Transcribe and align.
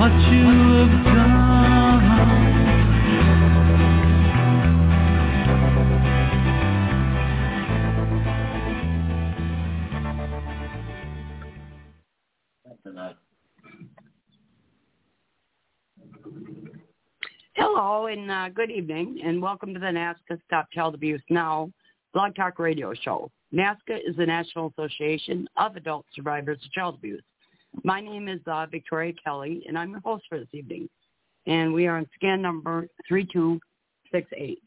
Hello 0.00 0.06
and 18.06 18.30
uh, 18.30 18.48
good 18.48 18.70
evening, 18.70 19.20
and 19.22 19.42
welcome 19.42 19.74
to 19.74 19.80
the 19.80 19.84
NAASCA 19.84 20.40
Stop 20.46 20.70
Child 20.72 20.94
Abuse 20.94 21.20
Now 21.28 21.70
Blog 22.14 22.34
Talk 22.34 22.58
Radio 22.58 22.94
Show. 22.94 23.30
NAASCA 23.52 23.98
is 24.08 24.16
the 24.16 24.24
National 24.24 24.72
Association 24.78 25.46
of 25.58 25.76
Adult 25.76 26.06
Survivors 26.14 26.58
of 26.64 26.72
Child 26.72 26.94
Abuse. 26.94 27.20
My 27.84 28.00
name 28.00 28.28
is 28.28 28.40
uh, 28.46 28.66
Victoria 28.66 29.12
Kelly, 29.24 29.64
and 29.66 29.78
I'm 29.78 29.90
your 29.90 30.00
host 30.00 30.24
for 30.28 30.38
this 30.38 30.48
evening. 30.52 30.88
And 31.46 31.72
we 31.72 31.86
are 31.86 31.96
on 31.96 32.06
scan 32.14 32.42
number 32.42 32.88
3268. 33.08 34.62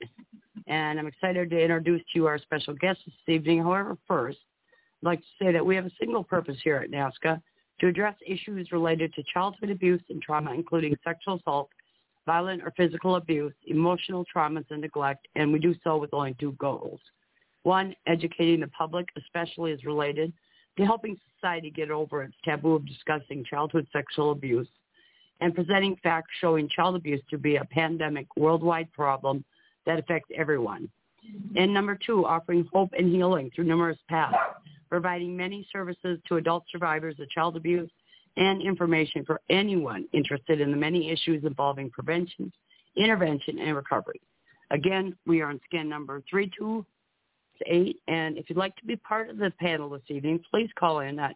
And 0.67 0.99
I'm 0.99 1.07
excited 1.07 1.49
to 1.49 1.61
introduce 1.61 2.01
to 2.01 2.07
you 2.15 2.27
our 2.27 2.39
special 2.39 2.73
guest 2.73 2.99
this 3.05 3.13
evening. 3.27 3.61
However, 3.61 3.97
first, 4.07 4.39
I'd 5.01 5.05
like 5.05 5.19
to 5.19 5.25
say 5.39 5.51
that 5.51 5.65
we 5.65 5.75
have 5.75 5.85
a 5.85 5.91
single 5.99 6.23
purpose 6.23 6.57
here 6.63 6.77
at 6.77 6.91
NAASCA 6.91 7.41
to 7.81 7.87
address 7.87 8.15
issues 8.25 8.71
related 8.71 9.13
to 9.13 9.23
childhood 9.33 9.69
abuse 9.69 10.01
and 10.09 10.21
trauma, 10.21 10.53
including 10.53 10.95
sexual 11.03 11.35
assault, 11.35 11.69
violent 12.25 12.63
or 12.63 12.71
physical 12.77 13.17
abuse, 13.17 13.53
emotional 13.67 14.25
traumas 14.33 14.65
and 14.69 14.81
neglect, 14.81 15.27
and 15.35 15.51
we 15.51 15.59
do 15.59 15.75
so 15.83 15.97
with 15.97 16.13
only 16.13 16.35
two 16.39 16.53
goals. 16.53 16.99
One, 17.63 17.95
educating 18.07 18.61
the 18.61 18.67
public, 18.67 19.07
especially 19.17 19.73
as 19.73 19.83
related 19.83 20.31
to 20.77 20.85
helping 20.85 21.17
society 21.35 21.69
get 21.69 21.91
over 21.91 22.23
its 22.23 22.35
taboo 22.43 22.75
of 22.75 22.88
discussing 22.88 23.43
childhood 23.43 23.88
sexual 23.93 24.31
abuse 24.31 24.67
and 25.41 25.53
presenting 25.53 25.97
facts 26.03 26.31
showing 26.39 26.69
child 26.69 26.95
abuse 26.95 27.21
to 27.30 27.38
be 27.38 27.57
a 27.57 27.65
pandemic 27.65 28.27
worldwide 28.37 28.92
problem 28.93 29.43
that 29.86 29.99
affects 29.99 30.30
everyone. 30.36 30.89
And 31.55 31.73
number 31.73 31.98
two, 32.05 32.25
offering 32.25 32.67
hope 32.71 32.92
and 32.98 33.14
healing 33.14 33.52
through 33.53 33.65
numerous 33.65 33.98
paths, 34.09 34.37
providing 34.89 35.36
many 35.36 35.67
services 35.71 36.20
to 36.27 36.37
adult 36.37 36.64
survivors 36.71 37.19
of 37.19 37.30
child 37.30 37.55
abuse 37.55 37.89
and 38.37 38.61
information 38.61 39.23
for 39.25 39.39
anyone 39.49 40.08
interested 40.14 40.59
in 40.59 40.71
the 40.71 40.77
many 40.77 41.11
issues 41.11 41.43
involving 41.43 41.89
prevention, 41.89 42.52
intervention, 42.95 43.59
and 43.59 43.75
recovery. 43.75 44.21
Again, 44.71 45.15
we 45.25 45.42
are 45.42 45.49
on 45.49 45.61
scan 45.65 45.87
number 45.87 46.23
328, 47.65 48.01
and 48.07 48.37
if 48.37 48.49
you'd 48.49 48.57
like 48.57 48.75
to 48.77 48.85
be 48.85 48.95
part 48.95 49.29
of 49.29 49.37
the 49.37 49.51
panel 49.59 49.89
this 49.89 50.01
evening, 50.09 50.39
please 50.49 50.69
call 50.77 50.99
in 50.99 51.19
at 51.19 51.35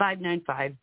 646-595-2118, 0.00 0.76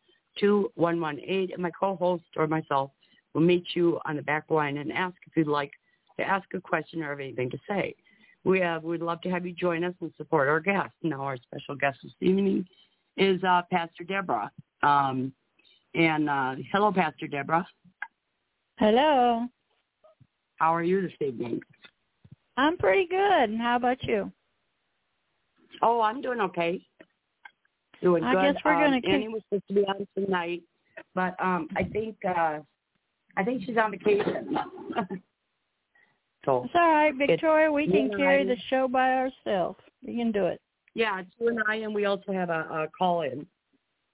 and 1.53 1.57
my 1.59 1.71
co-host 1.71 2.23
or 2.35 2.47
myself 2.47 2.91
will 3.33 3.41
meet 3.41 3.65
you 3.73 3.99
on 4.05 4.15
the 4.15 4.21
back 4.21 4.45
line 4.49 4.77
and 4.77 4.91
ask 4.91 5.15
if 5.25 5.35
you'd 5.35 5.47
like 5.47 5.71
to 6.19 6.25
ask 6.25 6.47
a 6.53 6.61
question 6.61 7.01
or 7.01 7.09
have 7.09 7.19
anything 7.19 7.49
to 7.49 7.57
say. 7.69 7.95
We 8.43 8.59
have, 8.59 8.83
we'd 8.83 9.01
love 9.01 9.21
to 9.21 9.29
have 9.29 9.45
you 9.45 9.53
join 9.53 9.83
us 9.83 9.93
and 10.01 10.11
support 10.17 10.49
our 10.49 10.59
guests. 10.59 10.95
Now, 11.03 11.21
our 11.21 11.37
special 11.37 11.75
guest 11.75 11.99
this 12.03 12.11
evening 12.21 12.65
is 13.17 13.43
uh, 13.43 13.61
Pastor 13.71 14.03
Deborah. 14.03 14.51
Um, 14.81 15.31
and 15.93 16.29
uh, 16.29 16.55
hello, 16.71 16.91
Pastor 16.91 17.27
Deborah. 17.27 17.67
Hello. 18.79 19.45
How 20.55 20.75
are 20.75 20.83
you 20.83 21.01
this 21.01 21.11
evening? 21.19 21.61
I'm 22.57 22.77
pretty 22.77 23.07
good. 23.07 23.49
And 23.49 23.59
how 23.59 23.75
about 23.77 24.03
you? 24.03 24.31
Oh, 25.81 26.01
I'm 26.01 26.21
doing 26.21 26.41
okay. 26.41 26.81
Doing 28.01 28.23
I 28.23 28.33
good. 28.33 28.53
guess 28.55 28.61
we're 28.65 28.73
um, 28.75 28.81
gonna 28.83 29.01
kick- 29.01 29.09
Annie 29.09 29.27
was 29.29 29.41
supposed 29.49 29.67
to 29.67 29.73
be 29.73 29.81
on 29.85 30.07
tonight, 30.17 30.63
but 31.15 31.35
um, 31.43 31.67
I 31.75 31.83
think 31.83 32.15
uh, 32.27 32.59
I 33.37 33.43
think 33.43 33.63
she's 33.65 33.77
on 33.77 33.91
vacation. 33.91 34.57
so 36.45 36.63
It's 36.65 36.73
all 36.75 36.91
right, 36.91 37.13
Victoria. 37.15 37.71
We 37.71 37.87
can 37.87 38.09
carry 38.17 38.41
I- 38.41 38.45
the 38.45 38.57
show 38.69 38.87
by 38.87 39.13
ourselves. 39.13 39.79
We 40.05 40.15
can 40.17 40.31
do 40.31 40.47
it. 40.47 40.59
yeah, 40.95 41.19
it's 41.19 41.29
you 41.39 41.47
and 41.49 41.59
I, 41.67 41.75
and 41.75 41.93
we 41.93 42.05
also 42.05 42.31
have 42.33 42.49
a, 42.49 42.61
a 42.71 42.87
call 42.97 43.21
in 43.21 43.45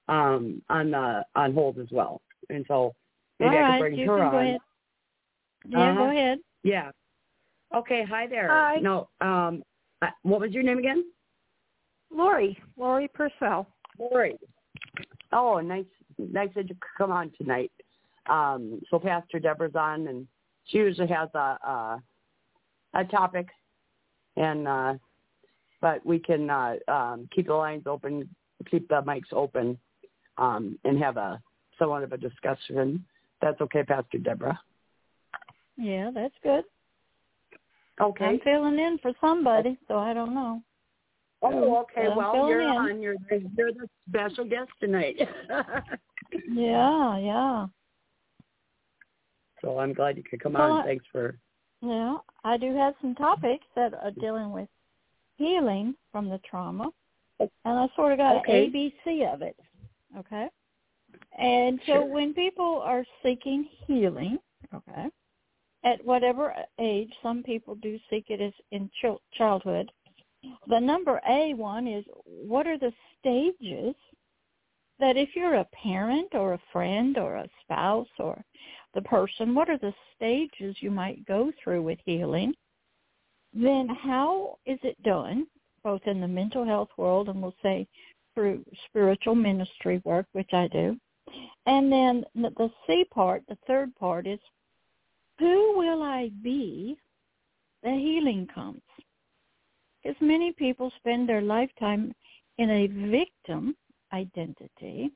um, 0.09 0.61
on 0.69 0.93
uh, 0.93 1.23
on 1.35 1.53
hold 1.53 1.79
as 1.79 1.87
well, 1.91 2.21
and 2.49 2.65
so 2.67 2.93
maybe 3.39 3.55
all 3.55 3.57
I 3.57 3.61
right, 3.61 3.77
could 3.77 3.79
bring 3.83 3.95
you 3.99 4.09
her 4.11 4.17
can 4.17 4.25
on. 4.27 4.31
go 4.31 4.37
ahead. 4.39 4.59
Yeah, 5.69 5.79
Uh-huh. 5.91 5.97
go 6.05 6.09
ahead. 6.11 6.37
Yeah. 6.63 6.91
Okay. 7.75 8.03
Hi 8.09 8.27
there. 8.27 8.49
Hi. 8.49 8.77
No. 8.77 9.09
Um. 9.21 9.63
What 10.21 10.41
was 10.41 10.51
your 10.51 10.63
name 10.63 10.77
again? 10.77 11.05
Lori. 12.11 12.57
Lori 12.77 13.07
Purcell. 13.07 13.67
Lori. 13.99 14.37
Oh, 15.33 15.59
nice. 15.59 15.85
Nice 16.17 16.49
that 16.55 16.69
you 16.69 16.75
could 16.75 16.97
come 16.97 17.11
on 17.11 17.31
tonight. 17.37 17.71
Um. 18.27 18.81
So 18.89 18.99
Pastor 18.99 19.39
Deborah's 19.39 19.75
on, 19.75 20.07
and 20.07 20.27
she 20.65 20.77
usually 20.77 21.07
has 21.07 21.29
a 21.33 21.37
a, 21.37 22.01
a 22.93 23.05
topic, 23.05 23.47
and 24.35 24.67
uh, 24.67 24.93
but 25.81 26.05
we 26.05 26.19
can 26.19 26.49
uh, 26.49 26.75
um, 26.87 27.29
keep 27.33 27.47
the 27.47 27.53
lines 27.53 27.83
open, 27.85 28.29
keep 28.69 28.87
the 28.87 29.01
mics 29.01 29.33
open, 29.33 29.77
um, 30.37 30.77
and 30.83 30.97
have 30.99 31.17
a 31.17 31.41
somewhat 31.77 32.03
of 32.03 32.13
a 32.13 32.17
discussion. 32.17 33.05
That's 33.41 33.61
okay, 33.61 33.83
Pastor 33.83 34.17
Deborah. 34.17 34.59
Yeah, 35.77 36.09
that's 36.13 36.33
good. 36.41 36.63
Okay. 37.99 38.25
I'm 38.25 38.39
filling 38.41 38.79
in 38.79 38.99
for 39.01 39.11
somebody, 39.19 39.77
so 39.87 39.97
I 39.97 40.13
don't 40.13 40.33
know. 40.35 40.61
Oh, 41.41 41.77
okay. 41.81 42.07
Well, 42.15 42.47
you're 42.47 42.61
in. 42.61 42.67
on. 42.67 43.01
You're 43.01 43.15
the, 43.29 43.49
you're 43.55 43.71
the 43.73 43.87
special 44.09 44.45
guest 44.45 44.69
tonight. 44.79 45.17
Yeah, 46.49 47.17
yeah. 47.19 47.67
so 49.61 49.79
I'm 49.79 49.93
glad 49.93 50.17
you 50.17 50.23
could 50.23 50.41
come 50.41 50.53
Well, 50.53 50.73
on. 50.73 50.83
Thanks 50.83 51.05
for. 51.11 51.37
Yeah, 51.81 52.17
I 52.43 52.57
do 52.57 52.75
have 52.75 52.95
some 53.01 53.15
topics 53.15 53.65
that 53.75 53.93
are 53.93 54.11
dealing 54.11 54.51
with 54.51 54.67
healing 55.37 55.95
from 56.11 56.27
the 56.29 56.39
trauma, 56.39 56.89
and 57.39 57.49
I 57.65 57.87
sort 57.95 58.11
of 58.11 58.17
got 58.17 58.35
Okay. 58.37 58.65
an 58.65 58.71
ABC 58.73 59.33
of 59.33 59.41
it. 59.41 59.55
Okay, 60.17 60.47
and 61.37 61.79
so 61.85 61.93
Sure. 61.93 62.05
when 62.05 62.33
people 62.33 62.81
are 62.83 63.05
seeking 63.23 63.63
healing, 63.85 64.37
okay, 64.73 65.09
at 65.83 66.03
whatever 66.03 66.53
age, 66.79 67.11
some 67.21 67.43
people 67.43 67.75
do 67.75 67.99
seek 68.09 68.25
it 68.29 68.41
as 68.41 68.53
in 68.71 68.89
chil- 69.01 69.21
childhood. 69.33 69.91
The 70.67 70.79
number 70.79 71.21
A 71.29 71.53
one 71.53 71.87
is 71.87 72.05
what 72.25 72.67
are 72.67 72.77
the 72.77 72.93
stages 73.19 73.95
that 74.99 75.17
if 75.17 75.29
you're 75.35 75.55
a 75.55 75.67
parent 75.83 76.33
or 76.33 76.53
a 76.53 76.61
friend 76.71 77.17
or 77.17 77.35
a 77.35 77.49
spouse 77.61 78.07
or 78.19 78.43
the 78.93 79.01
person, 79.01 79.53
what 79.53 79.69
are 79.69 79.77
the 79.77 79.93
stages 80.15 80.75
you 80.79 80.91
might 80.91 81.25
go 81.25 81.51
through 81.63 81.83
with 81.83 81.99
healing? 82.05 82.53
Then 83.53 83.87
how 83.87 84.57
is 84.65 84.79
it 84.83 85.01
done, 85.03 85.47
both 85.83 86.01
in 86.05 86.19
the 86.19 86.27
mental 86.27 86.65
health 86.65 86.89
world 86.97 87.29
and 87.29 87.41
we'll 87.41 87.55
say 87.61 87.87
through 88.33 88.63
spiritual 88.87 89.35
ministry 89.35 90.01
work, 90.03 90.27
which 90.33 90.53
I 90.53 90.67
do. 90.67 90.97
And 91.65 91.91
then 91.91 92.23
the 92.35 92.51
the 92.57 92.69
C 92.85 93.03
part, 93.11 93.43
the 93.47 93.57
third 93.67 93.95
part 93.95 94.27
is 94.27 94.39
who 95.39 95.77
will 95.77 96.03
I 96.03 96.29
be 96.41 96.97
the 97.83 97.91
healing 97.91 98.47
comes? 98.53 98.81
Because 100.01 100.17
many 100.21 100.53
people 100.53 100.91
spend 100.97 101.27
their 101.27 101.41
lifetime 101.41 102.13
in 102.57 102.69
a 102.69 102.87
victim 102.87 103.75
identity 104.13 105.11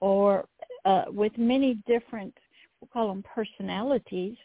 or 0.00 0.44
uh, 0.84 1.04
with 1.08 1.36
many 1.36 1.78
different, 1.86 2.34
we'll 2.80 2.88
call 2.92 3.08
them 3.08 3.24
personalities, 3.34 4.36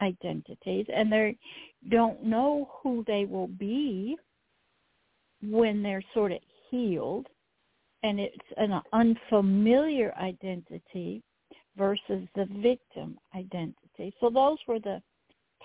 identities, 0.00 0.86
and 0.94 1.12
they 1.12 1.36
don't 1.88 2.22
know 2.24 2.70
who 2.82 3.04
they 3.06 3.24
will 3.24 3.48
be 3.48 4.16
when 5.42 5.82
they're 5.82 6.04
sort 6.14 6.32
of 6.32 6.38
healed, 6.70 7.26
and 8.02 8.20
it's 8.20 8.36
an 8.56 8.80
unfamiliar 8.92 10.14
identity 10.20 11.22
versus 11.76 12.28
the 12.34 12.46
victim 12.62 13.18
identity. 13.34 13.76
So 14.20 14.30
those 14.30 14.58
were 14.66 14.78
the 14.78 15.02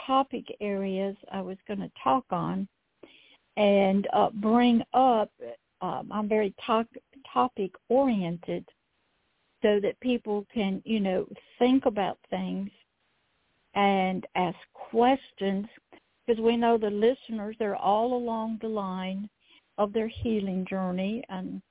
topic 0.06 0.46
areas 0.62 1.16
I 1.32 1.42
was 1.42 1.58
going 1.68 1.80
to 1.80 1.92
talk 2.04 2.26
on 2.32 2.68
and 3.56 4.08
uh, 4.14 4.30
bring 4.34 4.84
up. 4.94 5.32
Um, 5.82 6.10
I'm 6.12 6.28
very 6.28 6.54
to- 6.66 6.88
topic 7.32 7.72
oriented 7.90 8.66
so 9.62 9.80
that 9.82 10.00
people 10.02 10.46
can, 10.54 10.82
you 10.86 11.00
know, 11.00 11.28
think 11.60 11.86
about 11.86 12.18
things 12.30 12.70
and 13.74 14.26
ask 14.36 14.58
questions 14.74 15.66
because 16.26 16.42
we 16.42 16.58
know 16.58 16.78
the 16.78 16.90
listeners, 16.90 17.56
they're 17.58 17.76
all 17.76 18.14
along 18.14 18.60
the 18.62 18.68
line 18.68 19.30
of 19.78 19.94
their 19.94 20.08
healing 20.08 20.66
journey 20.70 21.24
and 21.30 21.62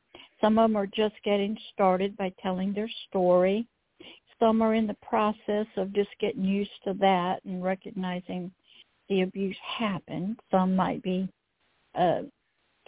some 0.40 0.58
of 0.58 0.70
them 0.70 0.76
are 0.76 0.86
just 0.86 1.14
getting 1.24 1.56
started 1.72 2.16
by 2.16 2.32
telling 2.42 2.72
their 2.72 2.90
story. 3.08 3.66
Some 4.38 4.62
are 4.62 4.74
in 4.74 4.86
the 4.86 4.96
process 5.08 5.66
of 5.76 5.94
just 5.94 6.10
getting 6.20 6.44
used 6.44 6.70
to 6.84 6.94
that 6.94 7.44
and 7.44 7.62
recognizing 7.62 8.50
the 9.08 9.22
abuse 9.22 9.56
happened. 9.62 10.38
Some 10.50 10.76
might 10.76 11.02
be 11.02 11.28
uh, 11.94 12.22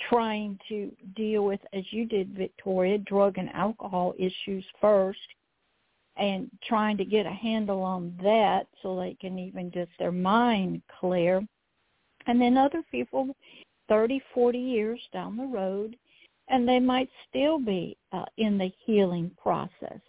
trying 0.09 0.59
to 0.69 0.93
deal 1.17 1.45
with, 1.45 1.61
as 1.73 1.85
you 1.91 2.05
did, 2.05 2.37
Victoria, 2.37 2.99
drug 2.99 3.39
and 3.39 3.49
alcohol 3.51 4.15
issues 4.19 4.65
first 4.81 5.19
and 6.19 6.51
trying 6.65 6.97
to 6.97 7.05
get 7.05 7.27
a 7.27 7.31
handle 7.31 7.83
on 7.83 8.19
that 8.23 8.67
so 8.83 8.97
they 8.97 9.17
can 9.21 9.39
even 9.39 9.71
get 9.71 9.89
their 9.99 10.13
mind 10.13 10.83
clear. 11.01 11.41
And 12.27 12.41
then 12.41 12.59
other 12.59 12.83
people, 12.91 13.35
30, 13.89 14.21
40 14.35 14.59
years 14.59 15.01
down 15.13 15.37
the 15.37 15.47
road, 15.47 15.97
and 16.49 16.69
they 16.69 16.81
might 16.81 17.09
still 17.29 17.59
be 17.59 17.97
uh, 18.13 18.25
in 18.37 18.59
the 18.59 18.73
healing 18.85 19.31
process. 19.41 20.01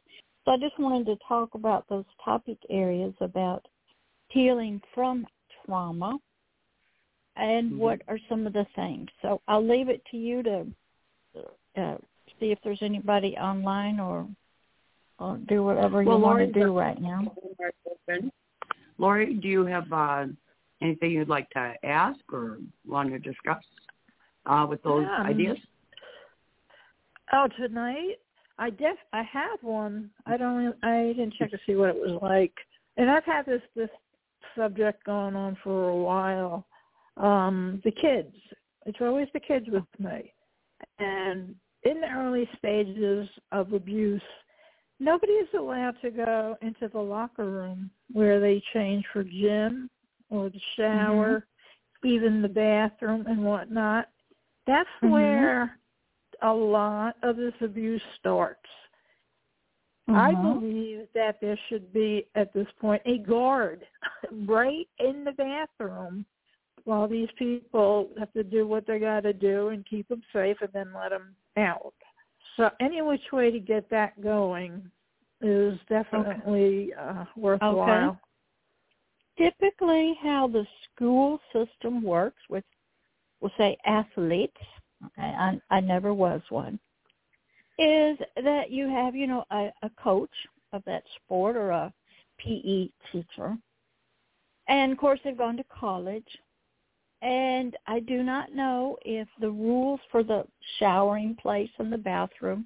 So 0.49 0.53
I 0.53 0.57
just 0.57 0.79
wanted 0.79 1.05
to 1.05 1.15
talk 1.27 1.53
about 1.53 1.87
those 1.89 2.05
topic 2.25 2.57
areas 2.71 3.13
about 3.21 3.67
healing 4.29 4.81
from 4.95 5.27
trauma 5.63 6.17
and 7.35 7.69
mm-hmm. 7.69 7.77
what 7.77 8.01
are 8.07 8.17
some 8.27 8.47
of 8.47 8.53
the 8.53 8.65
things. 8.75 9.09
So 9.21 9.41
I'll 9.47 9.63
leave 9.63 9.89
it 9.89 10.01
to 10.09 10.17
you 10.17 10.41
to 10.41 10.65
uh, 11.77 11.97
see 12.39 12.47
if 12.47 12.57
there's 12.63 12.81
anybody 12.81 13.37
online 13.37 13.99
or, 13.99 14.27
or 15.19 15.37
do 15.47 15.61
whatever 15.61 16.01
well, 16.01 16.17
you 16.17 16.23
Lori, 16.23 16.45
want 16.45 16.53
to 16.55 16.59
do 16.59 16.75
right 16.75 16.99
now. 16.99 17.31
Lori, 18.97 19.35
do 19.35 19.47
you 19.47 19.67
have 19.67 19.93
uh, 19.93 20.25
anything 20.81 21.11
you'd 21.11 21.29
like 21.29 21.51
to 21.51 21.75
ask 21.83 22.21
or 22.33 22.57
want 22.87 23.11
to 23.11 23.19
discuss 23.19 23.63
uh, 24.47 24.65
with 24.67 24.81
those 24.81 25.05
yeah. 25.07 25.29
ideas? 25.29 25.57
Oh, 27.33 27.47
tonight 27.55 28.15
I 28.59 28.69
def 28.69 28.97
I 29.13 29.23
have 29.23 29.59
one. 29.61 30.11
I 30.25 30.35
don't. 30.37 30.75
I 30.83 31.13
didn't 31.15 31.33
check 31.39 31.49
to 31.51 31.59
see 31.65 31.75
what 31.75 31.89
it 31.89 31.95
was 31.95 32.19
like, 32.21 32.53
and 32.97 33.09
I've 33.09 33.23
had 33.23 33.45
this 33.45 33.61
this 33.75 33.89
subject 34.55 35.05
going 35.05 35.35
on 35.35 35.57
for 35.63 35.89
a 35.89 35.95
while. 35.95 36.65
Um, 37.17 37.81
the 37.83 37.91
kids. 37.91 38.35
It's 38.85 38.99
always 39.01 39.27
the 39.33 39.39
kids 39.39 39.65
with 39.69 39.83
me, 39.97 40.33
and 40.99 41.55
in 41.83 42.01
the 42.01 42.09
early 42.09 42.49
stages 42.57 43.29
of 43.51 43.71
abuse, 43.71 44.21
nobody 44.99 45.33
is 45.33 45.47
allowed 45.57 45.95
to 46.01 46.11
go 46.11 46.57
into 46.61 46.89
the 46.89 46.99
locker 46.99 47.49
room 47.49 47.89
where 48.11 48.41
they 48.41 48.61
change 48.73 49.05
for 49.13 49.23
gym 49.23 49.89
or 50.29 50.49
the 50.49 50.59
shower, 50.75 51.45
mm-hmm. 52.03 52.07
even 52.07 52.41
the 52.41 52.49
bathroom 52.49 53.25
and 53.27 53.43
whatnot. 53.43 54.09
That's 54.67 54.89
mm-hmm. 55.01 55.11
where 55.11 55.78
a 56.41 56.53
lot 56.53 57.15
of 57.23 57.37
this 57.37 57.53
abuse 57.61 58.01
starts. 58.19 58.59
Mm-hmm. 60.09 60.17
I 60.17 60.33
believe 60.33 61.07
that 61.13 61.37
there 61.41 61.59
should 61.69 61.93
be, 61.93 62.25
at 62.35 62.53
this 62.53 62.67
point, 62.79 63.01
a 63.05 63.19
guard 63.19 63.85
right 64.47 64.87
in 64.99 65.23
the 65.23 65.31
bathroom 65.31 66.25
while 66.85 67.07
these 67.07 67.29
people 67.37 68.09
have 68.17 68.31
to 68.33 68.43
do 68.43 68.67
what 68.67 68.87
they 68.87 68.99
got 68.99 69.21
to 69.21 69.33
do 69.33 69.69
and 69.69 69.85
keep 69.85 70.07
them 70.07 70.23
safe 70.33 70.57
and 70.61 70.71
then 70.73 70.91
let 70.95 71.09
them 71.09 71.35
out. 71.57 71.93
So 72.57 72.69
any 72.79 73.01
which 73.01 73.21
way 73.31 73.51
to 73.51 73.59
get 73.59 73.89
that 73.91 74.19
going 74.21 74.89
is 75.41 75.77
definitely 75.87 76.91
okay. 76.93 77.19
uh, 77.19 77.25
worthwhile. 77.37 78.19
Okay. 79.39 79.51
Typically, 79.59 80.15
how 80.21 80.47
the 80.47 80.65
school 80.93 81.39
system 81.53 82.01
works 82.03 82.41
with, 82.49 82.63
we'll 83.39 83.51
say, 83.57 83.77
athletes 83.85 84.57
I, 85.17 85.59
I 85.69 85.79
never 85.79 86.13
was 86.13 86.41
one, 86.49 86.79
is 87.77 88.17
that 88.43 88.69
you 88.69 88.89
have, 88.89 89.15
you 89.15 89.27
know, 89.27 89.45
a, 89.51 89.69
a 89.83 89.89
coach 90.01 90.29
of 90.73 90.83
that 90.85 91.03
sport 91.15 91.55
or 91.55 91.71
a 91.71 91.93
PE 92.39 92.89
teacher. 93.11 93.57
And 94.67 94.91
of 94.91 94.97
course 94.97 95.19
they've 95.23 95.37
gone 95.37 95.57
to 95.57 95.63
college. 95.65 96.27
And 97.21 97.75
I 97.87 97.99
do 97.99 98.23
not 98.23 98.53
know 98.53 98.97
if 99.03 99.27
the 99.41 99.49
rules 99.49 99.99
for 100.11 100.23
the 100.23 100.45
showering 100.77 101.35
place 101.41 101.69
and 101.79 101.91
the 101.91 101.97
bathroom, 101.97 102.65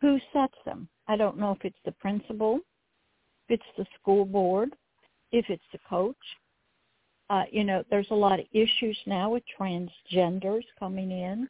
who 0.00 0.18
sets 0.32 0.56
them. 0.64 0.88
I 1.08 1.16
don't 1.16 1.38
know 1.38 1.52
if 1.52 1.64
it's 1.64 1.78
the 1.84 1.92
principal, 1.92 2.60
if 3.48 3.60
it's 3.60 3.76
the 3.76 3.86
school 4.00 4.24
board, 4.24 4.74
if 5.32 5.46
it's 5.48 5.64
the 5.72 5.78
coach. 5.88 6.16
Uh, 7.30 7.44
you 7.50 7.64
know, 7.64 7.82
there's 7.90 8.10
a 8.10 8.14
lot 8.14 8.38
of 8.38 8.46
issues 8.52 8.98
now 9.06 9.30
with 9.30 9.42
transgenders 9.58 10.64
coming 10.78 11.10
in 11.10 11.48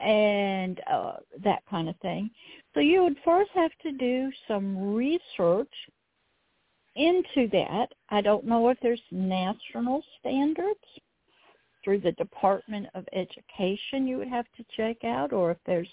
and 0.00 0.80
uh, 0.90 1.14
that 1.42 1.62
kind 1.68 1.88
of 1.88 1.96
thing. 1.96 2.30
So 2.74 2.80
you 2.80 3.02
would 3.02 3.16
first 3.24 3.50
have 3.54 3.72
to 3.82 3.92
do 3.92 4.30
some 4.46 4.94
research 4.94 5.72
into 6.96 7.48
that. 7.52 7.86
I 8.10 8.20
don't 8.20 8.44
know 8.44 8.68
if 8.68 8.78
there's 8.82 9.00
national 9.10 10.02
standards 10.20 10.80
through 11.84 12.00
the 12.00 12.12
Department 12.12 12.86
of 12.94 13.04
Education 13.12 14.06
you 14.06 14.18
would 14.18 14.28
have 14.28 14.46
to 14.56 14.64
check 14.76 15.04
out 15.04 15.32
or 15.32 15.52
if 15.52 15.58
there's 15.64 15.88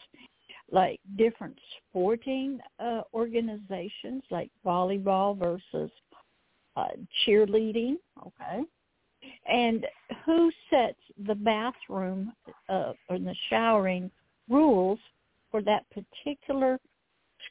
like 0.72 1.00
different 1.16 1.58
sporting 1.90 2.60
uh, 2.80 3.02
organizations 3.14 4.24
like 4.32 4.50
volleyball 4.66 5.38
versus 5.38 5.92
uh, 6.76 6.88
cheerleading, 7.26 7.96
okay? 8.20 8.64
And 9.48 9.86
who 10.26 10.52
sets 10.70 11.00
the 11.28 11.36
bathroom 11.36 12.34
uh, 12.70 12.94
or 13.10 13.20
the 13.20 13.36
showering 13.50 14.10
rules 14.50 15.00
for 15.52 15.62
that 15.62 15.86
particular 15.92 16.80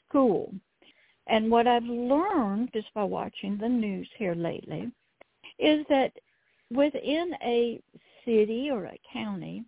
school. 0.08 0.52
And 1.26 1.50
what 1.50 1.66
I've 1.66 1.84
learned 1.84 2.70
just 2.74 2.92
by 2.94 3.04
watching 3.04 3.56
the 3.56 3.68
news 3.68 4.08
here 4.18 4.34
lately 4.34 4.90
is 5.58 5.86
that 5.88 6.12
within 6.70 7.32
a 7.42 7.80
city 8.24 8.68
or 8.70 8.86
a 8.86 9.00
county, 9.12 9.64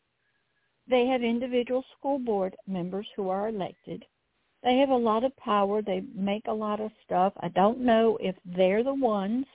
they 0.88 1.06
have 1.06 1.22
individual 1.22 1.84
school 1.98 2.18
board 2.18 2.54
members 2.66 3.06
who 3.16 3.28
are 3.28 3.48
elected. 3.48 4.04
They 4.62 4.78
have 4.78 4.90
a 4.90 4.96
lot 4.96 5.24
of 5.24 5.36
power. 5.36 5.82
They 5.82 6.02
make 6.14 6.44
a 6.46 6.52
lot 6.52 6.80
of 6.80 6.90
stuff. 7.04 7.32
I 7.40 7.48
don't 7.48 7.80
know 7.80 8.18
if 8.20 8.36
they're 8.44 8.84
the 8.84 8.94
ones 8.94 9.46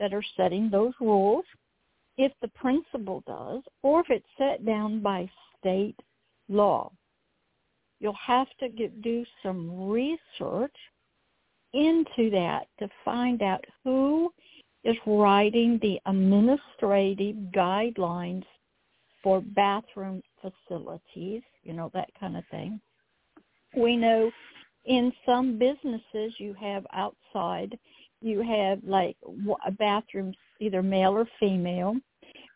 that 0.00 0.14
are 0.14 0.24
setting 0.36 0.70
those 0.70 0.92
rules 1.00 1.44
if 2.16 2.32
the 2.42 2.48
principal 2.48 3.22
does 3.26 3.62
or 3.82 4.00
if 4.00 4.06
it's 4.10 4.26
set 4.36 4.64
down 4.66 5.00
by 5.00 5.30
state 5.58 5.96
law. 6.48 6.90
You'll 8.00 8.16
have 8.24 8.48
to 8.60 8.68
get, 8.68 9.02
do 9.02 9.24
some 9.42 9.88
research 9.88 10.74
into 11.72 12.30
that 12.30 12.66
to 12.78 12.88
find 13.04 13.42
out 13.42 13.64
who 13.84 14.32
is 14.84 14.96
writing 15.06 15.78
the 15.82 15.98
administrative 16.06 17.36
guidelines 17.54 18.44
for 19.22 19.40
bathroom 19.40 20.22
facilities, 20.40 21.42
you 21.62 21.72
know, 21.72 21.90
that 21.92 22.08
kind 22.18 22.36
of 22.36 22.44
thing. 22.50 22.80
We 23.76 23.96
know 23.96 24.30
in 24.86 25.12
some 25.26 25.58
businesses 25.58 26.32
you 26.38 26.54
have 26.54 26.86
outside, 26.92 27.78
you 28.20 28.42
have 28.42 28.80
like 28.84 29.16
bathrooms, 29.78 30.36
either 30.60 30.82
male 30.82 31.12
or 31.12 31.26
female, 31.38 31.96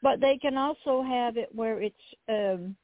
but 0.02 0.20
they 0.20 0.38
can 0.38 0.56
also 0.56 1.02
have 1.02 1.36
it 1.36 1.48
where 1.54 1.80
it's 1.82 1.96
um 2.28 2.76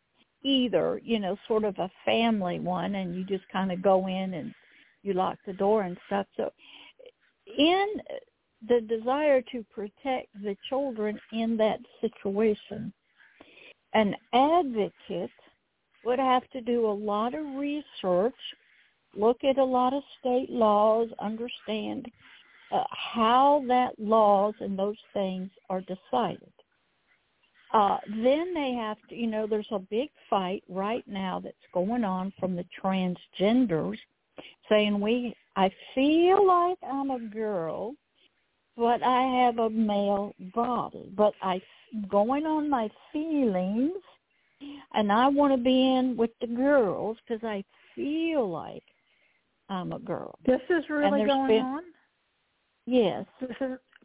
either 0.45 1.01
you 1.05 1.19
know 1.19 1.37
sort 1.49 1.65
of 1.65 1.77
a 1.79 1.91
family 2.05 2.61
one 2.61 2.95
and 2.95 3.15
you 3.15 3.25
just 3.25 3.49
kind 3.53 3.73
of 3.73 3.83
go 3.83 4.07
in 4.07 4.35
and 4.35 4.55
you 5.03 5.13
lock 5.13 5.39
the 5.47 5.53
door 5.53 5.83
and 5.83 5.97
stuff. 6.07 6.27
So 6.37 6.51
in 7.59 7.87
the 8.69 8.81
desire 8.83 9.43
to 9.53 9.65
protect 9.73 10.29
the 10.43 10.57
children 10.69 11.19
in 11.33 11.57
that 11.57 11.81
situation 12.01 12.93
an 13.95 14.15
advocate 14.33 15.31
would 16.05 16.19
have 16.19 16.49
to 16.51 16.61
do 16.61 16.87
a 16.87 16.93
lot 16.93 17.35
of 17.35 17.45
research, 17.57 18.35
look 19.15 19.39
at 19.45 19.59
a 19.59 19.65
lot 19.65 19.95
of 19.95 20.03
state 20.21 20.51
laws, 20.51 21.09
understand 21.21 22.07
uh, 22.73 22.85
how 22.91 23.63
that 23.69 23.93
laws 23.99 24.55
and 24.61 24.79
those 24.79 24.97
things 25.13 25.51
are 25.71 25.81
decided. 25.83 26.53
Uh, 27.73 27.99
then 28.23 28.55
they 28.55 28.73
have 28.73 28.97
to, 29.09 29.15
you 29.15 29.27
know, 29.27 29.47
there's 29.47 29.69
a 29.73 29.79
big 29.79 30.09
fight 30.31 30.63
right 30.69 31.05
now 31.07 31.39
that's 31.39 31.57
going 31.73 32.03
on 32.03 32.33
from 32.41 32.57
the 32.57 32.65
transgenders 32.83 33.99
saying 34.69 34.99
we, 34.99 35.35
I 35.57 35.71
feel 35.95 36.47
like 36.47 36.79
I'm 36.83 37.11
a 37.11 37.19
girl, 37.19 37.95
but 38.77 39.03
I 39.03 39.45
have 39.45 39.59
a 39.59 39.69
male 39.69 40.35
body, 40.55 41.11
but 41.15 41.35
I'm 41.43 41.61
going 42.09 42.47
on 42.47 42.71
my 42.71 42.89
feelings 43.13 43.93
and 44.95 45.13
I 45.13 45.29
want 45.29 45.53
to 45.53 45.63
be 45.63 45.95
in 45.95 46.17
with 46.17 46.31
the 46.41 46.47
girls 46.47 47.19
because 47.27 47.45
I 47.45 47.65
feel 47.95 48.49
like 48.49 48.83
I'm 49.69 49.93
a 49.93 49.99
girl. 49.99 50.39
This 50.47 50.61
is 50.71 50.85
really 50.89 51.27
going 51.27 51.49
been, 51.49 51.63
on. 51.63 51.83
Yes, 52.91 53.27
is 53.43 53.51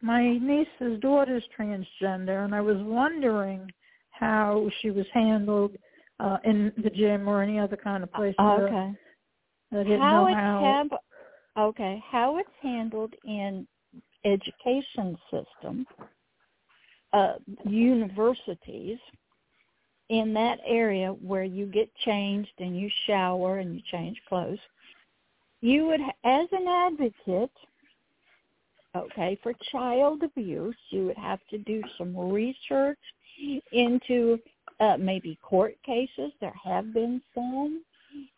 my 0.02 0.38
niece's 0.40 1.00
daughter's 1.00 1.44
transgender, 1.58 2.44
and 2.44 2.54
I 2.54 2.60
was 2.60 2.76
wondering 2.82 3.72
how 4.10 4.70
she 4.82 4.92
was 4.92 5.06
handled 5.14 5.78
uh, 6.20 6.36
in 6.44 6.74
the 6.84 6.90
gym 6.90 7.30
or 7.30 7.42
any 7.42 7.60
other 7.60 7.78
kind 7.78 8.04
of 8.04 8.12
place. 8.12 8.36
Uh, 8.38 8.44
okay. 8.44 8.92
How 9.98 10.28
it's 10.28 10.36
how. 10.36 10.88
Have, 10.92 11.00
okay, 11.58 12.04
how 12.12 12.40
it's 12.40 12.50
handled 12.62 13.14
in 13.24 13.66
education 14.26 15.18
system, 15.32 15.88
uh, 17.14 17.36
universities, 17.64 19.00
in 20.10 20.34
that 20.34 20.60
area 20.68 21.08
where 21.08 21.46
you 21.46 21.68
get 21.68 21.90
changed 22.04 22.52
and 22.60 22.78
you 22.78 22.90
shower 23.08 23.60
and 23.60 23.76
you 23.76 23.82
change 23.90 24.22
clothes, 24.28 24.60
you 25.62 25.86
would, 25.86 26.02
as 26.26 26.48
an 26.52 26.68
advocate, 26.68 27.50
okay, 28.96 29.40
for 29.42 29.54
child 29.72 30.24
abuse, 30.24 30.76
you 30.90 31.06
would 31.06 31.18
have 31.18 31.40
to 31.50 31.58
do 31.60 31.82
some 31.98 32.16
research 32.18 33.00
into 33.72 34.40
uh, 34.80 34.98
maybe 35.00 35.38
court 35.42 35.76
cases. 35.86 36.32
There 36.40 36.54
have 36.64 36.94
been 36.94 37.22
some 37.34 37.84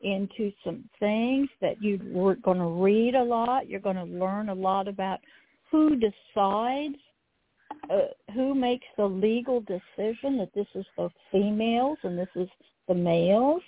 into 0.01 0.51
some 0.63 0.89
things 0.99 1.49
that 1.61 1.81
you 1.81 1.99
are 2.25 2.35
going 2.35 2.59
to 2.59 2.81
read 2.81 3.15
a 3.15 3.23
lot. 3.23 3.67
You're 3.67 3.79
going 3.79 3.97
to 3.97 4.03
learn 4.03 4.49
a 4.49 4.53
lot 4.53 4.87
about 4.87 5.19
who 5.69 5.97
decides, 5.97 6.95
uh, 7.89 8.07
who 8.33 8.55
makes 8.55 8.85
the 8.97 9.05
legal 9.05 9.61
decision 9.61 10.37
that 10.37 10.51
this 10.55 10.67
is 10.75 10.85
the 10.97 11.09
females 11.31 11.97
and 12.03 12.17
this 12.17 12.29
is 12.35 12.47
the 12.87 12.95
males. 12.95 13.61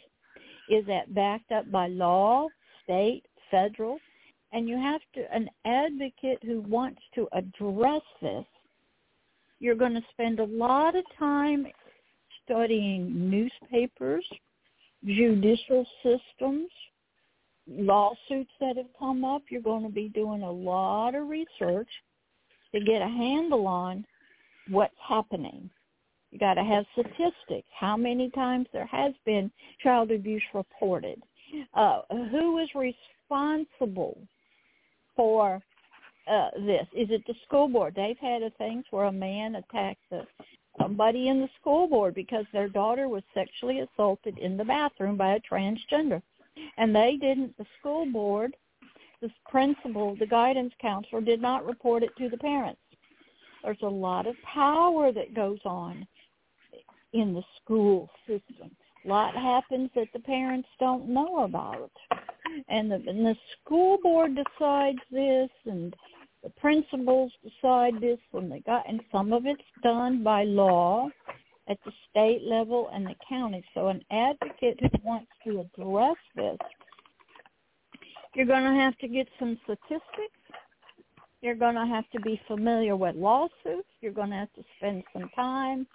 Is 0.69 0.85
that 0.87 1.13
backed 1.13 1.51
up 1.51 1.69
by 1.71 1.87
law, 1.87 2.47
state, 2.83 3.25
federal? 3.51 3.99
And 4.53 4.67
you 4.67 4.77
have 4.77 5.01
to, 5.15 5.33
an 5.33 5.49
advocate 5.65 6.39
who 6.43 6.61
wants 6.61 7.01
to 7.15 7.27
address 7.33 8.01
this, 8.21 8.45
you're 9.59 9.75
going 9.75 9.93
to 9.93 10.01
spend 10.11 10.39
a 10.39 10.45
lot 10.45 10.95
of 10.95 11.03
time 11.17 11.67
studying 12.45 13.29
newspapers, 13.29 14.25
judicial 15.05 15.85
systems, 16.03 16.69
lawsuits 17.69 18.51
that 18.59 18.77
have 18.77 18.87
come 18.97 19.25
up. 19.25 19.43
You're 19.49 19.61
going 19.61 19.83
to 19.83 19.89
be 19.89 20.09
doing 20.09 20.43
a 20.43 20.51
lot 20.51 21.15
of 21.15 21.27
research 21.27 21.89
to 22.73 22.79
get 22.79 23.01
a 23.01 23.07
handle 23.07 23.67
on 23.67 24.05
what's 24.69 24.95
happening. 25.07 25.69
You 26.31 26.39
got 26.39 26.55
to 26.55 26.63
have 26.63 26.85
statistics. 26.93 27.67
How 27.77 27.97
many 27.97 28.29
times 28.31 28.67
there 28.73 28.85
has 28.85 29.13
been 29.25 29.51
child 29.81 30.11
abuse 30.11 30.43
reported? 30.53 31.21
Uh, 31.73 32.01
who 32.09 32.59
is 32.59 32.69
responsible 32.75 34.17
for 35.17 35.61
uh, 36.31 36.49
this? 36.55 36.87
Is 36.93 37.09
it 37.11 37.23
the 37.27 37.35
school 37.45 37.67
board? 37.67 37.93
They've 37.95 38.17
had 38.17 38.41
a 38.41 38.51
things 38.51 38.85
where 38.91 39.05
a 39.05 39.11
man 39.11 39.55
attacked 39.55 40.03
the, 40.09 40.25
somebody 40.79 41.27
in 41.27 41.41
the 41.41 41.49
school 41.59 41.87
board 41.87 42.15
because 42.15 42.45
their 42.53 42.69
daughter 42.69 43.09
was 43.09 43.23
sexually 43.33 43.81
assaulted 43.81 44.37
in 44.37 44.55
the 44.55 44.63
bathroom 44.63 45.17
by 45.17 45.33
a 45.33 45.41
transgender 45.41 46.21
and 46.77 46.95
they 46.95 47.17
didn't, 47.19 47.57
the 47.57 47.65
school 47.79 48.05
board, 48.05 48.55
the 49.21 49.29
principal, 49.49 50.15
the 50.19 50.25
guidance 50.25 50.73
counselor 50.79 51.21
did 51.21 51.41
not 51.41 51.65
report 51.65 52.03
it 52.03 52.15
to 52.17 52.29
the 52.29 52.37
parents. 52.37 52.79
There's 53.63 53.77
a 53.81 53.87
lot 53.87 54.27
of 54.27 54.35
power 54.43 55.11
that 55.11 55.33
goes 55.33 55.59
on 55.65 56.07
in 57.13 57.33
the 57.33 57.43
school 57.61 58.09
system. 58.27 58.71
A 59.05 59.07
lot 59.07 59.35
happens 59.35 59.89
that 59.95 60.07
the 60.13 60.19
parents 60.19 60.67
don't 60.79 61.09
know 61.09 61.43
about. 61.43 61.91
And 62.67 62.91
the, 62.91 62.95
and 62.95 63.25
the 63.25 63.35
school 63.61 63.97
board 64.01 64.35
decides 64.35 64.99
this 65.11 65.49
and 65.65 65.95
the 66.43 66.49
principals 66.51 67.31
decide 67.43 67.99
this 67.99 68.19
and 68.33 68.51
they 68.51 68.59
got 68.61 68.87
and 68.87 69.01
some 69.11 69.33
of 69.33 69.45
it's 69.45 69.61
done 69.83 70.23
by 70.23 70.43
law 70.43 71.09
at 71.67 71.77
the 71.85 71.91
state 72.09 72.41
level 72.43 72.89
and 72.93 73.05
the 73.05 73.15
county. 73.27 73.63
So 73.73 73.87
an 73.87 74.03
advocate 74.11 74.79
who 74.79 74.89
wants 75.03 75.31
to 75.45 75.59
address 75.61 76.15
this, 76.35 76.57
you're 78.35 78.45
going 78.45 78.63
to 78.63 78.79
have 78.81 78.97
to 78.99 79.07
get 79.07 79.27
some 79.39 79.57
statistics. 79.63 80.03
You're 81.41 81.55
going 81.55 81.75
to 81.75 81.85
have 81.85 82.09
to 82.11 82.19
be 82.21 82.39
familiar 82.47 82.95
with 82.95 83.15
lawsuits. 83.15 83.89
You're 84.01 84.11
going 84.11 84.31
to 84.31 84.37
have 84.37 84.53
to 84.53 84.63
spend 84.77 85.03
some 85.13 85.29
time 85.35 85.87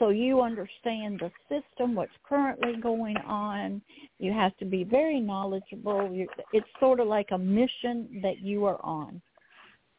so 0.00 0.08
you 0.08 0.40
understand 0.40 1.20
the 1.20 1.30
system, 1.48 1.94
what's 1.94 2.10
currently 2.26 2.80
going 2.80 3.18
on. 3.18 3.82
You 4.18 4.32
have 4.32 4.56
to 4.56 4.64
be 4.64 4.82
very 4.82 5.20
knowledgeable. 5.20 6.08
It's 6.52 6.66
sort 6.80 7.00
of 7.00 7.06
like 7.06 7.28
a 7.32 7.38
mission 7.38 8.20
that 8.22 8.40
you 8.40 8.64
are 8.64 8.82
on, 8.84 9.20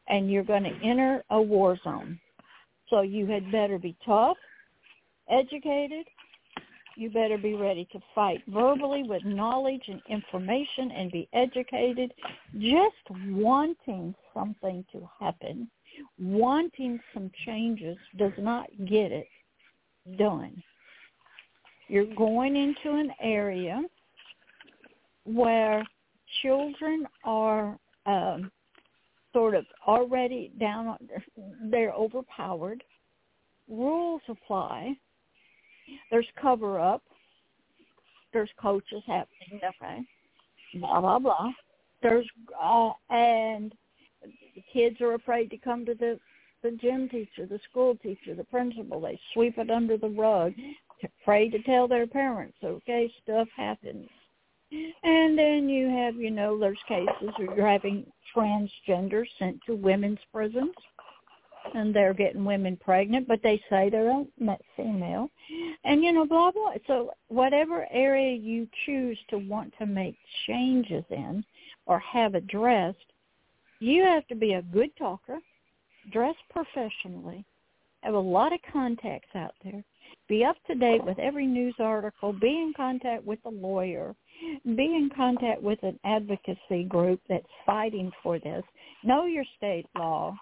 and 0.08 0.30
you're 0.30 0.42
going 0.42 0.64
to 0.64 0.76
enter 0.84 1.22
a 1.30 1.40
war 1.40 1.78
zone. 1.82 2.18
So 2.90 3.00
you 3.02 3.26
had 3.26 3.50
better 3.52 3.78
be 3.78 3.96
tough 4.04 4.36
educated, 5.30 6.06
you 6.96 7.08
better 7.08 7.38
be 7.38 7.54
ready 7.54 7.88
to 7.92 8.00
fight 8.14 8.42
verbally 8.48 9.04
with 9.04 9.24
knowledge 9.24 9.84
and 9.86 10.02
information 10.10 10.90
and 10.90 11.10
be 11.12 11.28
educated. 11.32 12.12
Just 12.58 13.08
wanting 13.28 14.14
something 14.34 14.84
to 14.92 15.08
happen, 15.18 15.70
wanting 16.18 17.00
some 17.14 17.30
changes 17.46 17.96
does 18.18 18.32
not 18.36 18.66
get 18.84 19.12
it 19.12 19.28
done. 20.18 20.62
You're 21.88 22.14
going 22.14 22.56
into 22.56 22.96
an 22.96 23.10
area 23.20 23.82
where 25.24 25.84
children 26.42 27.06
are 27.24 27.78
um, 28.06 28.50
sort 29.32 29.54
of 29.54 29.64
already 29.86 30.52
down, 30.58 30.96
they're 31.70 31.92
overpowered. 31.92 32.82
Rules 33.68 34.22
apply 34.28 34.96
there's 36.10 36.26
cover 36.40 36.78
up. 36.78 37.02
There's 38.32 38.50
coaches 38.60 39.02
happening. 39.06 39.60
Okay. 39.82 40.00
Blah 40.74 41.00
blah 41.00 41.18
blah. 41.18 41.52
There's 42.02 42.26
uh, 42.60 42.90
and 43.10 43.74
the 44.22 44.62
kids 44.72 45.00
are 45.00 45.14
afraid 45.14 45.50
to 45.50 45.58
come 45.58 45.84
to 45.86 45.94
the 45.94 46.18
the 46.62 46.72
gym 46.72 47.08
teacher, 47.08 47.46
the 47.46 47.60
school 47.70 47.96
teacher, 47.96 48.34
the 48.34 48.44
principal. 48.44 49.00
They 49.00 49.18
sweep 49.32 49.58
it 49.58 49.70
under 49.70 49.96
the 49.96 50.08
rug, 50.08 50.52
afraid 51.22 51.50
to 51.52 51.62
tell 51.62 51.88
their 51.88 52.06
parents. 52.06 52.56
Okay, 52.62 53.12
stuff 53.22 53.48
happens. 53.56 54.08
And 55.02 55.38
then 55.38 55.68
you 55.68 55.88
have, 55.90 56.16
you 56.16 56.30
know, 56.30 56.58
there's 56.58 56.78
cases 56.88 57.32
where 57.36 57.54
you're 57.54 57.68
having 57.68 58.06
transgenders 58.34 59.26
sent 59.38 59.60
to 59.66 59.74
women's 59.74 60.20
prisons 60.32 60.74
and 61.74 61.94
they're 61.94 62.14
getting 62.14 62.44
women 62.44 62.76
pregnant, 62.76 63.28
but 63.28 63.40
they 63.42 63.60
say 63.70 63.88
they're 63.88 64.10
a 64.10 64.58
female, 64.76 65.30
and 65.84 66.02
you 66.02 66.12
know, 66.12 66.26
blah 66.26 66.50
blah. 66.50 66.74
So 66.86 67.12
whatever 67.28 67.86
area 67.90 68.34
you 68.34 68.68
choose 68.84 69.18
to 69.30 69.38
want 69.38 69.72
to 69.78 69.86
make 69.86 70.16
changes 70.46 71.04
in 71.10 71.44
or 71.86 71.98
have 72.00 72.34
addressed, 72.34 72.98
you 73.80 74.02
have 74.04 74.26
to 74.28 74.34
be 74.34 74.54
a 74.54 74.62
good 74.62 74.90
talker, 74.96 75.38
dress 76.10 76.34
professionally, 76.50 77.44
have 78.02 78.14
a 78.14 78.18
lot 78.18 78.52
of 78.52 78.60
contacts 78.72 79.34
out 79.34 79.54
there, 79.62 79.84
be 80.28 80.44
up 80.44 80.56
to 80.66 80.74
date 80.74 81.04
with 81.04 81.18
every 81.18 81.46
news 81.46 81.74
article, 81.78 82.32
be 82.32 82.48
in 82.48 82.72
contact 82.76 83.24
with 83.24 83.38
a 83.44 83.50
lawyer, 83.50 84.14
be 84.64 84.84
in 84.84 85.10
contact 85.14 85.62
with 85.62 85.82
an 85.82 85.98
advocacy 86.04 86.84
group 86.88 87.20
that's 87.28 87.46
fighting 87.64 88.10
for 88.22 88.38
this, 88.38 88.64
know 89.04 89.26
your 89.26 89.44
state 89.56 89.86
law, 89.96 90.36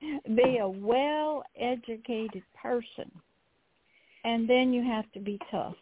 be 0.00 0.58
a 0.58 0.68
well-educated 0.68 2.42
person. 2.60 3.10
And 4.24 4.48
then 4.48 4.72
you 4.72 4.82
have 4.82 5.10
to 5.12 5.20
be 5.20 5.38
tough 5.50 5.76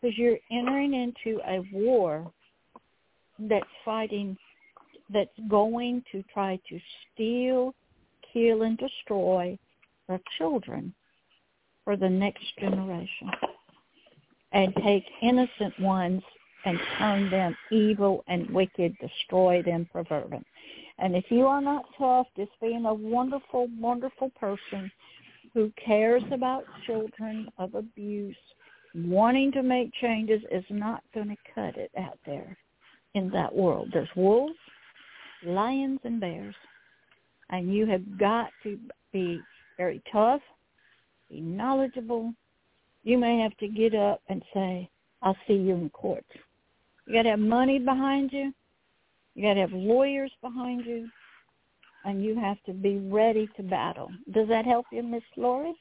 because 0.00 0.18
you're 0.18 0.38
entering 0.50 0.94
into 0.94 1.40
a 1.46 1.62
war 1.72 2.30
that's 3.38 3.64
fighting, 3.84 4.36
that's 5.12 5.30
going 5.48 6.04
to 6.12 6.22
try 6.32 6.60
to 6.68 6.80
steal, 7.12 7.74
kill, 8.34 8.62
and 8.62 8.76
destroy 8.76 9.58
the 10.08 10.20
children 10.36 10.92
for 11.84 11.96
the 11.96 12.10
next 12.10 12.44
generation. 12.58 13.30
and 14.52 14.72
take 14.84 15.04
innocent 15.20 15.78
ones 15.80 16.22
and 16.64 16.78
turn 16.96 17.30
them 17.30 17.56
evil 17.70 18.24
and 18.28 18.48
wicked, 18.50 18.96
destroy 18.98 19.62
them, 19.62 19.86
pervert. 19.92 20.32
And 20.98 21.16
if 21.16 21.24
you 21.28 21.46
are 21.46 21.60
not 21.60 21.84
tough, 21.98 22.28
just 22.36 22.52
being 22.60 22.86
a 22.86 22.94
wonderful, 22.94 23.68
wonderful 23.78 24.30
person 24.38 24.90
who 25.52 25.72
cares 25.84 26.22
about 26.32 26.64
children 26.86 27.48
of 27.58 27.74
abuse, 27.74 28.36
wanting 28.94 29.50
to 29.52 29.62
make 29.62 29.92
changes 29.94 30.40
is 30.50 30.64
not 30.70 31.02
going 31.12 31.28
to 31.28 31.36
cut 31.54 31.76
it 31.76 31.90
out 31.98 32.18
there 32.24 32.56
in 33.14 33.28
that 33.30 33.54
world. 33.54 33.90
There's 33.92 34.08
wolves, 34.16 34.54
lions, 35.44 36.00
and 36.04 36.20
bears. 36.20 36.54
And 37.50 37.72
you 37.72 37.86
have 37.86 38.18
got 38.18 38.50
to 38.62 38.78
be 39.12 39.40
very 39.76 40.02
tough, 40.10 40.40
be 41.30 41.40
knowledgeable. 41.40 42.32
You 43.02 43.18
may 43.18 43.38
have 43.40 43.56
to 43.58 43.68
get 43.68 43.94
up 43.94 44.22
and 44.28 44.42
say, 44.52 44.88
I'll 45.22 45.36
see 45.46 45.54
you 45.54 45.74
in 45.74 45.90
court. 45.90 46.24
You 47.06 47.14
got 47.14 47.22
to 47.22 47.30
have 47.30 47.38
money 47.38 47.78
behind 47.78 48.32
you. 48.32 48.52
You 49.34 49.42
got 49.42 49.54
to 49.54 49.60
have 49.60 49.72
lawyers 49.72 50.32
behind 50.40 50.86
you. 50.86 51.08
And 52.04 52.22
you 52.22 52.38
have 52.38 52.62
to 52.66 52.72
be 52.72 52.98
ready 52.98 53.48
to 53.56 53.62
battle. 53.62 54.10
Does 54.32 54.48
that 54.48 54.66
help 54.66 54.86
you, 54.92 55.02
Miss 55.02 55.22
Lori? 55.36 55.74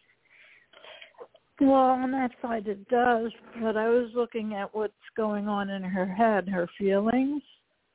Well, 1.61 1.73
on 1.73 2.11
that 2.11 2.31
side 2.41 2.67
it 2.67 2.87
does, 2.89 3.31
but 3.61 3.77
I 3.77 3.87
was 3.87 4.09
looking 4.15 4.53
at 4.53 4.73
what's 4.73 4.93
going 5.15 5.47
on 5.47 5.69
in 5.69 5.83
her 5.83 6.05
head, 6.05 6.49
her 6.49 6.67
feelings, 6.77 7.43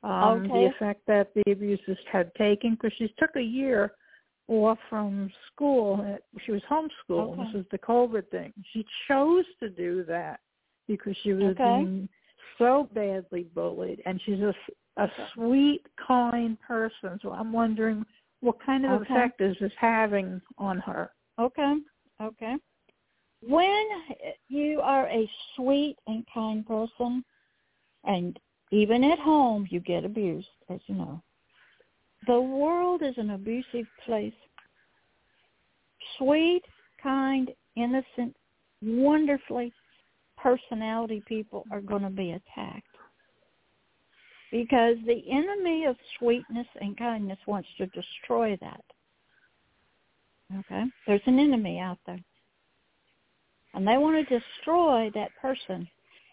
um, 0.03 0.43
Okay. 0.45 0.53
the 0.53 0.65
effect 0.65 1.01
that 1.07 1.33
the 1.33 1.51
abuses 1.51 1.97
had 2.11 2.33
taken, 2.35 2.75
because 2.75 2.93
she 2.97 3.13
took 3.17 3.35
a 3.35 3.41
year 3.41 3.93
off 4.47 4.77
from 4.89 5.31
school. 5.51 5.99
Uh, 6.01 6.17
She 6.45 6.51
was 6.51 6.61
homeschooled. 6.69 7.33
Okay. 7.33 7.43
This 7.53 7.61
is 7.61 7.67
the 7.71 7.77
COVID 7.79 8.29
thing. 8.29 8.53
She 8.73 8.85
chose 9.07 9.45
to 9.59 9.69
do 9.69 10.03
that 10.05 10.39
because 10.87 11.15
she 11.21 11.33
was 11.33 11.55
Okay. 11.55 11.83
being 11.85 12.09
so 12.57 12.89
badly 12.93 13.43
bullied, 13.53 14.01
and 14.05 14.19
she's 14.25 14.39
a, 14.39 14.53
a 14.97 15.07
sweet, 15.33 15.85
kind 16.07 16.59
person. 16.61 17.19
So 17.21 17.31
I'm 17.31 17.53
wondering 17.53 18.05
what 18.41 18.55
kind 18.65 18.85
of 18.85 19.01
Okay. 19.01 19.13
effect 19.13 19.41
is 19.41 19.55
this 19.59 19.71
having 19.79 20.41
on 20.57 20.79
her? 20.79 21.11
Okay. 21.39 21.75
Okay. 22.21 22.55
When 23.41 23.87
you 24.47 24.81
are 24.81 25.07
a 25.07 25.29
sweet 25.55 25.97
and 26.07 26.25
kind 26.33 26.65
person, 26.65 27.23
and 28.03 28.39
even 28.71 29.03
at 29.03 29.19
home 29.19 29.67
you 29.69 29.79
get 29.79 30.05
abused, 30.05 30.47
as 30.69 30.79
you 30.87 30.95
know, 30.95 31.21
the 32.27 32.39
world 32.39 33.01
is 33.01 33.15
an 33.17 33.31
abusive 33.31 33.87
place. 34.05 34.33
Sweet, 36.17 36.63
kind, 37.01 37.49
innocent, 37.75 38.35
wonderfully 38.81 39.73
personality 40.37 41.23
people 41.27 41.65
are 41.71 41.81
going 41.81 42.01
to 42.01 42.09
be 42.09 42.31
attacked. 42.31 42.85
Because 44.51 44.97
the 45.05 45.23
enemy 45.31 45.85
of 45.85 45.95
sweetness 46.17 46.67
and 46.81 46.97
kindness 46.97 47.37
wants 47.45 47.69
to 47.77 47.85
destroy 47.87 48.57
that. 48.61 48.83
Okay? 50.59 50.85
There's 51.05 51.21
an 51.25 51.39
enemy 51.39 51.79
out 51.79 51.99
there. 52.05 52.19
And 53.73 53.87
they 53.87 53.97
want 53.97 54.27
to 54.27 54.39
destroy 54.39 55.11
that 55.13 55.29
person 55.39 55.87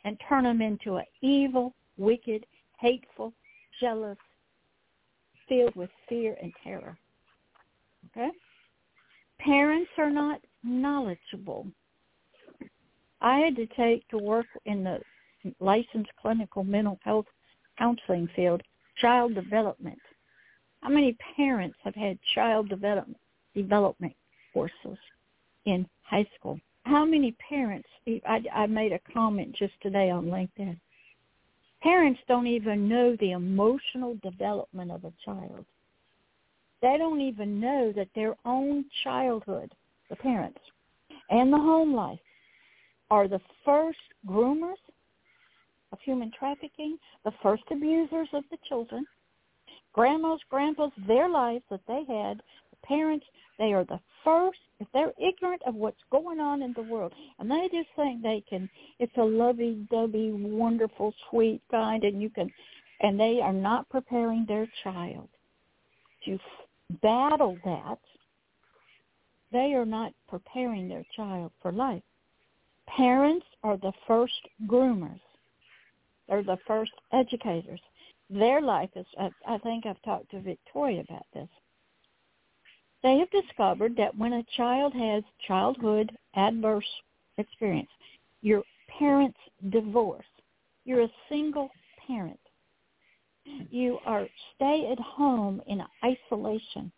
and 0.05 0.19
turn 0.28 0.45
them 0.45 0.62
into 0.62 0.97
an 0.97 1.05
evil, 1.21 1.75
wicked, 1.98 2.46
hateful, 2.78 3.32
jealous, 3.80 4.18
filled 5.48 5.74
with 5.76 5.90
fear 6.08 6.36
and 6.42 6.52
terror. 6.62 6.96
Okay? 8.10 8.30
Parents 9.38 9.90
are 9.98 10.10
not 10.10 10.40
knowledgeable. 10.62 11.66
I 13.20 13.38
had 13.38 13.56
to 13.56 13.66
take 13.66 14.06
to 14.08 14.18
work 14.18 14.46
in 14.64 14.84
the 14.84 15.00
licensed 15.60 16.10
clinical 16.20 16.64
mental 16.64 16.98
health 17.02 17.26
counseling 17.78 18.28
field 18.34 18.62
child 18.96 19.34
development. 19.34 19.98
How 20.80 20.88
many 20.90 21.16
parents 21.37 21.76
have 21.85 21.94
had 21.94 22.18
child 22.35 22.68
development 22.68 23.18
development 23.54 24.14
courses 24.52 24.98
in 25.64 25.87
high 26.02 26.26
school? 26.38 26.61
How 26.85 27.04
many 27.04 27.32
parents? 27.48 27.88
I, 28.06 28.42
I 28.54 28.66
made 28.66 28.92
a 28.92 29.00
comment 29.12 29.54
just 29.56 29.74
today 29.82 30.11
on 30.11 30.26
LinkedIn. 30.26 30.78
Parents 31.87 32.18
don't 32.27 32.49
even 32.49 32.88
know 32.88 33.14
the 33.20 33.31
emotional 33.31 34.18
development 34.20 34.90
of 34.90 35.05
a 35.05 35.12
child. 35.25 35.64
They 36.83 36.96
don't 36.99 37.20
even 37.20 37.61
know 37.61 37.92
that 37.94 38.09
their 38.12 38.35
own 38.44 38.87
childhood, 39.05 39.70
the 40.11 40.16
parents, 40.16 40.59
and 41.31 41.53
the 41.53 41.59
home 41.59 41.94
life 41.94 42.18
are 43.09 43.29
the 43.29 43.38
first 43.64 44.01
groomers 44.27 44.83
of 45.92 46.01
human 46.01 46.33
trafficking, 46.37 46.99
the 47.25 47.31
first 47.40 47.62
abusers 47.70 48.31
of 48.33 48.42
the 48.51 48.59
children, 48.68 49.07
grandmas, 49.92 50.40
grandpas, 50.51 50.90
their 51.07 51.29
lives 51.29 51.62
that 51.70 51.87
they 51.87 52.03
had, 52.09 52.42
parents, 52.88 53.27
they 53.59 53.72
are 53.72 53.85
the 53.85 54.01
first, 54.25 54.59
if 54.81 54.87
they're 54.92 55.12
ignorant 55.18 55.62
of 55.66 55.75
what's 55.75 56.01
going 56.11 56.40
on 56.40 56.62
in 56.62 56.72
the 56.75 56.83
world, 56.83 57.12
and 57.38 57.51
they 57.51 57.68
just 57.72 57.88
think 57.96 58.22
they 58.22 58.42
can, 58.49 58.68
it's 58.99 59.16
a 59.16 59.22
lovey-dovey, 59.22 60.33
wonderful, 60.33 61.14
sweet, 61.31 61.62
kind, 61.70 62.05
and 62.05 62.20
you 62.20 62.31
can, 62.31 62.51
and 63.01 63.18
they 63.18 63.40
are 63.40 63.53
not 63.53 63.88
preparing 63.88 64.44
their 64.46 64.68
child 64.85 65.29
to 66.25 66.38
battle 67.03 67.57
that, 67.64 67.99
they 69.53 69.72
are 69.75 69.87
not 69.87 70.12
preparing 70.29 70.88
their 70.88 71.05
child 71.16 71.51
for 71.62 71.72
life. 71.72 72.03
Parents 72.88 73.46
are 73.62 73.77
the 73.77 73.92
first 74.07 74.35
groomers. 74.66 75.20
They're 76.29 76.42
the 76.42 76.59
first 76.66 76.92
educators. 77.12 77.81
Their 78.29 78.61
life 78.61 78.90
is, 78.96 79.07
I, 79.18 79.31
I 79.49 79.59
think 79.59 79.87
I've 79.87 80.03
talked 80.03 80.31
to 80.33 80.40
Victoria 80.40 81.03
about 81.09 81.27
this. 81.33 81.49
They 83.02 83.18
have 83.18 83.30
discovered 83.30 83.96
that 83.96 84.16
when 84.16 84.35
a 84.35 84.46
child 84.56 84.92
has 84.94 85.22
childhood 85.46 86.16
adverse 86.35 86.88
experience, 87.38 87.90
your 88.42 88.62
parents 88.98 89.38
divorce, 89.70 90.24
you're 90.85 91.02
a 91.02 91.12
single 91.28 91.70
parent, 92.06 92.40
you 93.70 93.98
are 94.06 94.26
stay 94.54 94.88
at 94.90 94.98
home 94.98 95.61
in 95.66 95.82
isolation, 96.04 96.90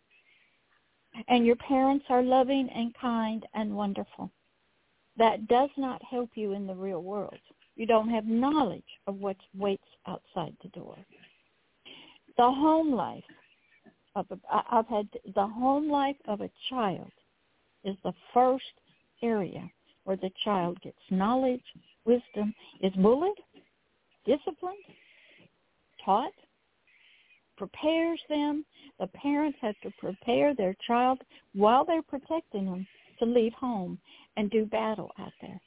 and 1.28 1.44
your 1.44 1.56
parents 1.56 2.04
are 2.08 2.22
loving 2.22 2.68
and 2.70 2.94
kind 2.94 3.44
and 3.54 3.74
wonderful. 3.74 4.30
That 5.16 5.48
does 5.48 5.70
not 5.76 6.02
help 6.04 6.30
you 6.34 6.52
in 6.52 6.66
the 6.66 6.74
real 6.74 7.02
world. 7.02 7.38
You 7.74 7.87
don't 7.87 8.08
have 8.08 8.26
knowledge 8.26 8.82
of 9.06 9.16
what 9.16 9.37
waits 9.56 9.82
outside 10.06 10.56
the 10.62 10.68
door. 10.68 10.96
The 12.37 12.50
home 12.50 12.92
life 12.92 13.24
of 14.14 14.27
I've 14.51 14.88
had 14.88 15.09
the 15.35 15.47
home 15.47 15.90
life 15.90 16.16
of 16.27 16.40
a 16.40 16.51
child 16.68 17.11
is 17.85 17.97
the 18.03 18.14
first 18.35 18.64
area 19.23 19.71
where 20.05 20.16
the 20.16 20.31
child 20.44 20.81
gets 20.81 20.99
knowledge, 21.11 21.62
wisdom, 22.05 22.55
is 22.81 22.92
bullied, 22.94 23.37
disciplined, 24.25 24.79
taught, 26.05 26.33
prepares 27.57 28.21
them. 28.29 28.64
The 28.99 29.09
parents 29.09 29.59
have 29.61 29.79
to 29.83 29.90
prepare 29.99 30.55
their 30.55 30.75
child 30.87 31.21
while 31.55 31.85
they're 31.85 32.03
protecting 32.03 32.66
them 32.66 32.87
to 33.18 33.25
leave 33.27 33.53
home 33.53 33.99
and 34.37 34.51
do 34.51 34.64
battle 34.64 35.11
out 35.18 35.33
there. 35.40 35.61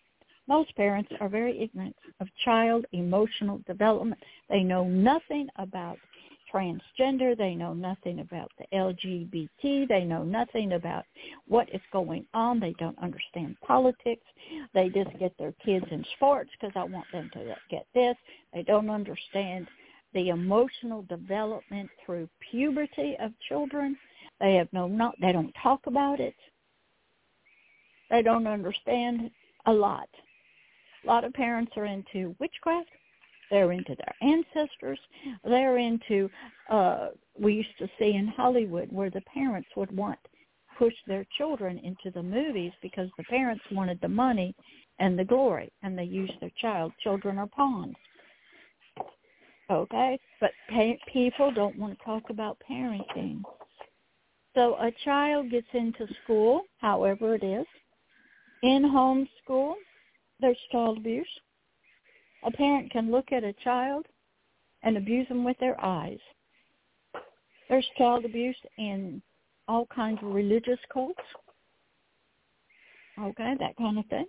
Most 0.47 0.75
parents 0.75 1.11
are 1.19 1.29
very 1.29 1.61
ignorant 1.61 1.95
of 2.19 2.27
child 2.43 2.85
emotional 2.93 3.61
development. 3.67 4.21
They 4.49 4.63
know 4.63 4.85
nothing 4.85 5.47
about 5.57 5.97
transgender. 6.53 7.37
They 7.37 7.55
know 7.55 7.73
nothing 7.73 8.19
about 8.19 8.51
the 8.57 8.65
LGBT. 8.75 9.87
They 9.87 10.03
know 10.03 10.23
nothing 10.23 10.73
about 10.73 11.05
what 11.47 11.69
is 11.73 11.81
going 11.91 12.25
on. 12.33 12.59
They 12.59 12.73
don't 12.79 12.97
understand 12.99 13.55
politics. 13.65 14.25
They 14.73 14.89
just 14.89 15.17
get 15.19 15.33
their 15.37 15.53
kids 15.63 15.85
in 15.91 16.03
sports 16.15 16.49
because 16.59 16.73
I 16.75 16.83
want 16.83 17.05
them 17.11 17.29
to 17.33 17.55
get 17.69 17.85
this. 17.93 18.15
They 18.53 18.63
don't 18.63 18.89
understand 18.89 19.67
the 20.13 20.29
emotional 20.29 21.03
development 21.03 21.89
through 22.05 22.29
puberty 22.51 23.15
of 23.19 23.31
children. 23.47 23.97
They 24.39 24.55
have 24.55 24.67
no, 24.73 24.87
not, 24.87 25.15
they 25.21 25.31
don't 25.31 25.53
talk 25.61 25.81
about 25.87 26.19
it. 26.19 26.35
They 28.09 28.21
don't 28.21 28.47
understand 28.47 29.31
a 29.65 29.71
lot. 29.71 30.09
A 31.03 31.07
lot 31.07 31.23
of 31.23 31.33
parents 31.33 31.71
are 31.77 31.85
into 31.85 32.35
witchcraft. 32.39 32.89
They're 33.51 33.73
into 33.73 33.95
their 33.95 34.15
ancestors. 34.21 34.99
They're 35.43 35.77
into, 35.77 36.29
uh, 36.69 37.09
we 37.39 37.53
used 37.53 37.77
to 37.77 37.87
see 37.99 38.15
in 38.15 38.27
Hollywood 38.27 38.91
where 38.91 39.11
the 39.11 39.21
parents 39.21 39.69
would 39.75 39.95
want 39.95 40.17
push 40.81 40.93
their 41.05 41.23
children 41.37 41.77
into 41.83 42.09
the 42.11 42.23
movies 42.23 42.71
because 42.81 43.07
the 43.15 43.23
parents 43.25 43.63
wanted 43.71 43.99
the 44.01 44.07
money 44.07 44.55
and 44.97 45.17
the 45.17 45.23
glory, 45.23 45.71
and 45.83 45.95
they 45.95 46.03
used 46.03 46.33
their 46.41 46.51
child. 46.59 46.91
Children 47.03 47.37
are 47.37 47.45
pawns. 47.45 47.95
Okay, 49.69 50.19
but 50.39 50.49
pa- 50.69 51.11
people 51.13 51.51
don't 51.51 51.77
want 51.77 51.97
to 51.97 52.03
talk 52.03 52.23
about 52.31 52.57
parenting. 52.67 53.43
So 54.55 54.75
a 54.75 54.91
child 55.05 55.51
gets 55.51 55.67
into 55.73 56.07
school, 56.23 56.63
however 56.79 57.35
it 57.35 57.43
is, 57.43 57.65
in 58.63 58.83
homeschool, 58.83 59.73
there's 60.39 60.57
child 60.71 60.97
abuse. 60.97 61.27
A 62.43 62.51
parent 62.51 62.91
can 62.91 63.11
look 63.11 63.31
at 63.31 63.43
a 63.43 63.53
child 63.63 64.05
and 64.83 64.97
abuse 64.97 65.27
them 65.27 65.43
with 65.43 65.57
their 65.59 65.79
eyes. 65.83 66.19
There's 67.69 67.87
child 67.97 68.25
abuse 68.25 68.57
in 68.77 69.21
all 69.67 69.85
kinds 69.85 70.19
of 70.23 70.33
religious 70.33 70.79
cults. 70.91 71.21
Okay, 73.19 73.53
that 73.59 73.77
kind 73.77 73.99
of 73.99 74.05
thing. 74.07 74.25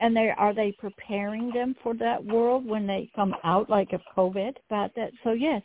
And 0.00 0.16
they 0.16 0.30
are 0.36 0.52
they 0.52 0.72
preparing 0.78 1.50
them 1.52 1.74
for 1.82 1.94
that 1.94 2.22
world 2.24 2.66
when 2.66 2.86
they 2.86 3.10
come 3.14 3.34
out 3.44 3.70
like 3.70 3.92
of 3.92 4.00
COVID 4.16 4.56
about 4.68 4.94
that? 4.96 5.12
So 5.24 5.32
yes, 5.32 5.62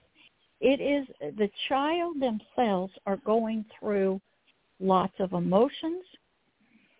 it 0.61 0.79
is 0.79 1.07
the 1.37 1.49
child 1.67 2.17
themselves 2.19 2.93
are 3.05 3.17
going 3.17 3.65
through 3.79 4.21
lots 4.79 5.13
of 5.19 5.33
emotions. 5.33 6.03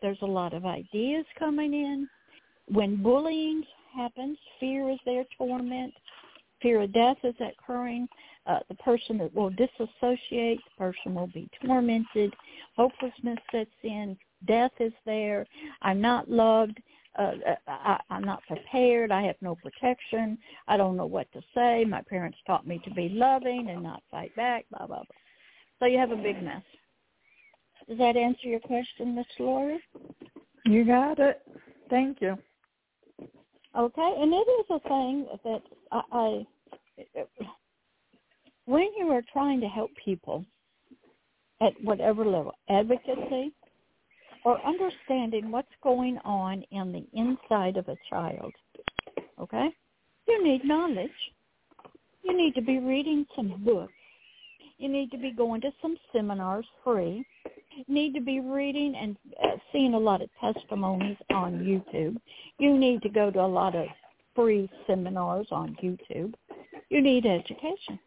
There's 0.02 0.22
a 0.22 0.28
lot 0.28 0.54
of 0.54 0.66
ideas 0.66 1.26
coming 1.38 1.74
in. 1.74 2.10
When 2.70 3.02
bullying 3.02 3.64
happens, 3.98 4.38
fear 4.60 4.90
is 4.90 5.00
their 5.06 5.26
torment. 5.38 5.94
Fear 6.62 6.84
of 6.84 6.94
death 6.94 7.18
is 7.24 7.36
occurring. 7.40 8.08
Uh, 8.46 8.60
the 8.70 8.76
person 8.76 9.30
will 9.34 9.50
disassociate, 9.52 10.60
the 10.64 10.78
person 10.78 11.14
will 11.14 11.28
be 11.28 11.50
tormented. 11.66 12.34
Hopelessness 12.76 13.38
sets 13.52 13.70
in. 13.84 14.18
Death 14.48 14.72
is 14.80 14.94
there. 15.06 15.46
I'm 15.82 16.00
not 16.00 16.30
loved. 16.30 16.80
Uh, 17.18 17.34
uh, 17.48 17.56
I, 17.68 18.00
I'm 18.10 18.24
not 18.24 18.44
prepared. 18.48 19.12
I 19.12 19.24
have 19.24 19.36
no 19.42 19.56
protection. 19.56 20.38
I 20.68 20.78
don't 20.78 20.96
know 20.96 21.06
what 21.08 21.32
to 21.34 21.42
say. 21.54 21.84
My 21.84 22.02
parents 22.04 22.38
taught 22.46 22.68
me 22.68 22.80
to 22.86 22.92
be 22.92 23.10
loving 23.10 23.70
and 23.70 23.82
not 23.84 24.04
fight 24.12 24.36
back. 24.36 24.66
Blah 24.70 24.88
blah 24.88 24.98
blah. 24.98 25.06
So 25.80 25.86
you 25.86 25.98
have 25.98 26.12
a 26.12 26.16
big 26.16 26.42
mess. 26.44 26.64
Does 27.88 27.98
that 27.98 28.18
answer 28.18 28.48
your 28.48 28.60
question, 28.60 29.16
Miss 29.16 29.26
Laura? 29.40 29.78
You 30.66 30.86
got 30.86 31.20
it. 31.20 31.42
Thank 31.90 32.22
you. 32.22 32.38
Okay, 33.78 34.16
and 34.20 34.34
it 34.34 34.38
is 34.38 34.66
a 34.72 34.80
thing 34.88 35.28
that 35.44 35.62
I, 35.92 36.02
I 36.12 36.46
when 38.66 38.90
you 38.98 39.10
are 39.10 39.22
trying 39.32 39.62
to 39.62 39.68
help 39.68 39.92
people 40.04 40.44
at 41.62 41.74
whatever 41.84 42.26
level, 42.26 42.54
advocacy 42.70 43.54
or 44.46 44.60
understanding 44.66 45.52
what's 45.52 45.68
going 45.84 46.18
on 46.26 46.64
in 46.72 46.92
the 46.92 47.06
inside 47.20 47.78
of 47.78 47.88
a 47.88 47.98
child, 48.10 48.52
okay, 49.40 49.68
you 50.28 50.44
need 50.44 50.66
knowledge. 50.66 51.10
You 52.24 52.36
need 52.36 52.56
to 52.56 52.62
be 52.62 52.80
reading 52.80 53.28
some 53.36 53.64
books. 53.64 53.94
You 54.80 54.90
need 54.90 55.12
to 55.12 55.18
be 55.18 55.32
going 55.32 55.62
to 55.62 55.72
some 55.84 55.96
seminars 56.12 56.66
free 56.84 57.24
need 57.88 58.14
to 58.14 58.22
be 58.22 58.40
reading 58.40 58.96
and 58.96 59.18
uh, 59.44 59.58
seeing 59.72 59.94
a 59.94 60.00
lot 60.00 60.22
of 60.22 60.30
testimonies 60.40 61.18
on 61.34 61.60
YouTube. 61.60 62.18
You 62.60 62.78
need 62.78 63.02
to 63.04 63.10
go 63.10 63.32
to 63.32 63.42
a 63.42 63.48
lot 63.48 63.76
of 63.76 63.88
free 64.36 64.70
seminars 64.86 65.48
on 65.52 65.76
YouTube. 65.82 66.34
You 66.90 67.02
need 67.02 67.26
education. 67.26 68.00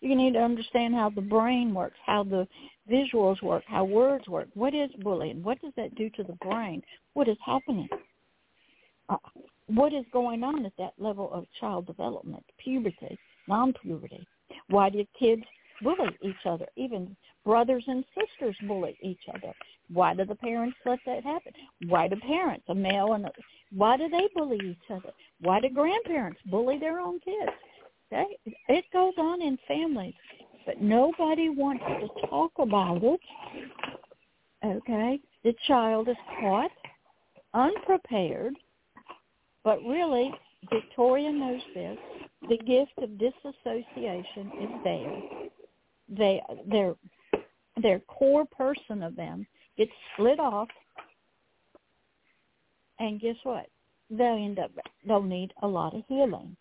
You 0.00 0.14
need 0.14 0.34
to 0.34 0.40
understand 0.40 0.94
how 0.94 1.10
the 1.10 1.22
brain 1.22 1.72
works, 1.72 1.96
how 2.04 2.24
the 2.24 2.46
visuals 2.90 3.40
work, 3.42 3.64
how 3.66 3.84
words 3.84 4.28
work. 4.28 4.48
What 4.54 4.74
is 4.74 4.90
bullying? 5.02 5.42
What 5.42 5.60
does 5.62 5.72
that 5.76 5.94
do 5.94 6.10
to 6.10 6.22
the 6.22 6.34
brain? 6.42 6.82
What 7.14 7.28
is 7.28 7.38
happening? 7.44 7.88
Uh, 9.08 9.16
what 9.66 9.94
is 9.94 10.04
going 10.12 10.44
on 10.44 10.66
at 10.66 10.72
that 10.78 10.92
level 10.98 11.32
of 11.32 11.46
child 11.58 11.86
development, 11.86 12.44
puberty, 12.62 13.18
non-puberty? 13.48 14.26
Why 14.68 14.90
do 14.90 15.06
kids 15.18 15.42
bully 15.82 16.16
each 16.22 16.46
other? 16.46 16.66
Even 16.76 17.16
brothers 17.44 17.84
and 17.86 18.04
sisters 18.14 18.56
bully 18.66 18.96
each 19.02 19.22
other. 19.34 19.52
Why 19.92 20.14
do 20.14 20.24
the 20.24 20.34
parents 20.34 20.76
let 20.84 20.98
that 21.06 21.24
happen? 21.24 21.52
Why 21.88 22.08
do 22.08 22.16
parents, 22.16 22.64
a 22.68 22.74
male 22.74 23.12
and 23.14 23.26
a, 23.26 23.32
why 23.72 23.96
do 23.96 24.08
they 24.08 24.28
bully 24.34 24.58
each 24.64 24.90
other? 24.90 25.10
Why 25.40 25.60
do 25.60 25.68
grandparents 25.68 26.40
bully 26.46 26.78
their 26.78 27.00
own 27.00 27.20
kids? 27.20 27.52
Okay? 28.12 28.38
It 28.68 28.84
goes 28.92 29.14
on 29.18 29.42
in 29.42 29.58
families, 29.66 30.14
but 30.66 30.80
nobody 30.80 31.48
wants 31.48 31.84
to 31.84 32.26
talk 32.28 32.52
about 32.58 33.02
it. 33.02 33.20
Okay? 34.64 35.20
The 35.42 35.54
child 35.66 36.08
is 36.08 36.16
caught 36.40 36.70
unprepared, 37.52 38.54
but 39.62 39.78
really, 39.82 40.32
Victoria 40.72 41.30
knows 41.30 41.60
this. 41.74 41.98
The 42.48 42.58
gift 42.58 42.92
of 42.98 43.18
disassociation 43.18 44.50
is 44.60 44.70
there. 44.82 45.22
They 46.08 46.40
they're 46.70 46.94
their 47.82 48.00
core 48.00 48.44
person 48.46 49.02
of 49.02 49.16
them 49.16 49.46
gets 49.76 49.90
split 50.12 50.38
off. 50.38 50.68
And 52.98 53.20
guess 53.20 53.36
what? 53.42 53.66
They'll 54.10 54.36
end 54.36 54.58
up 54.58 54.70
they'll 55.06 55.22
need 55.22 55.52
a 55.62 55.66
lot 55.66 55.94
of 55.94 56.02
healing. 56.08 56.56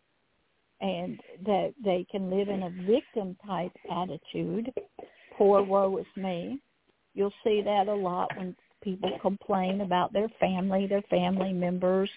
And 0.81 1.19
that 1.45 1.73
they 1.83 2.05
can 2.11 2.29
live 2.29 2.49
in 2.49 2.63
a 2.63 2.69
victim 2.85 3.37
type 3.45 3.71
attitude. 3.89 4.73
Poor 5.37 5.61
woe 5.61 5.97
is 5.97 6.05
me. 6.21 6.59
You'll 7.13 7.33
see 7.43 7.61
that 7.63 7.87
a 7.87 7.93
lot 7.93 8.31
when 8.35 8.55
people 8.81 9.17
complain 9.21 9.79
about 9.79 10.11
their 10.11 10.27
family 10.39 10.87
their 10.87 11.03
family 11.03 11.53
members. 11.53 12.09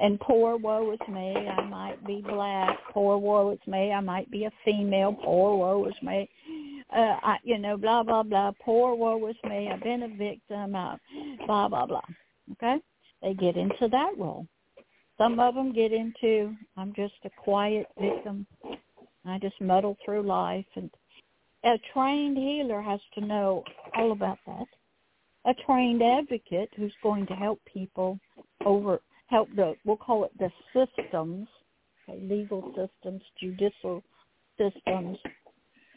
And 0.00 0.18
poor 0.20 0.56
woe 0.56 0.92
is 0.92 1.08
me. 1.08 1.34
I 1.36 1.62
might 1.68 2.04
be 2.06 2.24
black. 2.26 2.78
Poor 2.92 3.18
woe 3.18 3.52
is 3.52 3.60
me. 3.66 3.92
I 3.92 4.00
might 4.00 4.30
be 4.30 4.44
a 4.44 4.50
female. 4.64 5.12
Poor 5.12 5.56
woe 5.56 5.86
is 5.86 5.94
me 6.02 6.28
uh, 6.94 7.16
I, 7.22 7.36
you 7.44 7.58
know, 7.58 7.76
blah 7.76 8.02
blah 8.02 8.22
blah. 8.22 8.52
Poor 8.62 8.94
woe 8.94 9.26
is 9.28 9.36
me. 9.44 9.68
I've 9.72 9.82
been 9.82 10.02
a 10.02 10.08
victim. 10.08 10.74
Uh, 10.74 10.96
blah 11.46 11.68
blah 11.68 11.86
blah. 11.86 12.00
Okay, 12.52 12.76
they 13.22 13.34
get 13.34 13.56
into 13.56 13.88
that 13.88 14.12
role. 14.18 14.46
Some 15.18 15.38
of 15.38 15.54
them 15.54 15.72
get 15.72 15.92
into 15.92 16.54
I'm 16.76 16.92
just 16.94 17.14
a 17.24 17.30
quiet 17.30 17.86
victim. 18.00 18.46
I 19.26 19.38
just 19.38 19.60
muddle 19.60 19.96
through 20.04 20.22
life, 20.22 20.66
and 20.76 20.90
a 21.64 21.78
trained 21.92 22.38
healer 22.38 22.80
has 22.80 23.00
to 23.14 23.20
know 23.20 23.64
all 23.96 24.12
about 24.12 24.38
that. 24.46 24.66
A 25.44 25.54
trained 25.66 26.02
advocate 26.02 26.70
who's 26.76 26.94
going 27.02 27.26
to 27.26 27.34
help 27.34 27.60
people 27.72 28.18
over 28.64 29.00
help 29.26 29.48
the 29.54 29.74
we'll 29.84 29.96
call 29.96 30.24
it 30.24 30.32
the 30.38 30.50
systems, 30.74 31.46
okay, 32.08 32.20
legal 32.22 32.62
systems, 32.74 33.22
judicial 33.40 34.02
systems, 34.58 35.16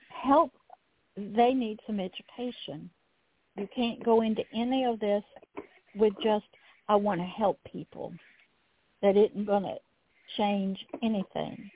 help 0.10 0.52
they 1.16 1.54
need 1.54 1.80
some 1.86 2.00
education. 2.00 2.90
You 3.56 3.68
can't 3.76 4.04
go 4.04 4.22
into 4.22 4.44
any 4.54 4.86
of 4.86 5.00
this 5.00 5.24
with 5.96 6.14
just, 6.24 6.46
I 6.90 6.96
want 6.96 7.20
to 7.22 7.26
help 7.26 7.60
people. 7.72 8.14
That 9.02 9.18
isn't 9.18 9.46
going 9.46 9.64
to 9.64 9.78
change 10.38 10.80
anything. 11.04 11.70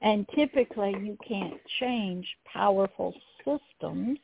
And 0.00 0.26
typically 0.34 0.96
you 1.00 1.16
can't 1.26 1.60
change 1.78 2.26
powerful 2.52 3.14
systems 3.38 4.18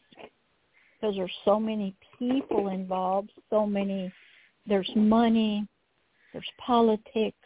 because 1.01 1.15
there's 1.15 1.31
so 1.45 1.61
many 1.61 1.95
people 2.19 2.69
involved, 2.69 3.31
so 3.51 3.65
many, 3.65 4.13
there's 4.67 4.91
money, 4.97 5.69
there's 6.33 6.51
politics, 6.59 7.37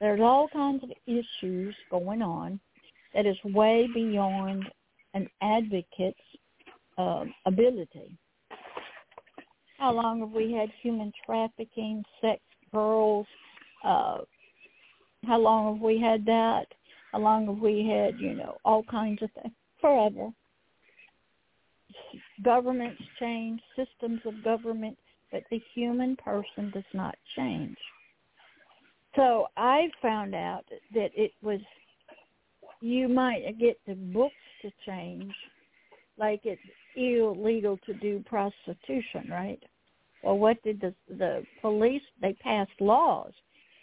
there's 0.00 0.20
all 0.20 0.48
kinds 0.48 0.84
of 0.84 0.90
issues 1.06 1.74
going 1.90 2.22
on 2.22 2.60
that 3.14 3.26
is 3.26 3.36
way 3.44 3.88
beyond 3.92 4.64
an 5.14 5.28
advocate's 5.40 6.18
uh, 6.98 7.24
ability. 7.46 8.16
How 9.78 9.92
long 9.92 10.20
have 10.20 10.30
we 10.30 10.52
had 10.52 10.70
human 10.82 11.12
trafficking, 11.24 12.04
sex 12.20 12.40
girls? 12.72 13.26
Uh, 13.84 14.18
how 15.26 15.38
long 15.38 15.74
have 15.74 15.82
we 15.82 16.00
had 16.00 16.24
that? 16.26 16.66
How 17.12 17.20
long 17.20 17.46
have 17.46 17.58
we 17.58 17.88
had, 17.88 18.18
you 18.18 18.34
know, 18.34 18.56
all 18.64 18.82
kinds 18.84 19.22
of 19.22 19.30
things? 19.32 19.54
Forever. 19.80 20.30
Governments 22.42 23.02
change, 23.20 23.60
systems 23.76 24.20
of 24.24 24.42
government, 24.42 24.96
but 25.30 25.42
the 25.50 25.60
human 25.74 26.16
person 26.16 26.70
does 26.72 26.84
not 26.92 27.16
change. 27.36 27.76
So 29.16 29.46
I 29.56 29.88
found 30.02 30.34
out 30.34 30.64
that 30.94 31.10
it 31.14 31.32
was, 31.42 31.60
you 32.80 33.08
might 33.08 33.58
get 33.60 33.78
the 33.86 33.94
books 33.94 34.34
to 34.64 34.70
change, 34.86 35.32
like 36.18 36.40
it's 36.44 36.60
illegal 36.96 37.78
to 37.86 37.94
do 37.94 38.24
prostitution, 38.26 39.28
right? 39.30 39.62
Well, 40.22 40.38
what 40.38 40.62
did 40.62 40.80
the 40.80 40.94
the 41.08 41.44
police? 41.60 42.02
They 42.20 42.32
passed 42.34 42.80
laws. 42.80 43.32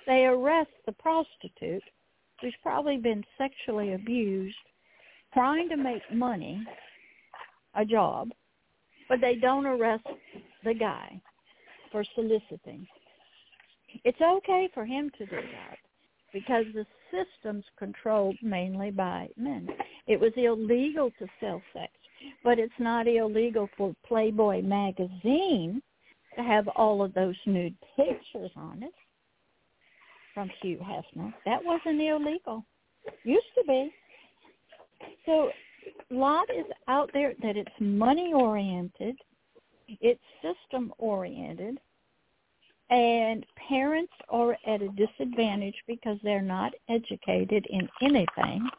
They 0.08 0.26
arrest 0.26 0.72
the 0.86 0.94
prostitute 0.94 1.84
who's 2.42 2.56
probably 2.64 2.98
been 2.98 3.24
sexually 3.38 3.94
abused, 3.94 4.56
trying 5.34 5.70
to 5.70 5.78
make 5.78 6.02
money, 6.12 6.66
a 7.76 7.86
job, 7.86 8.30
but 9.08 9.22
they 9.22 9.36
don't 9.36 9.68
arrest 9.68 10.08
the 10.64 10.74
guy 10.74 11.22
for 11.92 12.04
soliciting. 12.16 12.88
It's 14.04 14.22
okay 14.22 14.70
for 14.74 14.86
him 14.86 15.12
to 15.20 15.26
do 15.28 15.36
that 15.36 15.78
because 16.34 16.66
the 16.74 16.86
system's 17.12 17.66
controlled 17.78 18.38
mainly 18.42 18.92
by 18.92 19.30
men. 19.38 19.68
It 20.08 20.20
was 20.20 20.32
illegal 20.36 21.12
to 21.20 21.28
sell 21.40 21.62
sex, 21.74 21.92
but 22.44 22.60
it's 22.60 22.74
not 22.80 23.08
illegal 23.08 23.70
for 23.78 23.94
Playboy 24.08 24.62
magazine 24.62 25.82
to 26.36 26.44
have 26.44 26.68
all 26.70 27.04
of 27.04 27.14
those 27.14 27.36
nude 27.46 27.76
pictures 27.96 28.52
on 28.56 28.84
it. 28.84 28.94
from 30.34 30.50
Hugh 30.62 30.80
Hefner. 30.80 31.34
That 31.46 31.64
wasn't 31.64 32.02
illegal. 32.02 32.66
Used 33.24 33.46
to 33.56 33.64
be. 33.68 33.92
So 35.26 35.50
lot 36.10 36.50
is 36.50 36.66
out 36.88 37.10
there 37.14 37.34
that 37.42 37.58
it's 37.58 37.70
money 37.80 38.34
oriented, 38.34 39.18
it's 39.88 40.22
system 40.42 40.94
oriented, 40.98 41.80
and 42.92 43.46
parents 43.70 44.12
are 44.30 44.58
at 44.68 44.82
a 44.82 44.90
disadvantage 44.90 45.76
because 45.88 46.18
they're 46.24 46.42
not 46.42 46.74
educated 46.90 47.66
in 47.70 47.90
anything. 48.02 48.70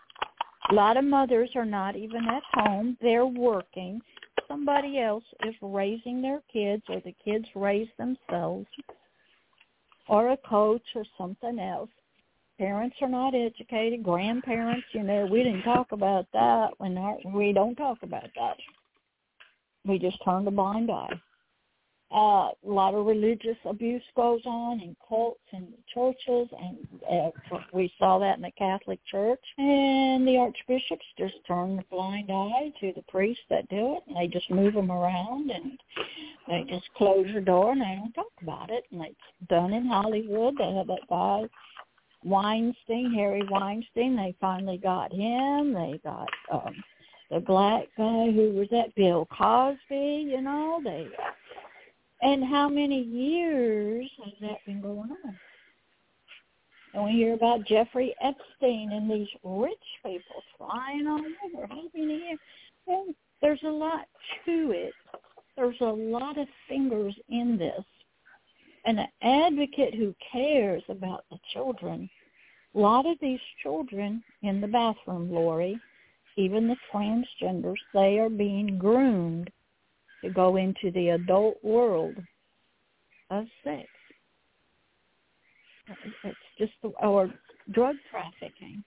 A 0.71 0.75
lot 0.75 0.99
of 0.99 1.05
mothers 1.05 1.51
are 1.57 1.65
not 1.65 1.97
even 1.97 2.29
at 2.29 2.43
home. 2.53 2.97
They're 3.01 3.27
working. 3.27 4.01
Somebody 4.47 5.01
else 5.01 5.25
is 5.45 5.55
raising 5.63 6.21
their 6.21 6.43
kids 6.53 6.83
or 6.89 7.01
the 7.01 7.15
kids 7.25 7.47
raise 7.55 7.89
themselves 7.99 8.67
or 10.09 10.33
a 10.33 10.37
coach 10.37 10.83
or 10.95 11.05
something 11.17 11.59
else. 11.59 11.91
Parents 12.59 12.97
are 13.01 13.09
not 13.09 13.35
educated. 13.35 14.03
Grandparents, 14.03 14.87
you 14.93 15.03
know, 15.03 15.27
we 15.27 15.43
didn't 15.43 15.63
talk 15.63 15.91
about 15.93 16.27
that 16.35 16.69
when 16.79 16.99
our, 16.99 17.17
we 17.35 17.53
don't 17.53 17.77
talk 17.77 17.99
about 18.03 18.29
that. 18.37 18.57
We 19.87 19.99
just 19.99 20.23
turn 20.23 20.47
a 20.47 20.51
blind 20.51 20.91
eye 20.91 21.19
uh, 22.13 22.51
a 22.51 22.55
lot 22.65 22.95
of 22.95 23.07
religious 23.07 23.57
abuse 23.65 24.03
goes 24.15 24.43
on 24.45 24.81
in 24.81 24.95
cults 25.09 25.41
and 25.53 25.69
churches, 25.93 26.49
and 26.61 26.79
uh, 27.11 27.59
we 27.73 27.93
saw 27.99 28.19
that 28.19 28.37
in 28.37 28.43
the 28.43 28.51
Catholic 28.53 29.01
Church. 29.11 29.41
And 29.59 30.27
the 30.27 30.37
archbishops 30.37 31.05
just 31.19 31.35
turn 31.47 31.79
a 31.79 31.95
blind 31.95 32.31
eye 32.31 32.73
to 32.81 32.93
the 32.95 33.03
priests 33.09 33.45
that 33.51 33.69
do 33.69 33.97
it, 33.97 34.03
and 34.07 34.17
they 34.17 34.27
just 34.27 34.51
move 34.51 34.75
them 34.75 34.93
around, 34.93 35.51
and 35.51 35.79
they 36.49 36.65
just 36.69 36.93
close 36.97 37.27
the 37.35 37.41
door, 37.41 37.73
and 37.73 37.81
they 37.81 37.97
don't 37.99 38.13
talk 38.13 38.33
about 38.43 38.71
it. 38.71 38.85
And 38.93 39.03
it's 39.03 39.49
done 39.49 39.73
in 39.73 39.87
Hollywood. 39.87 40.55
They 40.59 40.75
have 40.75 40.89
that 40.89 41.09
guy 41.09 41.49
Weinstein, 42.25 43.13
Harry 43.15 43.43
Weinstein. 43.51 44.17
They 44.17 44.35
finally 44.41 44.79
got 44.79 45.13
him. 45.13 45.73
They 45.73 46.01
got 46.05 46.29
um, 46.53 46.75
the 47.31 47.41
black 47.41 47.85
guy 47.97 48.31
who 48.31 48.53
was 48.55 48.69
that 48.71 48.95
Bill 48.95 49.27
Cosby. 49.37 50.29
You 50.29 50.43
know, 50.43 50.81
they 50.85 51.09
and 52.23 52.45
how 52.45 52.69
many 52.69 53.03
years 53.03 54.09
has 54.25 54.33
that 54.41 54.65
been 54.65 54.81
going 54.81 55.11
on? 55.11 55.39
And 56.95 57.05
we 57.05 57.13
hear 57.13 57.35
about 57.35 57.67
Jeffrey 57.67 58.15
Epstein 58.23 58.93
and 58.93 59.11
these 59.11 59.29
rich 59.43 59.79
people 60.05 60.43
flying 60.57 61.07
all 61.07 61.19
over. 61.19 61.67
How 61.67 61.83
many 61.95 62.19
years? 62.19 62.39
Well, 62.87 63.07
there's 63.41 63.63
a 63.65 63.71
lot 63.71 64.07
to 64.47 64.71
it. 64.71 64.93
There's 65.57 65.81
a 65.81 65.85
lot 65.85 66.39
of 66.39 66.47
fingers 66.69 67.15
in 67.29 67.59
this. 67.59 67.85
And 68.85 69.01
an 69.01 69.09
advocate 69.23 69.95
who 69.95 70.15
cares 70.31 70.83
about 70.89 71.25
the 71.31 71.39
children, 71.53 72.09
a 72.75 72.79
lot 72.79 73.07
of 73.07 73.17
these 73.21 73.41
children 73.63 74.23
in 74.43 74.61
the 74.61 74.67
bathroom, 74.67 75.31
Lori, 75.31 75.79
even 76.37 76.69
the 76.69 76.77
transgenders, 76.93 77.77
they 77.93 78.19
are 78.19 78.31
being 78.31 78.79
groomed 78.79 79.51
to 80.23 80.31
go 80.31 80.57
into 80.57 80.91
the 80.93 81.11
adult 81.11 81.63
world 81.63 82.17
of 83.31 83.45
sex. 83.65 83.89
It's 86.25 86.37
just 86.59 86.73
the, 86.83 86.89
or 87.03 87.33
drug 87.73 87.97
trafficking. 88.11 88.83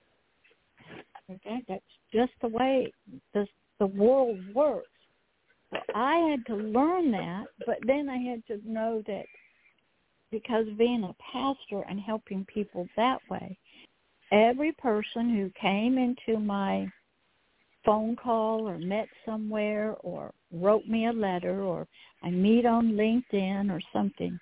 Okay, 1.29 1.61
that's 1.67 1.83
just 2.13 2.31
the 2.41 2.47
way 2.47 2.91
the 3.33 3.47
the 3.79 3.87
world 3.87 4.39
works. 4.53 4.87
So 5.71 5.79
I 5.93 6.17
had 6.29 6.45
to 6.47 6.55
learn 6.55 7.11
that, 7.11 7.45
but 7.65 7.77
then 7.85 8.07
I 8.07 8.17
had 8.17 8.45
to 8.47 8.71
know 8.71 9.03
that 9.07 9.25
because 10.31 10.65
being 10.77 11.03
a 11.03 11.15
pastor 11.31 11.83
and 11.89 11.99
helping 11.99 12.45
people 12.45 12.87
that 12.95 13.19
way, 13.29 13.57
every 14.31 14.71
person 14.73 15.35
who 15.35 15.51
came 15.59 15.97
into 15.97 16.39
my 16.39 16.87
phone 17.85 18.15
call 18.15 18.67
or 18.67 18.77
met 18.77 19.07
somewhere 19.25 19.95
or 20.01 20.33
wrote 20.51 20.87
me 20.87 21.07
a 21.07 21.13
letter 21.13 21.61
or 21.61 21.87
I 22.23 22.31
meet 22.31 22.65
on 22.65 22.93
LinkedIn 22.93 23.71
or 23.71 23.79
something. 23.93 24.39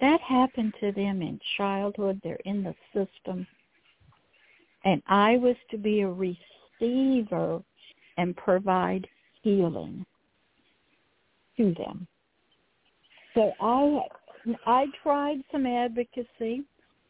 That 0.00 0.20
happened 0.20 0.74
to 0.80 0.92
them 0.92 1.22
in 1.22 1.38
childhood. 1.56 2.20
They're 2.22 2.38
in 2.44 2.62
the 2.62 2.74
system. 2.94 3.46
And 4.84 5.02
I 5.06 5.36
was 5.36 5.56
to 5.70 5.78
be 5.78 6.00
a 6.00 6.08
receiver 6.08 7.62
and 8.16 8.36
provide 8.36 9.06
healing 9.42 10.04
to 11.56 11.74
them. 11.74 12.06
So 13.34 13.52
I 13.60 14.00
I 14.64 14.86
tried 15.02 15.38
some 15.50 15.66
advocacy 15.66 16.64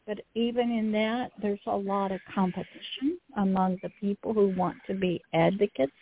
but 0.06 0.20
even 0.34 0.70
in 0.70 0.92
that, 0.92 1.32
there's 1.42 1.58
a 1.66 1.76
lot 1.76 2.12
of 2.12 2.20
competition 2.32 3.18
among 3.36 3.78
the 3.82 3.90
people 4.00 4.32
who 4.32 4.54
want 4.56 4.76
to 4.86 4.94
be 4.94 5.20
advocates, 5.34 5.92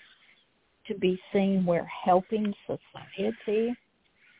to 0.87 0.95
be 0.95 1.19
seen 1.33 1.65
we're 1.65 1.89
helping 2.05 2.55
society. 2.67 3.75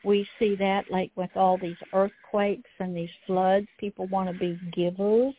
We 0.05 0.29
see 0.39 0.55
that 0.57 0.91
like 0.91 1.11
with 1.17 1.31
all 1.35 1.57
these 1.57 1.79
earthquakes 1.95 2.69
and 2.79 2.95
these 2.95 3.09
floods. 3.27 3.67
People 3.81 4.07
want 4.09 4.31
to 4.31 4.39
be 4.39 4.61
givers. 4.75 5.35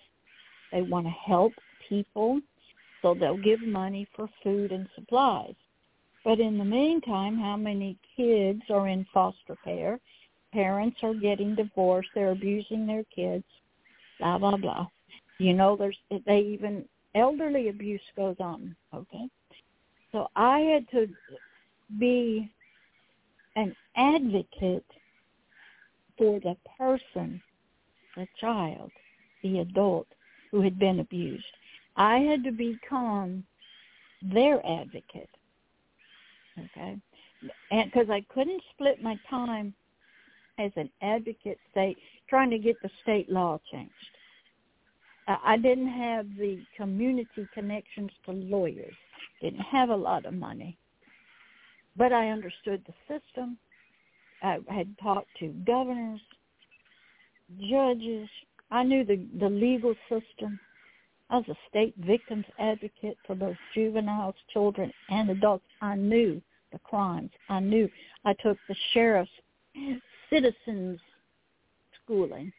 They 0.71 0.81
want 0.81 1.05
to 1.05 1.11
help 1.11 1.53
people. 1.87 2.39
So 3.03 3.13
they'll 3.13 3.37
give 3.37 3.61
money 3.61 4.07
for 4.15 4.27
food 4.43 4.71
and 4.71 4.87
supplies. 4.95 5.53
But 6.23 6.39
in 6.39 6.57
the 6.57 6.65
meantime, 6.65 7.37
how 7.37 7.55
many 7.55 7.99
kids 8.17 8.63
are 8.71 8.87
in 8.87 9.05
foster 9.13 9.55
care? 9.63 9.99
Parents 10.51 10.97
are 11.03 11.13
getting 11.13 11.53
divorced. 11.53 12.09
They're 12.15 12.31
abusing 12.31 12.87
their 12.87 13.03
kids 13.15 13.43
blah 14.19 14.37
blah 14.37 14.57
blah. 14.57 14.87
You 15.37 15.53
know, 15.53 15.75
there's 15.75 15.97
they 16.25 16.39
even 16.39 16.85
elderly 17.13 17.69
abuse 17.69 18.01
goes 18.15 18.37
on. 18.39 18.75
Okay, 18.93 19.29
so 20.11 20.27
I 20.35 20.59
had 20.59 20.89
to 20.91 21.07
be 21.99 22.51
an 23.55 23.75
advocate 23.95 24.85
for 26.17 26.39
the 26.39 26.55
person, 26.77 27.41
the 28.15 28.27
child, 28.39 28.91
the 29.43 29.59
adult 29.59 30.07
who 30.51 30.61
had 30.61 30.79
been 30.79 30.99
abused. 30.99 31.43
I 31.97 32.17
had 32.19 32.43
to 32.43 32.51
become 32.51 33.43
their 34.21 34.65
advocate. 34.65 35.29
Okay, 36.57 36.97
and 37.71 37.91
because 37.91 38.09
I 38.09 38.23
couldn't 38.33 38.61
split 38.73 39.03
my 39.03 39.19
time 39.29 39.73
as 40.59 40.71
an 40.75 40.89
advocate 41.01 41.57
state 41.71 41.97
trying 42.29 42.49
to 42.49 42.59
get 42.59 42.75
the 42.81 42.89
state 43.03 43.29
law 43.29 43.59
changed. 43.71 43.93
I 45.27 45.57
didn't 45.57 45.87
have 45.87 46.27
the 46.37 46.59
community 46.77 47.47
connections 47.53 48.11
to 48.25 48.31
lawyers. 48.31 48.93
Didn't 49.41 49.61
have 49.61 49.89
a 49.89 49.95
lot 49.95 50.25
of 50.25 50.35
money. 50.35 50.77
But 51.97 52.13
I 52.13 52.29
understood 52.29 52.85
the 52.85 52.93
system. 53.07 53.57
I 54.43 54.59
had 54.67 54.95
talked 55.01 55.29
to 55.39 55.47
governors, 55.65 56.21
judges. 57.59 58.29
I 58.69 58.83
knew 58.83 59.03
the, 59.03 59.25
the 59.39 59.49
legal 59.49 59.95
system. 60.09 60.59
I 61.31 61.37
was 61.37 61.49
a 61.49 61.57
state 61.69 61.95
victims 61.97 62.45
advocate 62.59 63.17
for 63.25 63.35
both 63.35 63.57
juveniles, 63.73 64.35
children, 64.53 64.91
and 65.09 65.31
adults. 65.31 65.65
I 65.81 65.95
knew 65.95 66.39
the 66.71 66.79
crimes. 66.79 67.31
I 67.49 67.61
knew. 67.61 67.89
I 68.25 68.33
took 68.33 68.57
the 68.67 68.75
sheriff's 68.93 69.31
citizens 70.29 70.99
schooling. 72.03 72.51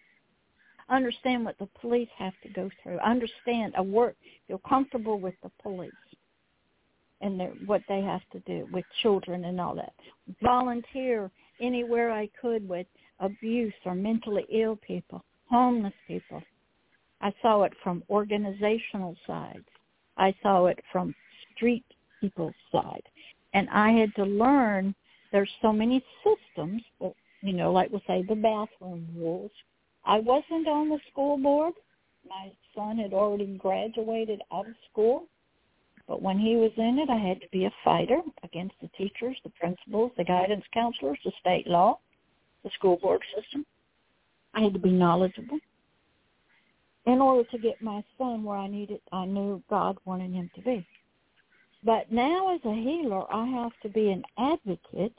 Understand 0.88 1.44
what 1.44 1.58
the 1.58 1.68
police 1.80 2.08
have 2.16 2.34
to 2.42 2.48
go 2.48 2.70
through. 2.82 2.98
Understand 2.98 3.74
a 3.76 3.82
work, 3.82 4.16
feel 4.46 4.60
comfortable 4.68 5.18
with 5.18 5.34
the 5.42 5.50
police 5.62 5.90
and 7.20 7.40
their, 7.40 7.52
what 7.66 7.82
they 7.88 8.00
have 8.02 8.20
to 8.32 8.38
do 8.40 8.68
with 8.72 8.84
children 9.02 9.46
and 9.46 9.60
all 9.60 9.74
that. 9.74 9.92
Volunteer 10.42 11.30
anywhere 11.60 12.12
I 12.12 12.28
could 12.40 12.68
with 12.68 12.86
abuse 13.20 13.74
or 13.84 13.94
mentally 13.94 14.44
ill 14.52 14.76
people, 14.86 15.24
homeless 15.50 15.94
people. 16.06 16.42
I 17.20 17.32
saw 17.40 17.62
it 17.62 17.72
from 17.82 18.02
organizational 18.10 19.16
sides. 19.26 19.64
I 20.16 20.34
saw 20.42 20.66
it 20.66 20.78
from 20.92 21.14
street 21.54 21.84
people's 22.20 22.54
side. 22.70 23.02
And 23.54 23.68
I 23.70 23.90
had 23.90 24.14
to 24.16 24.24
learn 24.24 24.94
there's 25.32 25.50
so 25.62 25.72
many 25.72 26.04
systems, 26.22 26.82
you 27.42 27.52
know, 27.52 27.72
like 27.72 27.90
we'll 27.90 28.02
say 28.06 28.22
the 28.22 28.34
bathroom 28.34 29.06
rules. 29.16 29.50
I 30.04 30.18
wasn't 30.18 30.68
on 30.68 30.88
the 30.88 30.98
school 31.10 31.36
board. 31.36 31.74
My 32.28 32.50
son 32.74 32.98
had 32.98 33.12
already 33.12 33.56
graduated 33.56 34.40
out 34.52 34.68
of 34.68 34.74
school. 34.90 35.26
But 36.08 36.22
when 36.22 36.38
he 36.38 36.54
was 36.56 36.70
in 36.76 36.98
it, 37.00 37.10
I 37.10 37.16
had 37.16 37.40
to 37.40 37.48
be 37.50 37.64
a 37.64 37.72
fighter 37.82 38.20
against 38.44 38.76
the 38.80 38.88
teachers, 38.96 39.36
the 39.42 39.50
principals, 39.50 40.12
the 40.16 40.24
guidance 40.24 40.64
counselors, 40.72 41.18
the 41.24 41.32
state 41.40 41.66
law, 41.66 41.98
the 42.62 42.70
school 42.70 42.96
board 42.96 43.22
system. 43.34 43.66
I 44.54 44.60
had 44.60 44.72
to 44.72 44.78
be 44.78 44.90
knowledgeable. 44.90 45.58
In 47.06 47.20
order 47.20 47.48
to 47.50 47.58
get 47.58 47.82
my 47.82 48.04
son 48.18 48.44
where 48.44 48.58
I 48.58 48.68
needed, 48.68 49.00
I 49.12 49.26
knew 49.26 49.62
God 49.68 49.98
wanted 50.04 50.32
him 50.32 50.50
to 50.54 50.62
be. 50.62 50.86
But 51.84 52.10
now 52.10 52.54
as 52.54 52.60
a 52.64 52.74
healer, 52.74 53.32
I 53.32 53.46
have 53.46 53.72
to 53.82 53.88
be 53.88 54.10
an 54.10 54.24
advocate 54.38 55.14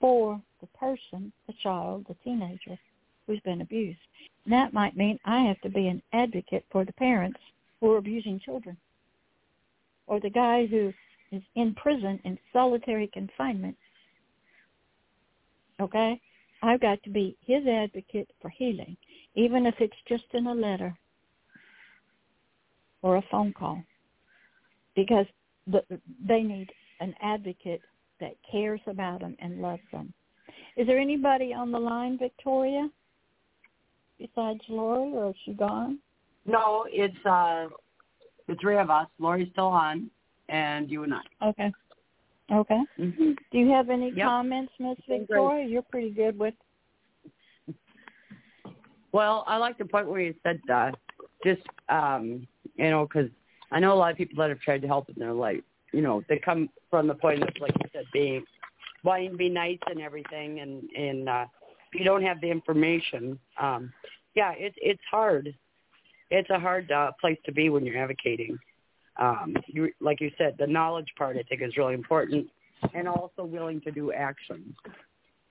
for 0.00 0.40
the 0.60 0.66
person, 0.78 1.32
the 1.46 1.54
child, 1.62 2.06
the 2.08 2.16
teenager 2.24 2.78
who's 3.26 3.40
been 3.40 3.60
abused. 3.60 3.98
And 4.44 4.52
that 4.52 4.72
might 4.72 4.96
mean 4.96 5.18
I 5.24 5.40
have 5.40 5.60
to 5.60 5.68
be 5.68 5.88
an 5.88 6.02
advocate 6.12 6.64
for 6.70 6.84
the 6.84 6.92
parents 6.92 7.38
who 7.80 7.92
are 7.92 7.98
abusing 7.98 8.40
children. 8.40 8.76
Or 10.06 10.20
the 10.20 10.30
guy 10.30 10.66
who 10.66 10.92
is 11.30 11.42
in 11.54 11.74
prison 11.74 12.18
in 12.24 12.38
solitary 12.52 13.08
confinement. 13.12 13.76
Okay? 15.80 16.20
I've 16.62 16.80
got 16.80 17.02
to 17.04 17.10
be 17.10 17.36
his 17.46 17.66
advocate 17.66 18.30
for 18.40 18.48
healing, 18.48 18.96
even 19.34 19.66
if 19.66 19.74
it's 19.78 19.96
just 20.08 20.24
in 20.32 20.46
a 20.46 20.54
letter 20.54 20.96
or 23.02 23.16
a 23.16 23.24
phone 23.30 23.52
call. 23.52 23.82
Because 24.96 25.26
the, 25.66 25.84
they 26.26 26.42
need 26.42 26.72
an 27.00 27.14
advocate 27.22 27.82
that 28.20 28.34
cares 28.50 28.80
about 28.86 29.20
them 29.20 29.36
and 29.40 29.60
loves 29.60 29.82
them. 29.92 30.12
Is 30.76 30.86
there 30.86 30.98
anybody 30.98 31.52
on 31.52 31.72
the 31.72 31.78
line, 31.78 32.18
Victoria, 32.18 32.88
besides 34.18 34.60
Lori, 34.68 35.12
or 35.12 35.30
is 35.30 35.36
she 35.44 35.52
gone? 35.52 35.98
No, 36.46 36.86
it's 36.88 37.26
uh 37.26 37.68
the 38.46 38.54
three 38.60 38.78
of 38.78 38.90
us. 38.90 39.06
Lori's 39.18 39.48
still 39.52 39.66
on, 39.66 40.10
and 40.48 40.90
you 40.90 41.02
and 41.02 41.12
I. 41.14 41.48
Okay. 41.48 41.72
Okay. 42.50 42.80
Mm-hmm. 42.98 43.32
Do 43.52 43.58
you 43.58 43.70
have 43.70 43.90
any 43.90 44.12
Yep. 44.14 44.26
comments, 44.26 44.72
Miss 44.78 44.96
Victoria? 45.06 45.66
You're 45.66 45.82
pretty 45.82 46.10
good 46.10 46.38
with. 46.38 46.54
Well, 49.12 49.44
I 49.46 49.56
like 49.56 49.78
the 49.78 49.84
point 49.84 50.08
where 50.08 50.20
you 50.20 50.34
said 50.42 50.60
uh, 50.72 50.92
just 51.44 51.62
um, 51.88 52.46
you 52.76 52.90
know, 52.90 53.06
because 53.06 53.30
I 53.70 53.80
know 53.80 53.92
a 53.92 53.96
lot 53.96 54.10
of 54.10 54.16
people 54.16 54.38
that 54.38 54.48
have 54.48 54.60
tried 54.60 54.82
to 54.82 54.86
help, 54.86 55.08
and 55.08 55.16
they're 55.16 55.32
like, 55.32 55.62
you 55.92 56.02
know, 56.02 56.22
they 56.28 56.38
come 56.38 56.68
from 56.90 57.06
the 57.06 57.14
point 57.14 57.42
of 57.42 57.48
like 57.60 57.72
you 57.82 57.88
said, 57.92 58.04
being 58.12 58.44
wanting 59.04 59.30
to 59.30 59.36
be 59.36 59.48
nice 59.48 59.78
and 59.86 60.00
everything, 60.00 60.60
and 60.60 60.88
and 60.90 61.28
uh, 61.28 61.46
if 61.92 61.98
you 61.98 62.04
don't 62.04 62.22
have 62.22 62.40
the 62.40 62.50
information, 62.50 63.38
um, 63.60 63.92
yeah, 64.34 64.52
it's 64.56 64.76
it's 64.80 65.02
hard. 65.10 65.54
It's 66.30 66.50
a 66.50 66.58
hard 66.58 66.90
uh, 66.92 67.12
place 67.20 67.38
to 67.46 67.52
be 67.52 67.70
when 67.70 67.86
you're 67.86 67.98
advocating. 67.98 68.58
Um, 69.18 69.56
you, 69.66 69.90
like 70.00 70.20
you 70.20 70.30
said, 70.38 70.54
the 70.58 70.66
knowledge 70.66 71.08
part 71.16 71.36
I 71.36 71.42
think 71.42 71.62
is 71.62 71.76
really 71.76 71.94
important, 71.94 72.46
and 72.94 73.08
also 73.08 73.44
willing 73.44 73.80
to 73.82 73.90
do 73.90 74.12
action 74.12 74.74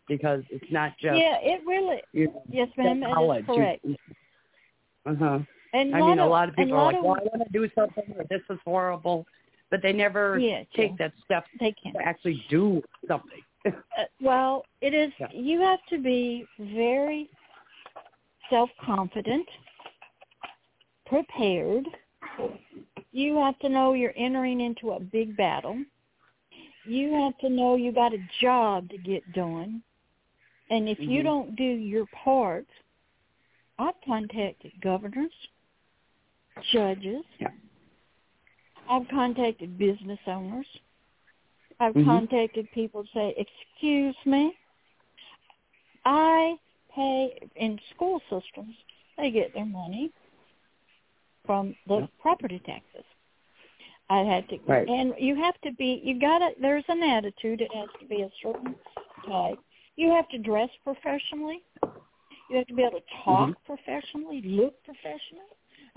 because 0.07 0.43
it's 0.49 0.71
not 0.71 0.91
just 1.01 1.17
yeah, 1.17 1.37
it 1.41 1.61
really. 1.65 2.01
you 2.13 2.27
know, 2.27 2.43
Yes, 2.49 2.69
ma'am. 2.77 2.99
Knowledge. 2.99 3.41
is 3.41 3.47
correct. 3.47 3.85
Uh 5.05 5.15
huh. 5.19 5.39
And 5.73 5.93
I 5.93 5.99
mean, 5.99 6.19
a 6.19 6.27
lot 6.27 6.47
of 6.47 6.55
people 6.55 6.75
are 6.75 6.85
like, 6.85 6.95
of, 6.97 7.03
"Well, 7.03 7.17
I 7.19 7.23
want 7.23 7.43
to 7.43 7.51
do 7.51 7.69
something," 7.75 8.03
or 8.17 8.23
"This 8.29 8.41
is 8.49 8.57
horrible," 8.63 9.25
but 9.69 9.81
they 9.81 9.93
never 9.93 10.39
take 10.75 10.91
yeah, 10.91 10.95
that 10.99 11.13
step 11.25 11.45
they 11.59 11.73
can. 11.81 11.93
to 11.93 12.01
actually 12.01 12.43
do 12.49 12.81
something. 13.07 13.41
Uh, 13.65 14.03
well, 14.21 14.63
it 14.81 14.93
is. 14.93 15.11
Yeah. 15.19 15.27
You 15.31 15.59
have 15.61 15.79
to 15.89 15.97
be 15.97 16.45
very 16.59 17.29
self-confident, 18.49 19.47
prepared. 21.05 21.85
You 23.11 23.37
have 23.37 23.57
to 23.59 23.69
know 23.69 23.93
you're 23.93 24.13
entering 24.15 24.61
into 24.61 24.91
a 24.91 24.99
big 24.99 25.35
battle. 25.35 25.83
You 26.83 27.11
have 27.13 27.37
to 27.39 27.49
know 27.49 27.75
you 27.75 27.91
got 27.91 28.13
a 28.13 28.19
job 28.39 28.89
to 28.89 28.97
get 28.97 29.29
done. 29.33 29.81
And 30.69 30.87
if 30.87 30.99
you 30.99 31.21
Mhm. 31.21 31.23
don't 31.23 31.55
do 31.55 31.63
your 31.63 32.05
part, 32.07 32.67
I've 33.79 33.99
contacted 34.01 34.71
governors, 34.81 35.33
judges. 36.71 37.25
Yeah. 37.39 37.51
I've 38.89 39.07
contacted 39.09 39.77
business 39.77 40.19
owners. 40.27 40.67
I've 41.79 41.93
Mhm. 41.93 42.05
contacted 42.05 42.71
people 42.71 43.03
to 43.03 43.09
say, 43.13 43.33
excuse 43.37 44.15
me, 44.25 44.57
I 46.05 46.57
pay 46.89 47.37
in 47.55 47.79
school 47.91 48.19
systems, 48.29 48.75
they 49.17 49.29
get 49.29 49.53
their 49.53 49.65
money 49.65 50.11
from 51.45 51.75
the 51.85 52.01
Yeah. 52.01 52.07
property 52.19 52.59
taxes. 52.59 53.05
I 54.09 54.19
had 54.23 54.47
to, 54.49 54.57
Right. 54.65 54.87
and 54.87 55.13
you 55.17 55.35
have 55.35 55.59
to 55.61 55.71
be, 55.73 55.95
you 56.03 56.15
gotta, 56.19 56.55
there's 56.59 56.87
an 56.87 57.03
attitude, 57.03 57.61
it 57.61 57.73
has 57.73 57.89
to 57.99 58.05
be 58.05 58.21
a 58.21 58.31
certain 58.41 58.75
type. 59.25 59.59
You 59.97 60.11
have 60.11 60.29
to 60.29 60.37
dress 60.37 60.69
professionally. 60.83 61.63
You 62.49 62.57
have 62.57 62.67
to 62.67 62.73
be 62.73 62.83
able 62.83 62.99
to 62.99 63.05
talk 63.23 63.49
Mm-hmm. 63.49 63.65
professionally, 63.65 64.41
look 64.41 64.81
professional. 64.83 65.45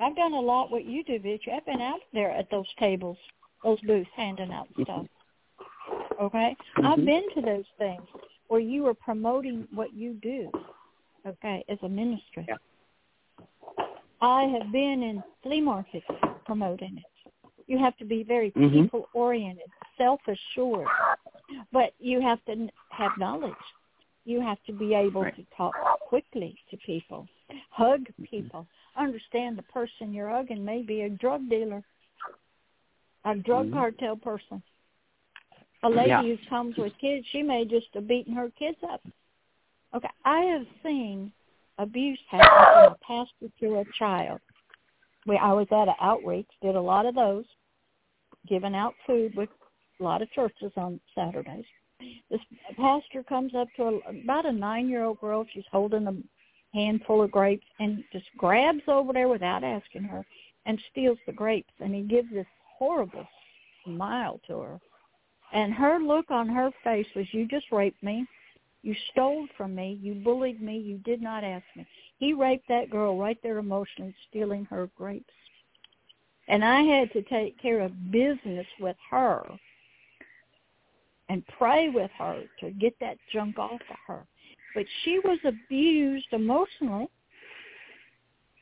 I've 0.01 0.17
done 0.17 0.33
a 0.33 0.41
lot 0.41 0.71
what 0.71 0.85
you 0.87 1.05
do, 1.05 1.19
bitch. 1.19 1.43
I've 1.53 1.67
been 1.67 1.83
out 1.83 2.01
there 2.13 2.31
at 2.31 2.51
those 2.51 2.67
tables, 2.79 3.19
those 3.63 3.81
booths, 3.83 4.09
handing 4.17 4.51
out 4.51 4.67
stuff. 4.83 5.07
Okay? 6.19 6.57
I've 6.79 6.99
Mhm. 6.99 7.05
been 7.05 7.31
to 7.35 7.43
those 7.43 7.69
things 7.77 8.03
where 8.49 8.61
you 8.61 8.87
are 8.87 8.95
promoting 8.95 9.69
what 9.73 9.93
you 9.93 10.15
do, 10.15 10.51
okay, 11.27 11.65
as 11.69 11.83
a 11.83 11.89
ministry. 11.89 12.47
Yeah. 12.49 12.57
I 14.23 14.45
have 14.45 14.73
been 14.73 15.03
in 15.03 15.23
flea 15.43 15.61
markets 15.61 16.07
promoting 16.45 16.99
it. 16.99 17.33
You 17.67 17.79
have 17.79 17.97
to 17.99 18.05
be 18.05 18.23
very 18.23 18.51
Mhm. 18.53 18.83
people 18.83 19.09
oriented, 19.13 19.71
self 19.97 20.27
assured, 20.27 20.89
but 21.73 21.95
you 21.99 22.21
have 22.21 22.43
to 22.47 22.71
have 22.91 23.17
knowledge. 23.19 23.55
You 24.25 24.41
have 24.41 24.63
to 24.65 24.73
be 24.73 24.95
able 24.95 25.23
Right. 25.23 25.37
to 25.37 25.45
talk 25.57 25.75
quickly 26.01 26.59
to 26.71 26.77
people, 26.79 27.29
hug 27.71 28.09
people, 28.23 28.67
understand 28.97 29.57
the 29.57 29.63
person 29.65 30.13
you're 30.13 30.31
hugging 30.31 30.65
may 30.65 30.83
be 30.83 31.03
a 31.03 31.11
drug 31.11 31.49
dealer, 31.49 31.83
a 33.25 33.37
drug 33.37 33.69
Mhm. 33.69 33.73
cartel 33.73 34.17
person. 34.17 34.63
A 35.83 35.89
lady 35.89 36.11
Yeah. 36.11 36.23
who 36.23 36.37
comes 36.49 36.77
with 36.77 36.97
kids, 36.99 37.27
she 37.29 37.43
may 37.43 37.65
just 37.65 37.93
have 37.95 38.07
beaten 38.07 38.35
her 38.35 38.51
kids 38.51 38.83
up. 38.83 39.03
Okay, 39.95 40.11
I 40.25 40.41
have 40.43 40.67
seen 40.83 41.33
abuse 41.79 42.21
happen 42.29 42.73
from 42.73 42.93
a 42.93 42.99
pastor 42.99 43.49
to 43.61 43.79
a 43.79 43.85
child. 43.99 44.41
We, 45.27 45.37
I 45.37 45.53
was 45.53 45.67
at 45.73 45.89
an 45.89 45.95
outreach, 46.01 46.49
did 46.61 46.77
a 46.77 46.81
lot 46.81 47.07
of 47.07 47.15
those, 47.15 47.47
giving 48.47 48.75
out 48.75 48.95
food 49.07 49.35
with 49.35 49.51
a 49.99 50.03
lot 50.03 50.23
of 50.23 50.31
churches 50.33 50.73
on 50.77 51.01
Saturdays. 51.15 51.67
This 52.31 52.41
pastor 52.77 53.23
comes 53.23 53.55
up 53.55 53.69
to 53.77 53.85
a, 53.85 53.99
about 54.11 54.47
a 54.47 54.53
nine-year-old 54.53 55.21
girl. 55.21 55.45
She's 55.53 55.65
holding 55.71 56.07
a 56.07 56.15
handful 56.73 57.23
of 57.23 57.31
grapes 57.31 57.67
and 57.79 58.05
just 58.13 58.27
grabs 58.37 58.83
over 58.87 59.13
there 59.13 59.29
without 59.29 59.65
asking 59.65 60.05
her 60.05 60.25
and 60.67 60.81
steals 60.91 61.19
the 61.27 61.33
grapes. 61.33 61.73
And 61.81 61.95
he 61.95 62.03
gives 62.03 62.31
this 62.33 62.47
horrible 62.79 63.27
smile 63.85 64.41
to 64.47 64.61
her. 64.61 64.81
And 65.53 65.73
her 65.75 65.99
look 65.99 66.31
on 66.31 66.49
her 66.49 66.71
face 66.85 67.07
was, 67.17 67.27
you 67.33 67.47
just 67.49 67.67
raped 67.73 68.03
me. 68.03 68.27
You 68.83 68.95
stole 69.11 69.47
from 69.57 69.75
me. 69.75 69.99
You 70.01 70.15
bullied 70.15 70.63
me. 70.63 70.79
You 70.79 70.99
did 70.99 71.21
not 71.21 71.45
ask 71.45 71.65
me. 71.77 71.87
He 72.19 72.33
raped 72.33 72.69
that 72.69 72.91
girl 72.91 73.19
right 73.19 73.39
there 73.43 73.59
emotionally, 73.59 74.15
stealing 74.29 74.65
her 74.67 74.89
grapes. 74.97 75.33
And 76.49 76.65
I 76.65 76.83
had 76.83 77.13
to 77.13 77.23
take 77.23 77.61
care 77.61 77.81
of 77.81 78.11
business 78.11 78.67
with 78.81 78.97
her 79.11 79.45
and 81.29 81.47
pray 81.59 81.89
with 81.89 82.11
her 82.19 82.43
to 82.61 82.71
get 82.73 82.95
that 83.01 83.17
junk 83.33 83.59
off 83.59 83.81
of 83.89 83.97
her. 84.07 84.27
But 84.75 84.85
she 85.05 85.19
was 85.25 85.39
abused 85.45 86.29
emotionally 86.33 87.09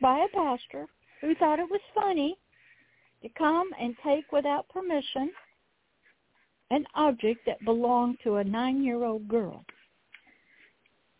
by 0.00 0.18
a 0.24 0.36
pastor 0.36 0.86
who 1.20 1.34
thought 1.34 1.58
it 1.58 1.70
was 1.70 1.80
funny 1.94 2.36
to 3.22 3.28
come 3.30 3.68
and 3.80 3.94
take 4.04 4.30
without 4.32 4.68
permission 4.68 5.30
an 6.70 6.86
object 6.94 7.40
that 7.46 7.64
belonged 7.64 8.18
to 8.22 8.36
a 8.36 8.44
nine-year-old 8.44 9.26
girl. 9.28 9.64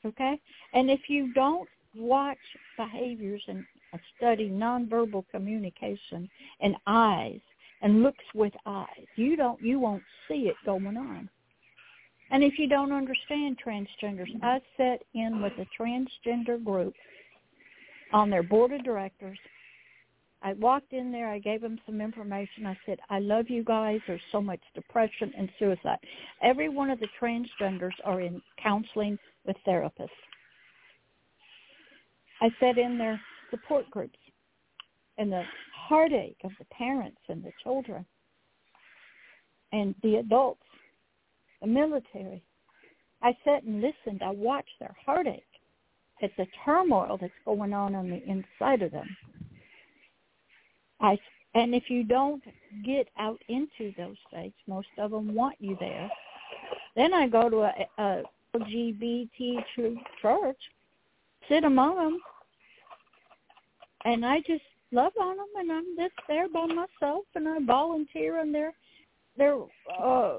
Okay? 0.04 0.40
And 0.74 0.90
if 0.90 1.00
you 1.08 1.32
don't 1.32 1.68
watch 1.96 2.38
behaviors 2.76 3.42
and 3.48 3.64
study 4.16 4.48
nonverbal 4.50 5.24
communication 5.30 6.28
and 6.60 6.76
eyes 6.86 7.40
and 7.82 8.02
looks 8.02 8.24
with 8.34 8.52
eyes, 8.66 9.06
you 9.16 9.36
don't 9.36 9.60
you 9.60 9.78
won't 9.80 10.02
see 10.28 10.48
it 10.48 10.56
going 10.64 10.96
on. 10.96 11.28
And 12.30 12.44
if 12.44 12.58
you 12.58 12.68
don't 12.68 12.92
understand 12.92 13.58
transgenders, 13.64 14.28
I 14.42 14.60
sat 14.76 15.00
in 15.14 15.40
with 15.40 15.52
a 15.58 15.66
transgender 15.80 16.62
group 16.62 16.94
on 18.12 18.30
their 18.30 18.42
board 18.42 18.72
of 18.72 18.84
directors. 18.84 19.38
I 20.42 20.52
walked 20.52 20.92
in 20.92 21.10
there. 21.10 21.28
I 21.28 21.38
gave 21.38 21.60
them 21.60 21.80
some 21.84 22.00
information. 22.00 22.66
I 22.66 22.78
said, 22.86 22.98
I 23.10 23.18
love 23.18 23.46
you 23.48 23.64
guys. 23.64 24.00
There's 24.06 24.20
so 24.30 24.40
much 24.40 24.60
depression 24.74 25.32
and 25.36 25.48
suicide. 25.58 25.98
Every 26.42 26.68
one 26.68 26.90
of 26.90 27.00
the 27.00 27.08
transgenders 27.20 27.94
are 28.04 28.20
in 28.20 28.40
counseling 28.62 29.18
with 29.46 29.56
therapists. 29.66 30.08
I 32.40 32.50
sat 32.60 32.78
in 32.78 32.98
their 32.98 33.20
support 33.50 33.90
groups 33.90 34.18
and 35.16 35.32
the 35.32 35.42
heartache 35.74 36.38
of 36.44 36.52
the 36.58 36.66
parents 36.66 37.18
and 37.28 37.42
the 37.42 37.50
children 37.62 38.06
and 39.72 39.94
the 40.02 40.16
adults, 40.16 40.62
the 41.60 41.66
military. 41.66 42.42
I 43.22 43.36
sat 43.44 43.64
and 43.64 43.80
listened. 43.80 44.22
I 44.22 44.30
watched 44.30 44.78
their 44.78 44.94
heartache 45.04 45.42
at 46.22 46.30
the 46.36 46.46
turmoil 46.64 47.18
that's 47.20 47.32
going 47.44 47.72
on 47.72 47.94
on 47.94 48.10
the 48.10 48.22
inside 48.24 48.82
of 48.82 48.92
them. 48.92 49.16
I 51.00 51.18
and 51.54 51.74
if 51.74 51.84
you 51.88 52.04
don't 52.04 52.42
get 52.84 53.08
out 53.18 53.40
into 53.48 53.92
those 53.96 54.16
states, 54.28 54.56
most 54.66 54.88
of 54.98 55.10
them 55.10 55.34
want 55.34 55.56
you 55.58 55.76
there. 55.80 56.08
Then 56.94 57.14
I 57.14 57.26
go 57.26 57.48
to 57.48 57.62
a, 57.62 57.72
a 57.98 58.22
LGBT 58.54 59.64
church, 60.20 60.58
sit 61.48 61.64
among 61.64 61.96
them, 61.96 62.18
and 64.04 64.26
I 64.26 64.40
just 64.40 64.62
love 64.92 65.12
on 65.20 65.36
them, 65.36 65.46
and 65.56 65.72
I'm 65.72 65.96
just 65.96 66.14
there 66.28 66.48
by 66.48 66.66
myself, 66.66 67.24
and 67.34 67.48
I 67.48 67.58
volunteer 67.60 68.40
on 68.40 68.52
their 68.52 68.72
their 69.36 69.56
uh, 70.02 70.38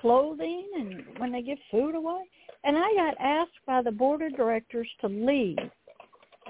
clothing 0.00 0.68
and 0.76 1.04
when 1.18 1.32
they 1.32 1.42
give 1.42 1.58
food 1.70 1.94
away. 1.94 2.22
And 2.64 2.76
I 2.76 2.94
got 2.94 3.20
asked 3.20 3.58
by 3.66 3.82
the 3.82 3.90
board 3.90 4.22
of 4.22 4.36
directors 4.36 4.88
to 5.00 5.08
leave 5.08 5.58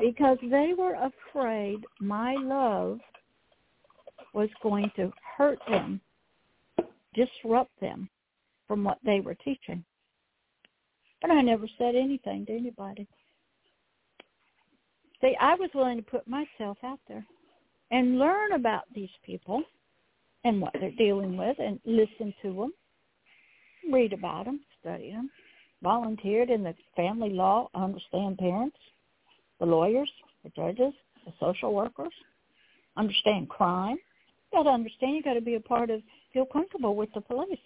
because 0.01 0.39
they 0.43 0.73
were 0.77 0.95
afraid 0.95 1.85
my 2.01 2.35
love 2.35 3.01
was 4.35 4.49
going 4.63 4.91
to 4.97 5.13
hurt 5.37 5.59
them, 5.69 6.01
disrupt 7.15 7.79
them 7.81 8.09
from 8.69 8.85
what 8.85 8.99
they 9.05 9.21
were 9.21 9.35
teaching. 9.37 9.85
But 11.23 11.31
I 11.31 11.41
never 11.41 11.67
said 11.79 11.95
anything 11.95 12.45
to 12.47 12.53
anybody. 12.53 13.07
See, 15.21 15.35
I 15.41 15.55
was 15.55 15.71
willing 15.75 15.97
to 15.97 16.03
put 16.03 16.29
myself 16.29 16.77
out 16.85 17.01
there 17.09 17.25
and 17.91 18.19
learn 18.19 18.53
about 18.53 18.83
these 18.95 19.11
people 19.25 19.63
and 20.45 20.61
what 20.61 20.75
they're 20.79 20.91
dealing 20.93 21.37
with 21.37 21.57
and 21.59 21.81
listen 21.85 22.35
to 22.43 22.53
them, 22.53 22.73
read 23.93 24.13
about 24.13 24.45
them, 24.45 24.61
study 24.81 25.11
them, 25.11 25.31
volunteered 25.83 26.51
in 26.51 26.63
the 26.63 26.75
family 26.95 27.31
law, 27.31 27.69
understand 27.75 28.39
parents, 28.39 28.77
the 29.61 29.67
lawyers, 29.67 30.11
the 30.45 30.51
judges, 30.51 30.93
the 31.25 31.33
social 31.41 31.75
workers, 31.75 32.13
understand 32.97 33.49
crime. 33.49 33.97
You 34.53 34.59
got 34.59 34.63
to 34.65 34.71
understand. 34.71 35.17
You 35.17 35.23
got 35.23 35.35
to 35.35 35.41
be 35.41 35.55
a 35.55 35.61
part 35.61 35.91
of, 35.91 36.01
feel 36.33 36.47
comfortable 36.47 36.95
with 36.95 37.13
the 37.15 37.21
police, 37.21 37.59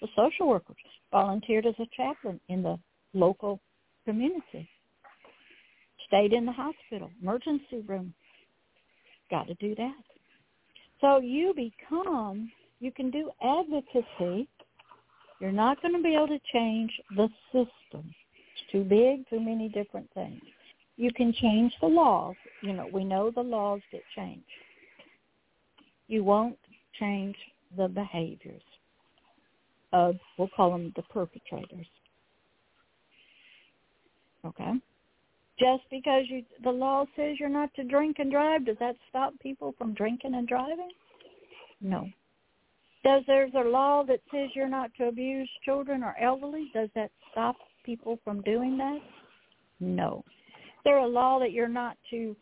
the 0.00 0.08
social 0.16 0.48
workers. 0.48 0.76
Volunteered 1.10 1.66
as 1.66 1.74
a 1.78 1.86
chaplain 1.96 2.40
in 2.48 2.62
the 2.62 2.78
local 3.14 3.60
community. 4.04 4.68
Stayed 6.06 6.32
in 6.32 6.44
the 6.44 6.52
hospital, 6.52 7.10
emergency 7.22 7.82
room. 7.86 8.12
Got 9.30 9.46
to 9.46 9.54
do 9.54 9.74
that. 9.76 9.94
So 11.00 11.18
you 11.18 11.54
become, 11.54 12.50
you 12.80 12.92
can 12.92 13.10
do 13.10 13.30
advocacy. 13.42 14.48
You're 15.42 15.52
not 15.52 15.82
going 15.82 15.92
to 15.94 16.02
be 16.02 16.14
able 16.14 16.28
to 16.28 16.40
change 16.54 16.90
the 17.16 17.28
system. 17.52 18.14
It's 18.54 18.72
too 18.72 18.84
big, 18.84 19.28
too 19.28 19.40
many 19.40 19.68
different 19.68 20.08
things 20.14 20.40
you 20.96 21.12
can 21.12 21.32
change 21.32 21.72
the 21.80 21.86
laws. 21.86 22.36
You 22.62 22.72
know, 22.72 22.88
we 22.92 23.04
know 23.04 23.30
the 23.30 23.42
laws 23.42 23.80
get 23.90 24.02
changed. 24.14 24.44
You 26.08 26.24
won't 26.24 26.58
change 26.98 27.36
the 27.76 27.88
behaviors 27.88 28.62
of, 29.92 30.16
we'll 30.38 30.50
call 30.54 30.72
them 30.72 30.92
the 30.96 31.02
perpetrators. 31.02 31.86
Okay? 34.44 34.72
Just 35.58 35.82
because 35.90 36.24
you, 36.28 36.42
the 36.64 36.70
law 36.70 37.04
says 37.16 37.36
you're 37.38 37.48
not 37.48 37.72
to 37.74 37.84
drink 37.84 38.16
and 38.18 38.30
drive, 38.30 38.66
does 38.66 38.76
that 38.80 38.96
stop 39.08 39.32
people 39.40 39.74
from 39.78 39.94
drinking 39.94 40.34
and 40.34 40.48
driving? 40.48 40.90
No. 41.80 42.08
Does 43.04 43.22
there's 43.26 43.52
a 43.54 43.68
law 43.68 44.04
that 44.04 44.20
says 44.32 44.50
you're 44.54 44.68
not 44.68 44.90
to 44.98 45.08
abuse 45.08 45.50
children 45.64 46.02
or 46.04 46.16
elderly? 46.20 46.70
Does 46.72 46.88
that 46.94 47.10
stop 47.30 47.56
people 47.84 48.18
from 48.24 48.42
doing 48.42 48.76
that? 48.78 48.98
No 49.80 50.24
there 50.84 50.98
a 50.98 51.06
law 51.06 51.38
that 51.38 51.52
you're 51.52 51.68
not 51.68 51.96
to 52.10 52.36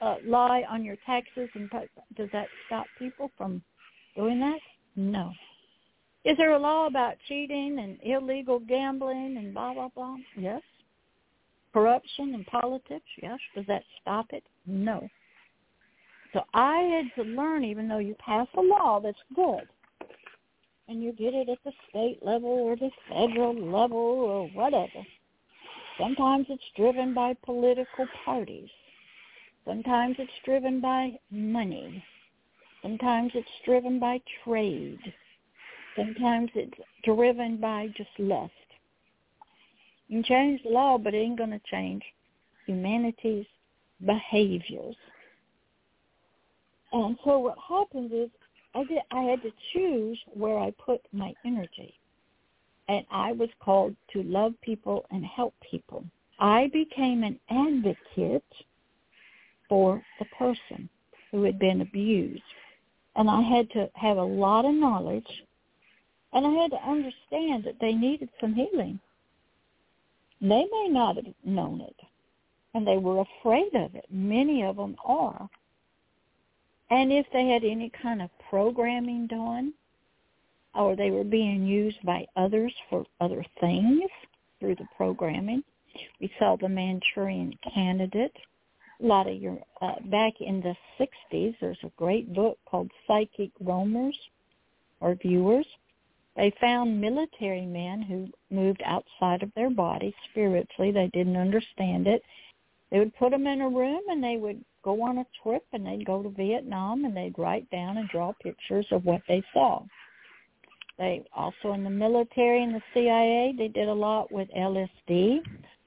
uh, 0.00 0.16
lie 0.24 0.64
on 0.68 0.84
your 0.84 0.96
taxes 1.06 1.48
and 1.54 1.70
does 2.16 2.28
that 2.32 2.46
stop 2.66 2.86
people 2.98 3.30
from 3.36 3.62
doing 4.16 4.40
that? 4.40 4.58
No. 4.96 5.32
Is 6.24 6.36
there 6.38 6.52
a 6.52 6.58
law 6.58 6.86
about 6.86 7.14
cheating 7.28 7.78
and 7.78 7.98
illegal 8.02 8.58
gambling 8.58 9.36
and 9.38 9.52
blah 9.52 9.74
blah 9.74 9.88
blah? 9.94 10.16
Yes. 10.36 10.62
Corruption 11.72 12.34
in 12.34 12.44
politics? 12.44 13.04
Yes. 13.22 13.38
Does 13.54 13.66
that 13.66 13.82
stop 14.00 14.26
it? 14.30 14.44
No. 14.66 15.06
So 16.32 16.40
I 16.52 16.78
had 16.80 17.22
to 17.22 17.30
learn, 17.30 17.64
even 17.64 17.88
though 17.88 17.98
you 17.98 18.16
pass 18.24 18.48
a 18.56 18.60
law 18.60 19.00
that's 19.00 19.16
good, 19.36 19.68
and 20.88 21.02
you 21.02 21.12
get 21.12 21.34
it 21.34 21.48
at 21.48 21.58
the 21.64 21.72
state 21.88 22.18
level 22.22 22.50
or 22.50 22.76
the 22.76 22.90
federal 23.08 23.54
level 23.54 23.98
or 23.98 24.48
whatever, 24.48 25.04
Sometimes 25.98 26.46
it's 26.48 26.62
driven 26.76 27.14
by 27.14 27.34
political 27.44 28.06
parties. 28.24 28.68
Sometimes 29.64 30.16
it's 30.18 30.32
driven 30.44 30.80
by 30.80 31.12
money. 31.30 32.02
Sometimes 32.82 33.30
it's 33.34 33.48
driven 33.64 34.00
by 34.00 34.20
trade. 34.42 34.98
Sometimes 35.96 36.50
it's 36.54 36.76
driven 37.04 37.58
by 37.58 37.88
just 37.96 38.10
lust. 38.18 38.52
You 40.08 40.16
can 40.16 40.24
change 40.24 40.62
the 40.64 40.70
law, 40.70 40.98
but 40.98 41.14
it 41.14 41.18
ain't 41.18 41.38
going 41.38 41.50
to 41.50 41.60
change 41.70 42.02
humanity's 42.66 43.46
behaviors. 44.04 44.96
And 46.92 47.16
so 47.24 47.38
what 47.38 47.56
happens 47.68 48.12
is 48.12 48.30
I 48.74 48.84
did 48.84 48.98
I 49.10 49.22
had 49.22 49.42
to 49.42 49.52
choose 49.72 50.18
where 50.32 50.58
I 50.58 50.72
put 50.72 51.00
my 51.12 51.32
energy 51.44 51.94
and 52.88 53.04
I 53.10 53.32
was 53.32 53.48
called 53.60 53.96
to 54.12 54.22
love 54.22 54.54
people 54.60 55.06
and 55.10 55.24
help 55.24 55.54
people. 55.70 56.04
I 56.38 56.68
became 56.72 57.22
an 57.22 57.38
advocate 57.48 58.44
for 59.68 60.02
the 60.18 60.26
person 60.36 60.88
who 61.30 61.44
had 61.44 61.58
been 61.58 61.80
abused. 61.80 62.42
And 63.16 63.30
I 63.30 63.42
had 63.42 63.70
to 63.70 63.88
have 63.94 64.18
a 64.18 64.22
lot 64.22 64.64
of 64.64 64.74
knowledge 64.74 65.44
and 66.32 66.44
I 66.44 66.50
had 66.50 66.72
to 66.72 66.88
understand 66.88 67.62
that 67.64 67.78
they 67.80 67.92
needed 67.92 68.28
some 68.40 68.54
healing. 68.54 68.98
They 70.40 70.66
may 70.70 70.88
not 70.90 71.16
have 71.16 71.26
known 71.44 71.80
it 71.80 71.96
and 72.74 72.86
they 72.86 72.98
were 72.98 73.20
afraid 73.20 73.74
of 73.74 73.94
it. 73.94 74.04
Many 74.10 74.64
of 74.64 74.76
them 74.76 74.96
are. 75.04 75.48
And 76.94 77.10
if 77.12 77.26
they 77.32 77.48
had 77.48 77.64
any 77.64 77.90
kind 78.00 78.22
of 78.22 78.30
programming 78.48 79.26
done, 79.26 79.74
or 80.76 80.94
they 80.94 81.10
were 81.10 81.24
being 81.24 81.66
used 81.66 81.98
by 82.04 82.24
others 82.36 82.72
for 82.88 83.04
other 83.20 83.44
things 83.60 84.08
through 84.60 84.76
the 84.76 84.86
programming. 84.96 85.64
We 86.20 86.30
saw 86.38 86.54
the 86.54 86.68
Manchurian 86.68 87.58
Candidate. 87.74 88.36
A 89.02 89.06
lot 89.06 89.28
of 89.28 89.42
your 89.42 89.58
uh, 89.82 89.96
back 90.04 90.34
in 90.40 90.60
the 90.60 90.76
60s, 91.00 91.56
there's 91.60 91.82
a 91.82 91.90
great 91.96 92.32
book 92.32 92.58
called 92.64 92.92
Psychic 93.08 93.50
Roamers 93.60 94.16
or 95.00 95.16
Viewers. 95.16 95.66
They 96.36 96.52
found 96.60 97.00
military 97.00 97.66
men 97.66 98.02
who 98.02 98.28
moved 98.54 98.82
outside 98.86 99.42
of 99.42 99.52
their 99.56 99.70
body 99.70 100.14
spiritually. 100.30 100.92
They 100.92 101.10
didn't 101.12 101.36
understand 101.36 102.06
it. 102.06 102.22
They 102.92 103.00
would 103.00 103.16
put 103.16 103.32
them 103.32 103.48
in 103.48 103.62
a 103.62 103.68
room 103.68 104.02
and 104.08 104.22
they 104.22 104.36
would 104.36 104.64
go 104.84 105.02
on 105.02 105.18
a 105.18 105.26
trip 105.42 105.64
and 105.72 105.86
they'd 105.86 106.04
go 106.04 106.22
to 106.22 106.28
Vietnam 106.28 107.04
and 107.04 107.16
they'd 107.16 107.38
write 107.38 107.68
down 107.70 107.96
and 107.96 108.08
draw 108.10 108.32
pictures 108.42 108.86
of 108.90 109.04
what 109.04 109.22
they 109.26 109.42
saw. 109.52 109.82
They 110.98 111.24
also 111.34 111.72
in 111.72 111.82
the 111.82 111.90
military 111.90 112.62
and 112.62 112.74
the 112.74 112.82
CIA, 112.92 113.54
they 113.56 113.68
did 113.68 113.88
a 113.88 113.94
lot 113.94 114.30
with 114.30 114.48
LSD, 114.56 115.40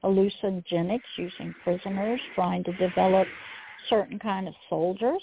hallucinogenics, 0.04 1.00
using 1.18 1.56
prisoners, 1.64 2.20
trying 2.36 2.64
to 2.66 2.74
develop 2.74 3.28
certain 3.90 4.20
kind 4.20 4.48
of 4.48 4.54
soldiers. 4.70 5.22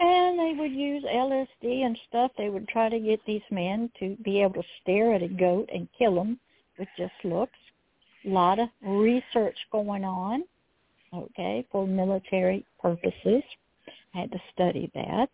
And 0.00 0.38
they 0.38 0.54
would 0.58 0.72
use 0.72 1.04
LSD 1.04 1.84
and 1.84 1.98
stuff. 2.08 2.30
They 2.38 2.50
would 2.50 2.68
try 2.68 2.88
to 2.88 2.98
get 2.98 3.20
these 3.26 3.42
men 3.50 3.90
to 3.98 4.16
be 4.24 4.42
able 4.42 4.62
to 4.62 4.68
stare 4.82 5.14
at 5.14 5.22
a 5.22 5.28
goat 5.28 5.68
and 5.72 5.88
kill 5.96 6.14
them 6.14 6.38
with 6.78 6.88
just 6.96 7.12
looks. 7.24 7.58
A 8.24 8.28
lot 8.28 8.58
of 8.58 8.68
research 8.82 9.56
going 9.72 10.04
on, 10.04 10.44
okay, 11.14 11.66
for 11.70 11.86
military 11.86 12.64
purposes. 12.80 13.42
I 14.14 14.20
had 14.20 14.32
to 14.32 14.40
study 14.52 14.90
that. 14.94 15.28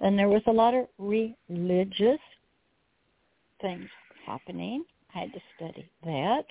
Then 0.00 0.16
there 0.16 0.28
was 0.28 0.42
a 0.46 0.52
lot 0.52 0.74
of 0.74 0.86
religious 0.98 2.20
things 3.60 3.88
happening. 4.26 4.84
I 5.14 5.20
had 5.20 5.32
to 5.32 5.40
study 5.56 5.88
that. 6.04 6.44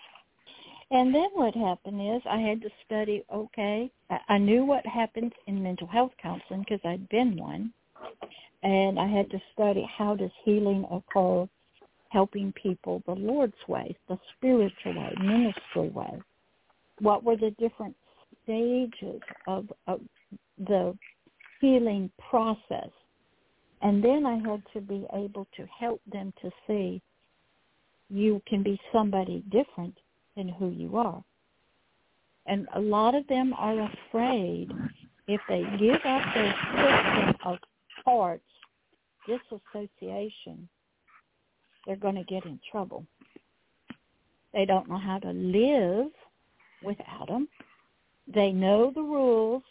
And 0.91 1.15
then 1.15 1.29
what 1.33 1.55
happened 1.55 2.15
is 2.15 2.21
I 2.29 2.37
had 2.37 2.61
to 2.61 2.69
study, 2.85 3.23
okay, 3.33 3.89
I 4.27 4.37
knew 4.37 4.65
what 4.65 4.85
happens 4.85 5.31
in 5.47 5.63
mental 5.63 5.87
health 5.87 6.11
counseling 6.21 6.65
because 6.67 6.81
I'd 6.83 7.07
been 7.09 7.37
one. 7.37 7.71
And 8.63 8.99
I 8.99 9.07
had 9.07 9.29
to 9.31 9.41
study 9.53 9.87
how 9.97 10.15
does 10.15 10.31
healing 10.43 10.85
occur 10.91 11.47
helping 12.09 12.51
people 12.61 13.01
the 13.05 13.13
Lord's 13.13 13.53
way, 13.69 13.95
the 14.09 14.19
spiritual 14.35 14.93
way, 14.93 15.13
ministry 15.21 15.89
way. 15.89 16.21
What 16.99 17.23
were 17.23 17.37
the 17.37 17.51
different 17.51 17.95
stages 18.43 19.21
of, 19.47 19.71
of 19.87 20.01
the 20.57 20.97
healing 21.59 22.11
process? 22.29 22.89
And 23.81 24.03
then 24.03 24.25
I 24.25 24.35
had 24.47 24.61
to 24.73 24.81
be 24.81 25.05
able 25.13 25.47
to 25.57 25.65
help 25.79 26.01
them 26.11 26.33
to 26.41 26.51
see 26.67 27.01
you 28.09 28.41
can 28.47 28.61
be 28.61 28.79
somebody 28.91 29.43
different 29.49 29.97
than 30.35 30.49
who 30.49 30.69
you 30.69 30.97
are. 30.97 31.23
And 32.45 32.67
a 32.75 32.79
lot 32.79 33.15
of 33.15 33.25
them 33.27 33.53
are 33.53 33.89
afraid 33.89 34.69
if 35.27 35.41
they 35.47 35.63
give 35.79 35.95
up 36.05 36.21
their 36.33 36.55
system 36.75 37.35
of 37.45 37.57
parts, 38.03 38.43
disassociation, 39.27 40.67
they're 41.85 41.95
going 41.95 42.15
to 42.15 42.23
get 42.23 42.45
in 42.45 42.59
trouble. 42.69 43.05
They 44.53 44.65
don't 44.65 44.89
know 44.89 44.97
how 44.97 45.19
to 45.19 45.31
live 45.31 46.11
without 46.83 47.23
Adam. 47.23 47.47
They 48.33 48.51
know 48.51 48.91
the 48.93 49.01
rules. 49.01 49.63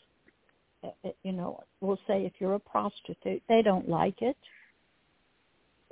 Uh, 0.83 0.89
uh, 1.05 1.11
you 1.23 1.33
know, 1.33 1.63
we'll 1.81 1.99
say 2.07 2.25
if 2.25 2.33
you're 2.39 2.55
a 2.55 2.61
prostitute, 2.61 3.43
they 3.49 3.63
don't 3.63 3.89
like 3.89 4.23
it. 4.23 4.37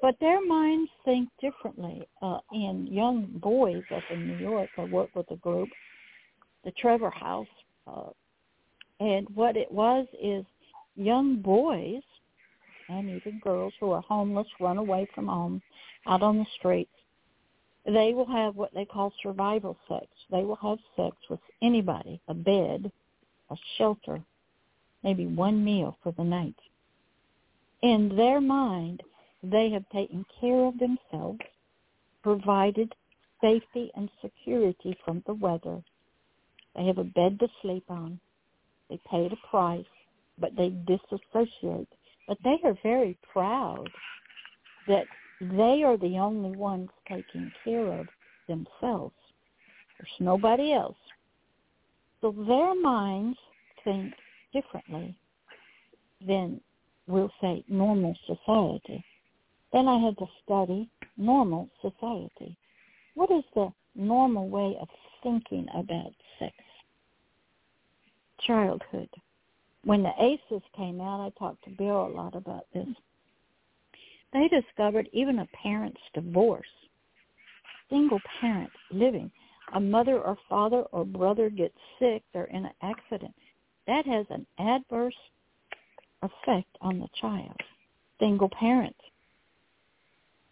But 0.01 0.17
their 0.21 0.45
minds 0.45 0.91
think 1.05 1.29
differently. 1.41 2.07
Uh, 2.23 2.39
and 2.53 2.89
young 2.89 3.27
boys 3.43 3.83
up 3.95 4.03
in 4.11 4.29
New 4.29 4.39
York, 4.39 4.71
I 4.79 4.85
work 4.85 5.11
with 5.15 5.31
a 5.31 5.37
group, 5.37 5.69
the 6.65 6.71
Trevor 6.73 7.11
House, 7.11 7.49
uh, 7.87 8.11
and 9.01 9.27
what 9.35 9.57
it 9.57 9.71
was 9.71 10.07
is 10.23 10.45
young 10.97 11.41
boys 11.41 12.03
and 12.89 13.09
even 13.09 13.41
girls 13.43 13.73
who 13.81 13.93
are 13.93 14.03
homeless, 14.03 14.47
run 14.61 14.79
away 14.79 15.07
from 15.15 15.27
home, 15.27 15.63
out 16.07 16.23
on 16.23 16.39
the 16.39 16.47
streets, 16.59 16.91
they 17.89 18.13
will 18.13 18.27
have 18.27 18.55
what 18.55 18.73
they 18.75 18.85
call 18.85 19.13
survival 19.23 19.77
sex. 19.89 20.07
They 20.31 20.43
will 20.43 20.57
have 20.57 20.79
sex 20.95 21.17
with 21.31 21.41
anybody, 21.63 22.21
a 22.29 22.35
bed, 22.35 22.93
a 23.51 23.57
shelter, 23.77 24.21
maybe 25.03 25.27
one 25.27 25.65
meal 25.65 25.97
for 26.03 26.13
the 26.13 26.25
night. 26.25 26.57
In 27.83 28.15
their 28.15 28.41
mind, 28.41 29.03
they 29.43 29.71
have 29.71 29.89
taken 29.91 30.27
care 30.41 30.67
of 30.67 30.75
themselves, 30.79 31.39
provided 32.23 32.95
safety 33.41 33.91
and 33.95 34.11
security 34.21 34.97
from 35.05 35.23
the 35.27 35.35
weather. 35.35 35.81
They 36.75 36.85
have 36.87 36.99
a 36.99 37.05
bed 37.05 37.39
to 37.41 37.49
sleep 37.63 37.85
on. 37.89 38.21
They 38.91 39.01
paid 39.11 39.33
a 39.33 39.49
price, 39.49 39.85
but 40.39 40.57
they 40.57 40.75
disassociate. 40.87 41.89
But 42.27 42.39
they 42.45 42.59
are 42.65 42.77
very 42.83 43.17
proud 43.33 43.89
that 44.89 45.07
they 45.41 45.83
are 45.85 45.97
the 45.97 46.19
only 46.19 46.57
ones 46.57 46.89
taking 47.09 47.51
care 47.65 47.87
of 47.87 48.07
themselves. 48.49 49.15
There's 49.99 50.21
nobody 50.21 50.73
else. 50.73 50.97
So 52.21 52.33
their 52.33 52.75
minds 52.81 53.39
think 53.85 54.15
differently 54.53 55.15
than, 56.27 56.61
we'll 57.07 57.33
say, 57.41 57.65
normal 57.69 58.17
society. 58.27 59.05
Then 59.73 59.87
I 59.87 59.99
had 59.99 60.17
to 60.19 60.27
study 60.45 60.89
normal 61.17 61.69
society. 61.81 62.57
What 63.15 63.31
is 63.31 63.45
the 63.55 63.73
normal 63.95 64.49
way 64.49 64.77
of 64.81 64.89
thinking 65.23 65.67
about 65.75 66.13
sex? 66.39 66.55
Childhood. 68.41 69.11
When 69.85 70.03
the 70.03 70.13
ACEs 70.21 70.63
came 70.77 71.01
out, 71.01 71.21
I 71.21 71.31
talked 71.39 71.65
to 71.65 71.71
Bill 71.71 72.07
a 72.07 72.09
lot 72.09 72.35
about 72.35 72.67
this. 72.73 72.89
They 74.33 74.49
discovered 74.49 75.09
even 75.13 75.39
a 75.39 75.49
parent's 75.63 76.01
divorce, 76.15 76.67
single 77.91 78.21
parent 78.41 78.71
living, 78.91 79.31
a 79.75 79.81
mother 79.81 80.21
or 80.21 80.37
father 80.49 80.83
or 80.93 81.05
brother 81.05 81.51
gets 81.51 81.77
sick, 81.99 82.23
they're 82.33 82.45
in 82.45 82.67
an 82.67 82.73
accident. 82.83 83.35
That 83.87 84.07
has 84.07 84.27
an 84.31 84.47
adverse 84.59 85.15
effect 86.23 86.77
on 86.81 86.99
the 86.99 87.09
child. 87.21 87.57
Single 88.19 88.51
parent, 88.51 88.97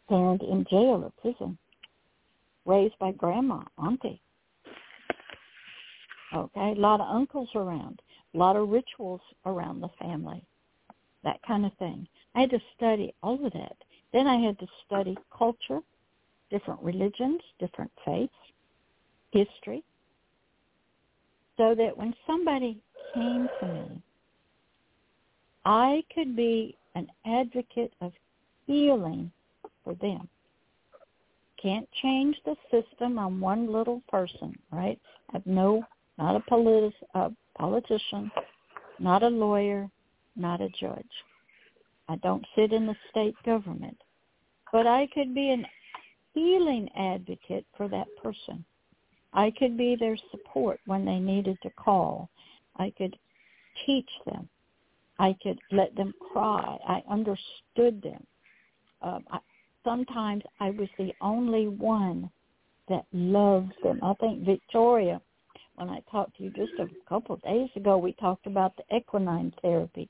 parent 0.08 0.42
in 0.42 0.64
jail 0.70 1.02
or 1.04 1.12
prison, 1.20 1.58
raised 2.64 2.98
by 2.98 3.12
grandma, 3.12 3.62
auntie. 3.78 4.20
Okay, 6.34 6.72
a 6.76 6.80
lot 6.80 7.00
of 7.00 7.08
uncles 7.08 7.48
around, 7.54 8.00
a 8.34 8.38
lot 8.38 8.56
of 8.56 8.68
rituals 8.68 9.20
around 9.44 9.80
the 9.80 9.88
family, 9.98 10.44
that 11.24 11.40
kind 11.46 11.66
of 11.66 11.72
thing. 11.74 12.06
I 12.36 12.40
had 12.40 12.50
to 12.50 12.60
study 12.76 13.14
all 13.22 13.44
of 13.44 13.52
that. 13.54 13.76
Then 14.12 14.26
I 14.26 14.36
had 14.36 14.58
to 14.58 14.66
study 14.84 15.16
culture, 15.36 15.80
different 16.50 16.80
religions, 16.82 17.40
different 17.58 17.90
faiths, 18.04 18.34
history, 19.32 19.82
so 21.56 21.74
that 21.74 21.96
when 21.96 22.14
somebody 22.26 22.78
came 23.14 23.48
to 23.60 23.66
me, 23.66 24.02
I 25.64 26.04
could 26.14 26.36
be 26.36 26.76
an 26.94 27.08
advocate 27.24 27.94
of 28.02 28.12
healing 28.66 29.32
for 29.82 29.94
them. 29.94 30.28
Can't 31.60 31.88
change 32.02 32.36
the 32.44 32.54
system 32.70 33.18
on 33.18 33.40
one 33.40 33.72
little 33.72 34.02
person, 34.08 34.54
right? 34.70 35.00
I've 35.34 35.46
no, 35.46 35.82
not 36.18 36.36
a, 36.36 36.40
politi- 36.40 36.92
a 37.14 37.30
politician, 37.56 38.30
not 38.98 39.22
a 39.22 39.28
lawyer, 39.28 39.88
not 40.36 40.60
a 40.60 40.68
judge. 40.68 41.04
I 42.08 42.16
don't 42.16 42.44
sit 42.54 42.72
in 42.72 42.86
the 42.86 42.96
state 43.10 43.34
government. 43.44 43.96
But 44.72 44.86
I 44.86 45.08
could 45.12 45.34
be 45.34 45.50
an 45.50 45.66
healing 46.34 46.88
advocate 46.96 47.66
for 47.76 47.88
that 47.88 48.06
person. 48.22 48.64
I 49.32 49.52
could 49.58 49.76
be 49.76 49.96
their 49.96 50.16
support 50.30 50.80
when 50.86 51.04
they 51.04 51.18
needed 51.18 51.58
to 51.62 51.70
call. 51.70 52.28
I 52.76 52.92
could 52.96 53.16
teach 53.84 54.08
them. 54.24 54.48
I 55.18 55.34
could 55.42 55.58
let 55.72 55.94
them 55.96 56.12
cry. 56.32 56.78
I 56.86 57.02
understood 57.10 58.02
them. 58.02 58.26
Um, 59.02 59.24
I, 59.30 59.38
sometimes 59.84 60.42
I 60.60 60.70
was 60.70 60.88
the 60.98 61.12
only 61.20 61.68
one 61.68 62.30
that 62.88 63.06
loved 63.12 63.72
them. 63.82 64.00
I 64.02 64.14
think 64.14 64.44
Victoria, 64.44 65.20
when 65.76 65.88
I 65.88 66.00
talked 66.10 66.36
to 66.36 66.44
you 66.44 66.50
just 66.50 66.72
a 66.78 66.86
couple 67.08 67.34
of 67.34 67.42
days 67.42 67.70
ago, 67.76 67.98
we 67.98 68.12
talked 68.14 68.46
about 68.46 68.74
the 68.76 68.96
equine 68.96 69.52
therapy 69.62 70.08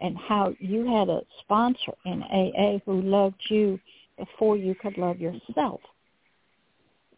and 0.00 0.16
how 0.16 0.54
you 0.58 0.86
had 0.86 1.08
a 1.08 1.20
sponsor 1.40 1.92
in 2.04 2.22
AA 2.22 2.78
who 2.84 3.02
loved 3.02 3.40
you 3.48 3.78
before 4.18 4.56
you 4.56 4.74
could 4.74 4.96
love 4.98 5.20
yourself. 5.20 5.80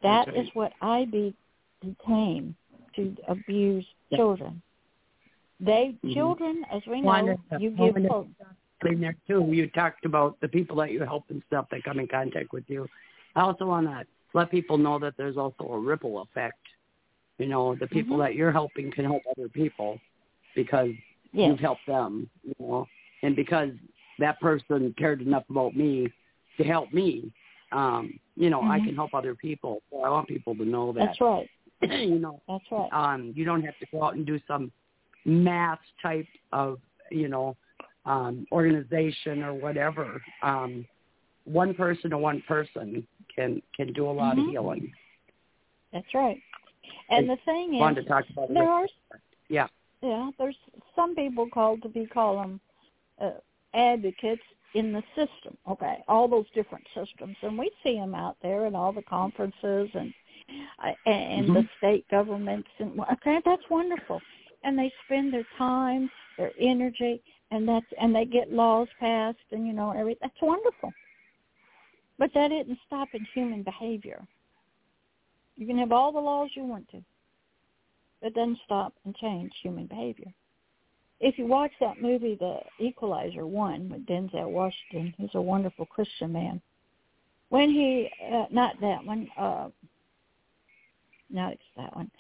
That 0.03 0.29
right. 0.29 0.37
is 0.37 0.49
what 0.55 0.73
I 0.81 1.07
be, 1.11 1.35
became 1.81 2.55
to 2.97 3.17
abuse 3.29 3.87
yeah. 4.11 4.19
children. 4.19 4.63
They 5.61 5.95
mm-hmm. 5.97 6.13
children, 6.13 6.65
as 6.73 6.83
we 6.89 7.01
know, 7.01 7.37
you 7.59 7.71
give 7.71 7.97
hope. 8.09 8.29
In 8.85 9.01
there 9.01 9.15
too, 9.29 9.47
you 9.53 9.69
talked 9.69 10.05
about 10.05 10.41
the 10.41 10.49
people 10.49 10.77
that 10.79 10.91
you 10.91 11.01
help 11.03 11.25
and 11.29 11.41
stuff 11.47 11.67
that 11.71 11.85
come 11.85 12.01
in 12.01 12.09
contact 12.09 12.53
with 12.53 12.65
you. 12.67 12.89
I 13.37 13.43
also 13.43 13.67
want 13.67 13.87
to 13.87 14.03
let 14.35 14.51
people 14.51 14.77
know 14.77 14.99
that 14.99 15.15
there's 15.17 15.37
also 15.37 15.65
a 15.71 15.79
ripple 15.79 16.23
effect. 16.23 16.59
You 17.39 17.47
know, 17.47 17.77
the 17.77 17.87
people 17.87 18.17
mm-hmm. 18.17 18.23
that 18.23 18.35
you're 18.35 18.51
helping 18.51 18.91
can 18.91 19.05
help 19.05 19.23
other 19.37 19.49
people 19.49 20.01
because 20.57 20.91
yes. 21.33 21.49
you've 21.51 21.61
helped 21.61 21.87
them, 21.87 22.29
you 22.43 22.55
know, 22.59 22.87
and 23.23 23.37
because 23.37 23.71
that 24.19 24.41
person 24.41 24.95
cared 24.99 25.23
enough 25.23 25.45
about 25.51 25.75
me 25.77 26.09
to 26.59 26.65
help 26.65 26.93
me, 26.93 27.33
um, 27.73 28.19
you 28.37 28.51
know, 28.51 28.61
mm-hmm. 28.61 28.71
I 28.71 28.79
can 28.81 28.95
help 28.95 29.15
other 29.15 29.35
people. 29.35 29.83
So 29.91 30.03
I 30.03 30.11
want 30.11 30.29
people 30.29 30.55
to 30.57 30.65
know 30.65 30.93
that. 30.93 31.07
That's 31.07 31.21
right. 31.21 31.49
you 31.83 32.19
know, 32.19 32.41
that's 32.49 32.65
right. 32.71 32.89
Um, 32.93 33.33
you 33.35 33.45
don't 33.45 33.63
have 33.63 33.79
to 33.79 33.87
go 33.91 34.05
out 34.05 34.15
and 34.15 34.27
do 34.27 34.39
some 34.47 34.71
mass 35.25 35.79
type 36.03 36.27
of, 36.53 36.79
you 37.11 37.29
know, 37.29 37.57
um, 38.05 38.47
organization 38.53 39.43
or 39.43 39.55
whatever. 39.55 40.23
Um, 40.43 40.87
one 41.45 41.75
person 41.75 42.11
to 42.11 42.19
one 42.19 42.43
person 42.47 43.07
can 43.35 43.63
can 43.77 43.93
do 43.93 44.09
a 44.09 44.13
lot 44.13 44.37
mm-hmm. 44.37 44.47
of 44.47 44.51
healing. 44.51 44.93
That's 45.93 46.15
right. 46.15 46.41
And 47.11 47.31
I 47.31 47.35
the 47.35 47.41
thing 47.45 47.75
is, 47.75 47.95
to 47.97 48.05
talk 48.05 48.25
about 48.31 48.53
there 48.53 48.69
are 48.69 48.87
yeah 49.49 49.67
yeah, 50.03 50.31
there's 50.39 50.57
some 50.95 51.15
people 51.15 51.49
called 51.53 51.83
to 51.83 51.89
be 51.89 52.07
call 52.07 52.37
them 52.37 52.61
uh, 53.21 53.31
advocates 53.75 54.43
in 54.75 54.93
the 54.93 55.03
system. 55.15 55.57
Okay, 55.69 56.03
all 56.09 56.29
those 56.29 56.47
different 56.55 56.87
systems, 56.95 57.37
and 57.43 57.59
we 57.59 57.71
see 57.83 57.95
them 57.97 58.15
out 58.15 58.37
there 58.43 58.67
in 58.67 58.75
all 58.75 58.93
the 58.93 59.03
conferences 59.03 59.91
and 59.95 60.13
uh, 60.85 60.93
and 61.07 61.47
mm-hmm. 61.47 61.55
the 61.55 61.69
state 61.79 62.07
governments. 62.11 62.69
And 62.79 62.99
okay, 63.13 63.41
that's 63.45 63.63
wonderful. 63.71 64.21
And 64.65 64.79
they 64.79 64.93
spend 65.07 65.33
their 65.33 65.47
time, 65.59 66.11
their 66.39 66.53
energy, 66.61 67.23
and 67.51 67.69
that's 67.69 67.87
and 68.01 68.15
they 68.15 68.25
get 68.25 68.53
laws 68.53 68.89
passed, 68.99 69.39
and 69.51 69.67
you 69.67 69.73
know 69.73 69.93
everything. 69.93 70.21
That's 70.23 70.43
wonderful. 70.43 70.93
But 72.19 72.31
that 72.35 72.53
isn't 72.53 72.79
stopping 72.87 73.27
human 73.35 73.63
behavior. 73.63 74.23
You 75.57 75.67
can 75.67 75.79
have 75.79 75.93
all 75.93 76.13
the 76.13 76.21
laws 76.21 76.51
you 76.55 76.65
want 76.65 76.89
to. 76.91 77.03
It 78.23 78.35
doesn't 78.35 78.59
stop 78.65 78.95
and 79.05 79.15
change 79.17 79.53
human 79.63 79.87
behavior. 79.87 80.33
If 81.23 81.39
you 81.39 81.47
watch 81.47 81.71
that 81.79 82.03
movie, 82.03 82.35
The 82.35 82.59
Equalizer 82.81 83.47
One, 83.47 83.89
with 83.89 84.05
Denzel 84.07 84.51
Washington, 84.51 85.15
he's 85.17 85.31
a 85.35 85.41
wonderful 85.41 85.87
Christian 85.87 86.33
man. 86.33 86.61
When 87.51 87.71
he, 87.71 88.11
uh, 88.33 88.47
not 88.51 88.81
that 88.81 89.05
one, 89.05 89.29
uh, 89.39 89.69
no, 91.31 91.49
it's 91.49 91.63
that 91.77 91.95
one. 91.95 92.11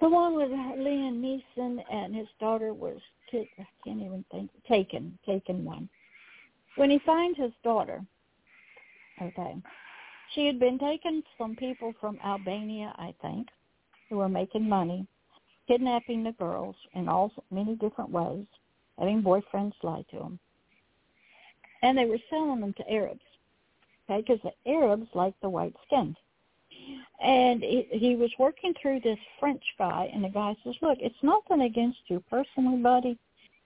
The 0.00 0.08
one 0.08 0.34
with 0.34 0.48
Liam 0.48 1.20
Neeson 1.20 1.84
and 1.92 2.14
his 2.14 2.26
daughter 2.40 2.74
was, 2.74 2.98
I 3.32 3.46
can't 3.84 4.02
even 4.02 4.24
think, 4.32 4.50
taken, 4.68 5.16
taken 5.24 5.64
one. 5.64 5.88
When 6.74 6.90
he 6.90 6.98
finds 7.06 7.38
his 7.38 7.52
daughter, 7.62 8.04
okay, 9.22 9.54
she 10.34 10.46
had 10.46 10.58
been 10.58 10.80
taken 10.80 11.22
from 11.36 11.54
people 11.54 11.94
from 12.00 12.18
Albania, 12.24 12.92
I 12.96 13.14
think, 13.22 13.46
who 14.08 14.16
were 14.16 14.28
making 14.28 14.68
money, 14.68 15.06
kidnapping 15.70 16.24
the 16.24 16.32
girls 16.32 16.74
in 16.94 17.08
all 17.08 17.32
many 17.52 17.76
different 17.76 18.10
ways, 18.10 18.44
having 18.98 19.22
boyfriends 19.22 19.72
lie 19.84 20.04
to 20.10 20.18
them, 20.18 20.38
and 21.82 21.96
they 21.96 22.06
were 22.06 22.18
selling 22.28 22.60
them 22.60 22.74
to 22.74 22.92
Arabs, 22.92 23.20
okay? 24.08 24.20
Because 24.20 24.40
the 24.42 24.70
Arabs 24.70 25.06
like 25.14 25.34
the 25.40 25.48
white 25.48 25.74
skinned. 25.86 26.16
And 27.22 27.62
he, 27.62 27.86
he 27.92 28.16
was 28.16 28.30
working 28.38 28.74
through 28.80 29.00
this 29.00 29.18
French 29.38 29.62
guy, 29.78 30.10
and 30.12 30.24
the 30.24 30.28
guy 30.28 30.56
says, 30.64 30.74
"Look, 30.82 30.98
it's 31.00 31.22
nothing 31.22 31.62
against 31.62 31.98
you 32.06 32.22
personally, 32.28 32.78
buddy. 32.78 33.18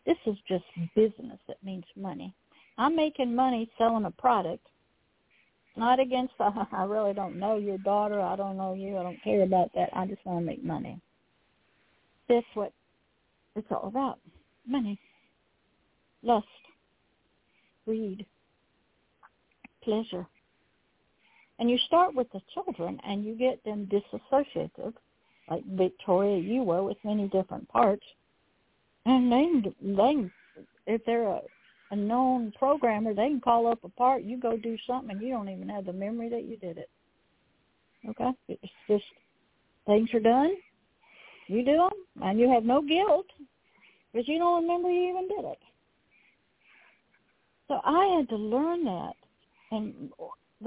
This 0.04 0.18
is 0.26 0.36
just 0.46 0.64
business. 0.94 1.38
It 1.48 1.58
means 1.64 1.84
money. 1.96 2.34
I'm 2.76 2.94
making 2.96 3.34
money 3.34 3.70
selling 3.78 4.04
a 4.04 4.10
product, 4.10 4.66
not 5.76 6.00
against. 6.00 6.34
I 6.40 6.84
really 6.84 7.14
don't 7.14 7.38
know 7.38 7.56
your 7.56 7.78
daughter. 7.78 8.20
I 8.20 8.36
don't 8.36 8.58
know 8.58 8.74
you. 8.74 8.98
I 8.98 9.02
don't 9.04 9.22
care 9.22 9.42
about 9.42 9.70
that. 9.74 9.90
I 9.94 10.06
just 10.06 10.24
want 10.26 10.40
to 10.40 10.44
make 10.44 10.62
money. 10.62 11.00
That's 12.28 12.46
what 12.54 12.72
it's 13.56 13.66
all 13.70 13.88
about: 13.88 14.18
money, 14.66 14.98
lust, 16.22 16.46
greed, 17.84 18.26
pleasure." 19.82 20.26
And 21.58 21.70
you 21.70 21.78
start 21.86 22.14
with 22.14 22.26
the 22.32 22.40
children 22.52 23.00
and 23.06 23.24
you 23.24 23.36
get 23.36 23.62
them 23.64 23.86
disassociated, 23.86 24.94
like 25.48 25.64
Victoria, 25.66 26.36
you 26.38 26.62
were 26.62 26.82
with 26.82 26.96
many 27.04 27.28
different 27.28 27.68
parts. 27.68 28.04
And 29.06 29.30
they, 29.30 29.70
they, 29.80 30.30
if 30.86 31.04
they're 31.04 31.28
a, 31.28 31.40
a 31.92 31.96
known 31.96 32.52
programmer, 32.58 33.14
they 33.14 33.28
can 33.28 33.40
call 33.40 33.68
up 33.68 33.84
a 33.84 33.88
part. 33.88 34.24
You 34.24 34.36
go 34.36 34.56
do 34.56 34.76
something, 34.84 35.10
and 35.10 35.22
you 35.22 35.32
don't 35.32 35.48
even 35.48 35.68
have 35.68 35.84
the 35.84 35.92
memory 35.92 36.28
that 36.30 36.44
you 36.44 36.56
did 36.56 36.78
it. 36.78 36.90
Okay, 38.08 38.30
it's 38.48 38.72
just 38.88 39.04
things 39.86 40.12
are 40.12 40.20
done. 40.20 40.56
You 41.46 41.64
do 41.64 41.76
them, 41.76 41.90
and 42.22 42.38
you 42.38 42.48
have 42.50 42.64
no 42.64 42.80
guilt 42.80 43.26
because 44.12 44.28
you 44.28 44.38
don't 44.38 44.62
remember 44.62 44.90
you 44.90 45.10
even 45.10 45.28
did 45.28 45.44
it. 45.44 45.58
So 47.68 47.80
I 47.84 48.16
had 48.16 48.28
to 48.28 48.36
learn 48.36 48.84
that, 48.84 49.14
and 49.70 50.10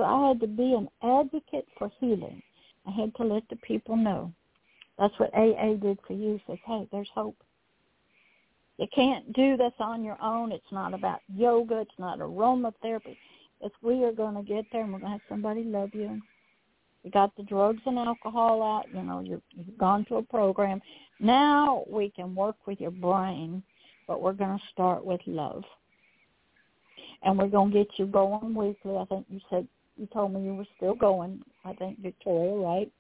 I 0.04 0.28
had 0.28 0.40
to 0.42 0.48
be 0.48 0.74
an 0.74 0.90
advocate 1.04 1.68
for 1.78 1.92
healing. 2.00 2.42
I 2.88 2.92
had 2.92 3.16
to 3.16 3.24
let 3.24 3.44
the 3.50 3.56
people 3.58 3.96
know. 3.96 4.32
That's 4.98 5.14
what 5.20 5.34
AA 5.34 5.76
did 5.76 6.00
for 6.08 6.14
you. 6.14 6.40
Says, 6.48 6.58
hey, 6.66 6.88
there's 6.92 7.10
hope. 7.14 7.36
You 8.78 8.88
can't 8.94 9.32
do 9.34 9.58
this 9.58 9.74
on 9.80 10.04
your 10.04 10.18
own. 10.22 10.52
It's 10.52 10.72
not 10.72 10.94
about 10.94 11.22
yoga. 11.34 11.80
It's 11.80 12.00
not 12.00 12.20
aromatherapy. 12.20 13.18
If 13.62 13.72
we 13.82 14.04
are 14.04 14.12
going 14.12 14.36
to 14.36 14.44
get 14.44 14.66
there 14.72 14.84
and 14.84 14.94
we're 14.94 15.00
going 15.00 15.14
to 15.14 15.18
have 15.18 15.30
somebody 15.30 15.64
love 15.64 15.90
you. 15.94 16.02
You 16.02 16.22
got 17.08 17.36
the 17.36 17.44
drugs 17.44 17.82
and 17.86 17.98
alcohol 17.98 18.64
out. 18.64 18.86
You 18.94 19.04
know, 19.04 19.22
you're, 19.22 19.42
you've 19.52 19.78
gone 19.78 20.06
to 20.06 20.16
a 20.16 20.24
program. 20.24 20.82
Now 21.20 21.84
we 21.90 22.10
can 22.10 22.36
work 22.36 22.56
with 22.66 22.80
your 22.80 22.92
brain, 22.92 23.64
but 24.08 24.22
we're 24.22 24.34
going 24.34 24.58
to 24.58 24.64
start 24.72 25.06
with 25.06 25.22
love. 25.26 25.64
And 27.24 27.38
we're 27.38 27.48
going 27.48 27.72
to 27.72 27.78
get 27.78 27.88
you 27.98 28.06
going 28.06 28.54
weekly. 28.54 28.96
I 28.96 29.06
think 29.06 29.26
you 29.30 29.40
said 29.50 29.68
you 29.98 30.08
told 30.14 30.34
me 30.34 30.44
you 30.44 30.56
were 30.56 30.68
still 30.78 30.94
going. 30.94 31.42
I 31.66 31.74
think 31.74 32.00
Victoria, 32.00 32.56
right? 32.56 32.92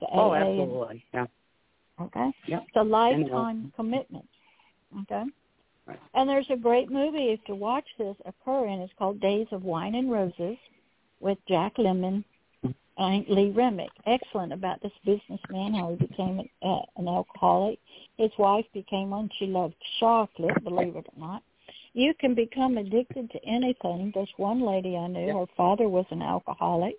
The 0.00 0.06
oh, 0.12 0.30
AA 0.30 0.34
absolutely. 0.34 1.04
And, 1.12 1.28
yeah. 1.98 2.04
Okay. 2.04 2.30
Yeah. 2.46 2.60
It's 2.60 2.76
a 2.76 2.84
lifetime 2.84 3.72
uh, 3.72 3.76
commitment. 3.76 4.26
Okay. 5.02 5.24
Right. 5.86 5.98
And 6.14 6.28
there's 6.28 6.46
a 6.50 6.56
great 6.56 6.90
movie 6.90 7.30
if 7.30 7.40
you 7.48 7.54
watch 7.54 7.86
this 7.98 8.16
occur 8.24 8.66
and 8.66 8.82
it's 8.82 8.92
called 8.98 9.20
Days 9.20 9.46
of 9.52 9.64
Wine 9.64 9.94
and 9.94 10.10
Roses 10.10 10.56
with 11.20 11.38
Jack 11.48 11.76
Lemmon 11.76 12.24
and 12.98 13.24
Lee 13.28 13.50
Remick. 13.50 13.90
Excellent 14.06 14.52
about 14.52 14.82
this 14.82 14.92
businessman, 15.04 15.74
how 15.74 15.90
he 15.90 16.06
became 16.06 16.40
an, 16.40 16.48
uh, 16.62 16.82
an 16.96 17.08
alcoholic. 17.08 17.78
His 18.18 18.30
wife 18.38 18.66
became 18.74 19.10
one. 19.10 19.30
She 19.38 19.46
loved 19.46 19.74
chocolate, 19.98 20.62
believe 20.64 20.96
it 20.96 21.06
or 21.06 21.18
not 21.18 21.42
you 21.94 22.14
can 22.14 22.34
become 22.34 22.78
addicted 22.78 23.30
to 23.30 23.44
anything. 23.44 24.12
There's 24.14 24.32
one 24.36 24.64
lady 24.64 24.96
I 24.96 25.08
knew, 25.08 25.38
her 25.38 25.46
father 25.56 25.88
was 25.88 26.06
an 26.10 26.22
alcoholic. 26.22 26.96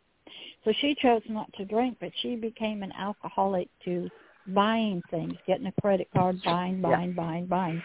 So 0.63 0.73
she 0.79 0.95
chose 1.01 1.21
not 1.27 1.51
to 1.53 1.65
drink, 1.65 1.97
but 1.99 2.11
she 2.21 2.35
became 2.35 2.83
an 2.83 2.91
alcoholic 2.97 3.69
to 3.85 4.09
buying 4.47 5.01
things, 5.09 5.33
getting 5.47 5.67
a 5.67 5.81
credit 5.81 6.07
card, 6.13 6.41
buying, 6.43 6.81
buying, 6.81 7.09
yeah. 7.09 7.15
buying, 7.15 7.45
buying. 7.47 7.83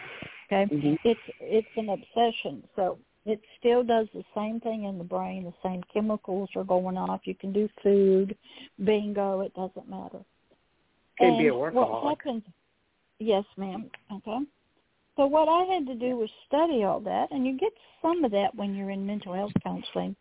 Okay? 0.51 0.75
Mm-hmm. 0.75 0.95
It's 1.05 1.21
it's 1.41 1.69
an 1.77 1.89
obsession. 1.89 2.63
So 2.77 2.99
it 3.25 3.41
still 3.59 3.85
does 3.85 4.07
the 4.15 4.25
same 4.35 4.61
thing 4.61 4.85
in 4.85 4.99
the 4.99 5.05
brain. 5.05 5.45
The 5.45 5.69
same 5.69 5.83
chemicals 5.93 6.49
are 6.57 6.65
going 6.65 6.97
off. 6.97 7.21
You 7.25 7.35
can 7.35 7.53
do 7.53 7.69
food, 7.83 8.37
bingo. 8.85 9.41
It 9.41 9.55
doesn't 9.55 9.89
matter. 9.89 10.21
Can 11.19 11.31
and 11.31 11.39
be 11.39 11.49
a 11.49 11.53
workaholic. 11.53 12.05
What 12.05 12.19
happens? 12.19 12.43
Yes, 13.19 13.45
ma'am. 13.57 13.91
Okay. 14.13 14.39
So 15.17 15.27
what 15.27 15.49
I 15.49 15.65
had 15.75 15.87
to 15.87 15.95
do 15.95 16.17
was 16.17 16.31
study 16.47 16.85
all 16.85 17.01
that, 17.01 17.33
and 17.33 17.45
you 17.45 17.59
get 17.59 17.73
some 18.01 18.23
of 18.25 18.31
that 18.31 18.55
when 18.55 18.75
you're 18.75 18.91
in 18.91 19.05
mental 19.05 19.35
health 19.35 19.53
counseling. 19.65 20.15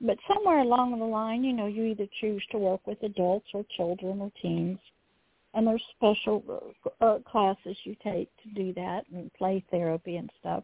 But 0.00 0.18
somewhere 0.28 0.58
along 0.58 0.98
the 0.98 1.04
line, 1.04 1.44
you 1.44 1.54
know, 1.54 1.66
you 1.66 1.84
either 1.84 2.06
choose 2.20 2.44
to 2.50 2.58
work 2.58 2.86
with 2.86 3.02
adults 3.02 3.46
or 3.54 3.64
children 3.76 4.20
or 4.20 4.30
teens, 4.42 4.78
and 5.54 5.66
there's 5.66 5.82
special 5.96 6.72
uh, 7.00 7.04
uh, 7.04 7.18
classes 7.20 7.76
you 7.84 7.96
take 8.04 8.28
to 8.42 8.48
do 8.54 8.74
that 8.74 9.04
and 9.14 9.32
play 9.32 9.64
therapy 9.70 10.16
and 10.16 10.30
stuff. 10.40 10.62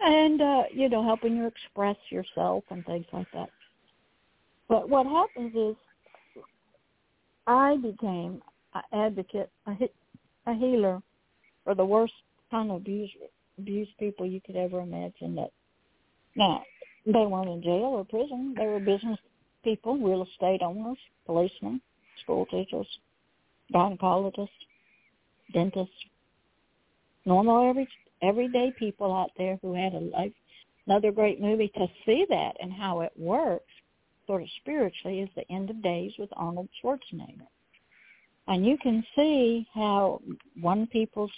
And, 0.00 0.40
uh, 0.40 0.62
you 0.72 0.88
know, 0.88 1.02
helping 1.02 1.36
you 1.36 1.46
express 1.46 1.96
yourself 2.10 2.64
and 2.70 2.84
things 2.86 3.06
like 3.12 3.26
that. 3.32 3.50
But 4.68 4.88
what 4.88 5.06
happens 5.06 5.54
is 5.54 5.76
I 7.46 7.76
became 7.76 8.42
an 8.74 8.82
advocate, 8.92 9.50
a, 9.66 9.72
a 10.46 10.54
healer 10.54 11.02
or 11.64 11.74
the 11.74 11.84
worst 11.84 12.12
kind 12.50 12.70
of 12.70 12.76
abuse 12.78 13.10
abuse 13.58 13.88
people 13.98 14.24
you 14.26 14.40
could 14.44 14.56
ever 14.56 14.80
imagine. 14.80 15.34
That 15.34 15.50
now 16.36 16.62
they 17.06 17.26
weren't 17.26 17.48
in 17.48 17.62
jail 17.62 17.94
or 17.96 18.04
prison; 18.04 18.54
they 18.56 18.66
were 18.66 18.80
business 18.80 19.18
people, 19.64 19.98
real 19.98 20.22
estate 20.22 20.62
owners, 20.62 20.98
policemen, 21.26 21.80
school 22.22 22.46
teachers, 22.46 22.86
gynecologists, 23.74 24.48
dentists, 25.52 25.94
normal 27.24 27.68
every 27.68 27.88
everyday 28.22 28.72
people 28.78 29.12
out 29.14 29.30
there 29.36 29.58
who 29.62 29.74
had 29.74 29.94
a 29.94 30.00
life. 30.00 30.32
Another 30.86 31.12
great 31.12 31.40
movie 31.40 31.70
to 31.74 31.86
see 32.06 32.24
that 32.30 32.56
and 32.60 32.72
how 32.72 33.00
it 33.00 33.12
works, 33.16 33.70
sort 34.26 34.42
of 34.42 34.48
spiritually, 34.60 35.20
is 35.20 35.28
The 35.36 35.50
End 35.52 35.70
of 35.70 35.82
Days 35.82 36.12
with 36.18 36.30
Arnold 36.34 36.68
Schwarzenegger. 36.82 37.46
And 38.46 38.64
you 38.64 38.78
can 38.78 39.04
see 39.14 39.66
how 39.74 40.22
one 40.58 40.86
people's 40.86 41.32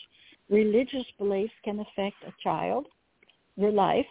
religious 0.48 1.06
beliefs 1.18 1.52
can 1.64 1.80
affect 1.80 2.16
a 2.26 2.32
child, 2.42 2.86
your 3.56 3.72
life, 3.72 4.06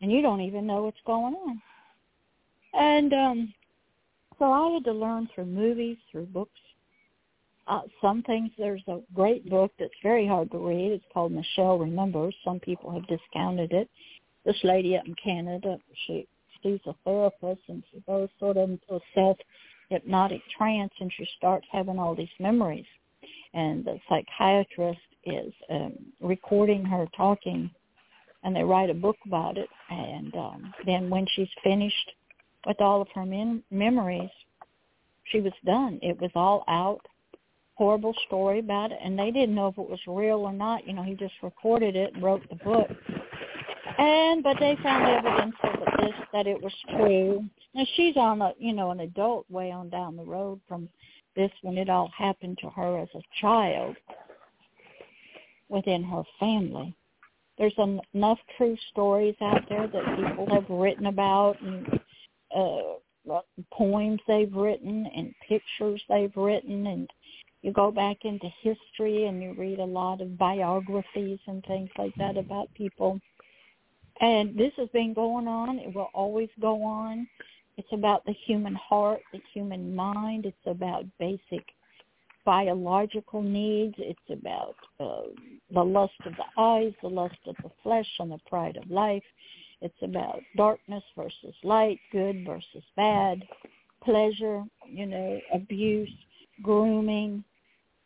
and 0.00 0.12
you 0.12 0.22
don't 0.22 0.40
even 0.40 0.66
know 0.66 0.84
what's 0.84 1.00
going 1.06 1.34
on. 1.34 1.62
And 2.74 3.12
um, 3.12 3.54
so 4.38 4.52
I 4.52 4.74
had 4.74 4.84
to 4.84 4.92
learn 4.92 5.28
through 5.34 5.46
movies, 5.46 5.96
through 6.10 6.26
books. 6.26 6.60
Uh, 7.66 7.82
some 8.00 8.22
things, 8.22 8.50
there's 8.58 8.82
a 8.86 9.00
great 9.14 9.48
book 9.48 9.72
that's 9.78 9.92
very 10.02 10.26
hard 10.26 10.50
to 10.52 10.58
read. 10.58 10.92
It's 10.92 11.04
called 11.12 11.32
Michelle 11.32 11.78
Remembers. 11.78 12.34
Some 12.44 12.60
people 12.60 12.92
have 12.92 13.06
discounted 13.08 13.72
it. 13.72 13.88
This 14.44 14.56
lady 14.62 14.96
up 14.96 15.04
in 15.06 15.14
Canada, 15.22 15.78
she 16.06 16.28
she's 16.62 16.80
a 16.86 16.94
therapist, 17.04 17.62
and 17.68 17.82
she 17.90 18.00
goes 18.06 18.28
sort 18.38 18.56
of 18.56 18.70
into 18.70 18.94
a 18.94 19.00
self 19.14 19.36
hypnotic 19.88 20.42
trance 20.56 20.92
and 21.00 21.12
she 21.16 21.26
starts 21.36 21.66
having 21.70 21.98
all 21.98 22.14
these 22.14 22.28
memories. 22.38 22.86
And 23.54 23.84
the 23.84 23.98
psychiatrist 24.08 25.00
is 25.24 25.52
um, 25.70 25.94
recording 26.20 26.84
her 26.84 27.06
talking 27.16 27.70
and 28.42 28.54
they 28.54 28.62
write 28.62 28.90
a 28.90 28.94
book 28.94 29.16
about 29.26 29.58
it. 29.58 29.68
And 29.90 30.34
um, 30.34 30.74
then 30.84 31.10
when 31.10 31.26
she's 31.34 31.48
finished 31.62 32.12
with 32.66 32.80
all 32.80 33.00
of 33.02 33.08
her 33.14 33.24
mem- 33.24 33.64
memories, 33.70 34.30
she 35.24 35.40
was 35.40 35.52
done. 35.64 35.98
It 36.02 36.20
was 36.20 36.30
all 36.34 36.64
out. 36.68 37.04
Horrible 37.76 38.14
story 38.26 38.60
about 38.60 38.92
it, 38.92 38.98
and 39.02 39.18
they 39.18 39.30
didn't 39.30 39.54
know 39.54 39.68
if 39.68 39.78
it 39.78 39.88
was 39.88 40.00
real 40.06 40.38
or 40.38 40.52
not. 40.52 40.86
You 40.86 40.94
know, 40.94 41.02
he 41.02 41.14
just 41.14 41.34
recorded 41.42 41.94
it 41.94 42.14
and 42.14 42.22
wrote 42.22 42.48
the 42.48 42.56
book. 42.56 42.88
And 43.98 44.42
but 44.42 44.56
they 44.58 44.76
found 44.82 45.06
evidence 45.06 45.54
of 45.62 45.78
this 45.98 46.14
that 46.32 46.46
it 46.46 46.60
was 46.60 46.72
true. 46.90 47.44
Now 47.74 47.84
she's 47.94 48.16
on 48.16 48.42
a 48.42 48.52
you 48.58 48.72
know 48.72 48.90
an 48.90 49.00
adult 49.00 49.50
way 49.50 49.70
on 49.70 49.88
down 49.90 50.16
the 50.16 50.24
road 50.24 50.60
from 50.68 50.88
this 51.34 51.50
when 51.62 51.76
it 51.78 51.88
all 51.88 52.10
happened 52.16 52.58
to 52.62 52.70
her 52.70 52.98
as 52.98 53.08
a 53.14 53.20
child 53.40 53.96
within 55.68 56.02
her 56.02 56.22
family. 56.40 56.94
There's 57.58 57.78
enough 58.14 58.38
true 58.56 58.76
stories 58.90 59.36
out 59.40 59.62
there 59.68 59.86
that 59.86 60.16
people 60.16 60.46
have 60.50 60.68
written 60.68 61.06
about 61.06 61.60
and 61.62 62.00
uh, 62.54 63.40
poems 63.72 64.20
they've 64.28 64.52
written 64.52 65.06
and 65.14 65.34
pictures 65.48 66.02
they've 66.08 66.36
written 66.36 66.86
and 66.86 67.10
you 67.62 67.72
go 67.72 67.90
back 67.90 68.18
into 68.24 68.48
history 68.62 69.26
and 69.26 69.42
you 69.42 69.54
read 69.54 69.78
a 69.78 69.84
lot 69.84 70.20
of 70.20 70.38
biographies 70.38 71.38
and 71.46 71.64
things 71.64 71.90
like 71.98 72.14
that 72.16 72.36
about 72.36 72.72
people 72.74 73.20
and 74.20 74.56
this 74.56 74.72
has 74.76 74.88
been 74.90 75.12
going 75.12 75.46
on. 75.46 75.78
It 75.78 75.94
will 75.94 76.10
always 76.14 76.48
go 76.60 76.82
on. 76.82 77.26
It's 77.76 77.92
about 77.92 78.24
the 78.24 78.32
human 78.46 78.74
heart, 78.74 79.20
the 79.32 79.40
human 79.52 79.94
mind. 79.94 80.46
It's 80.46 80.56
about 80.66 81.04
basic 81.18 81.64
biological 82.44 83.42
needs. 83.42 83.94
It's 83.98 84.18
about 84.30 84.76
uh, 84.98 85.28
the 85.72 85.82
lust 85.82 86.14
of 86.24 86.32
the 86.36 86.60
eyes, 86.62 86.92
the 87.02 87.08
lust 87.08 87.36
of 87.46 87.56
the 87.62 87.70
flesh, 87.82 88.08
and 88.18 88.30
the 88.30 88.38
pride 88.48 88.78
of 88.78 88.90
life. 88.90 89.24
It's 89.82 90.02
about 90.02 90.40
darkness 90.56 91.04
versus 91.14 91.54
light, 91.62 92.00
good 92.10 92.46
versus 92.46 92.84
bad, 92.96 93.42
pleasure, 94.02 94.64
you 94.88 95.04
know, 95.04 95.38
abuse, 95.52 96.08
grooming. 96.62 97.44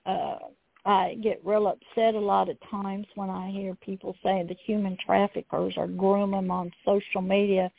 Uh, 0.06 0.38
I 0.84 1.18
get 1.22 1.44
real 1.44 1.66
upset 1.66 2.14
a 2.14 2.20
lot 2.20 2.48
of 2.48 2.56
times 2.70 3.06
when 3.14 3.28
I 3.28 3.50
hear 3.50 3.74
people 3.76 4.16
say 4.22 4.44
the 4.48 4.56
human 4.66 4.96
traffickers 5.04 5.74
are 5.76 5.86
grooming 5.86 6.50
on 6.50 6.72
social 6.84 7.20
media. 7.20 7.70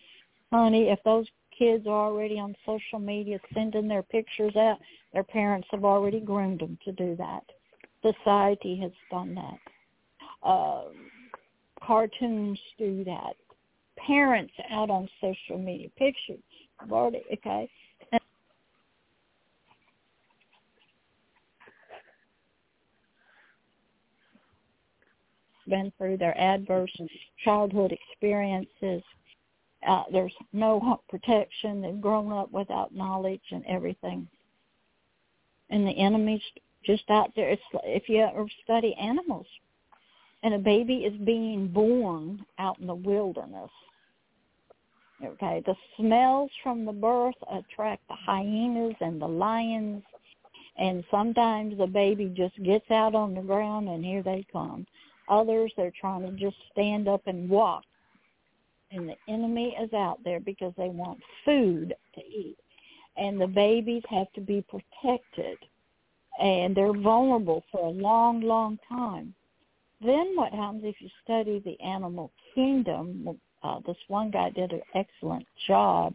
Honey, 0.52 0.90
if 0.90 1.00
those 1.04 1.26
kids 1.58 1.88
are 1.88 2.06
already 2.08 2.40
on 2.40 2.56
social 2.66 3.00
media 3.00 3.40
sending 3.54 3.88
their 3.88 4.04
pictures 4.04 4.56
out, 4.56 4.78
their 5.14 5.24
parents 5.24 5.68
have 5.72 5.84
already 5.84 6.20
groomed 6.20 6.60
them 6.60 6.78
to 6.86 6.92
do 6.92 7.16
that. 7.16 7.44
Society 8.02 8.80
has 8.80 8.92
done 9.10 9.36
that. 9.36 10.48
Uh, 10.48 10.84
cartoons 11.84 12.60
do 12.78 13.04
that. 13.04 13.36
Parents 13.98 14.54
out 14.72 14.90
on 14.90 15.08
social 15.20 15.58
media 15.58 15.90
pictures 15.98 16.40
already 16.90 17.22
okay. 17.34 17.70
Been 25.72 25.94
through 25.98 26.18
their 26.18 26.38
adverse 26.38 26.92
childhood 27.46 27.94
experiences. 27.94 29.02
Uh, 29.88 30.04
there's 30.12 30.36
no 30.52 31.02
protection. 31.10 31.82
They've 31.82 32.02
grown 32.02 32.34
up 32.34 32.52
without 32.52 32.94
knowledge 32.94 33.42
and 33.52 33.66
everything. 33.66 34.28
And 35.70 35.88
the 35.88 35.98
enemy's 35.98 36.42
just 36.86 37.10
out 37.10 37.32
there. 37.38 37.50
It's 37.50 37.62
if 37.86 38.10
you 38.10 38.20
ever 38.20 38.46
study 38.66 38.94
animals, 38.96 39.48
and 40.44 40.54
a 40.54 40.60
baby 40.60 41.06
is 41.06 41.14
being 41.26 41.70
born 41.70 42.46
out 42.60 42.78
in 42.80 42.88
the 42.88 42.96
wilderness. 42.96 43.72
Okay, 45.24 45.64
the 45.66 45.76
smells 45.96 46.52
from 46.64 46.84
the 46.84 46.92
birth 46.92 47.36
attract 47.50 48.06
the 48.10 48.16
hyenas 48.16 48.96
and 49.00 49.22
the 49.22 49.28
lions, 49.28 50.04
and 50.78 51.04
sometimes 51.10 51.78
the 51.78 51.88
baby 51.88 52.26
just 52.36 52.62
gets 52.62 52.92
out 52.92 53.16
on 53.16 53.36
the 53.36 53.42
ground 53.42 53.88
and 53.88 54.04
here 54.04 54.22
they 54.22 54.46
come. 54.52 54.86
Others, 55.32 55.74
they're 55.76 55.94
trying 56.00 56.22
to 56.22 56.32
just 56.34 56.58
stand 56.72 57.08
up 57.08 57.24
and 57.26 57.50
walk, 57.50 57.84
and 58.92 59.10
the 59.10 59.16
enemy 59.28 59.76
is 59.82 59.92
out 59.94 60.20
there 60.24 60.40
because 60.40 60.74
they 60.78 60.90
want 60.90 61.20
food 61.44 61.96
to 62.14 62.22
eat, 62.22 62.58
and 63.18 63.42
the 63.42 63.48
babies 63.48 64.04
have 64.10 64.32
to 64.34 64.42
be 64.42 64.64
protected, 64.70 65.58
and 66.40 66.76
they're 66.76 66.94
vulnerable 66.94 67.64
for 67.72 67.88
a 67.88 67.90
long, 67.90 68.42
long 68.42 68.78
time 68.88 69.34
then 70.04 70.36
what 70.36 70.52
happens 70.52 70.84
if 70.84 70.96
you 71.00 71.10
study 71.24 71.60
the 71.60 71.80
animal 71.80 72.32
kingdom? 72.56 73.40
Uh, 73.64 73.80
this 73.86 73.98
one 74.08 74.32
guy 74.32 74.50
did 74.50 74.72
an 74.74 74.82
excellent 74.96 75.46
job. 75.68 76.14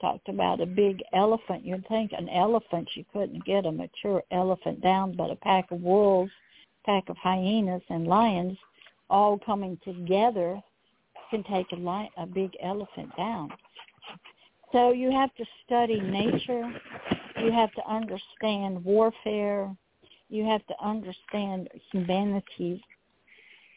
Talked 0.00 0.28
about 0.28 0.60
a 0.60 0.66
big 0.66 1.00
elephant. 1.12 1.64
You'd 1.64 1.86
think 1.86 2.10
an 2.12 2.28
elephant, 2.28 2.88
you 2.94 3.04
couldn't 3.12 3.44
get 3.44 3.66
a 3.66 3.70
mature 3.70 4.24
elephant 4.32 4.80
down, 4.82 5.14
but 5.16 5.30
a 5.30 5.36
pack 5.36 5.70
of 5.70 5.80
wolves, 5.80 6.32
pack 6.84 7.08
of 7.08 7.16
hyenas 7.16 7.82
and 7.88 8.06
lions 8.06 8.58
all 9.10 9.38
coming 9.38 9.78
together 9.84 10.60
can 11.30 11.42
take 11.44 11.70
a, 11.72 11.76
li- 11.76 12.10
a 12.16 12.26
big 12.26 12.50
elephant 12.62 13.10
down. 13.16 13.50
So 14.72 14.92
you 14.92 15.10
have 15.10 15.34
to 15.34 15.44
study 15.64 16.00
nature. 16.00 16.70
You 17.42 17.52
have 17.52 17.72
to 17.72 17.86
understand 17.88 18.82
warfare. 18.84 19.74
You 20.28 20.44
have 20.46 20.66
to 20.66 20.74
understand 20.82 21.68
humanity's 21.92 22.80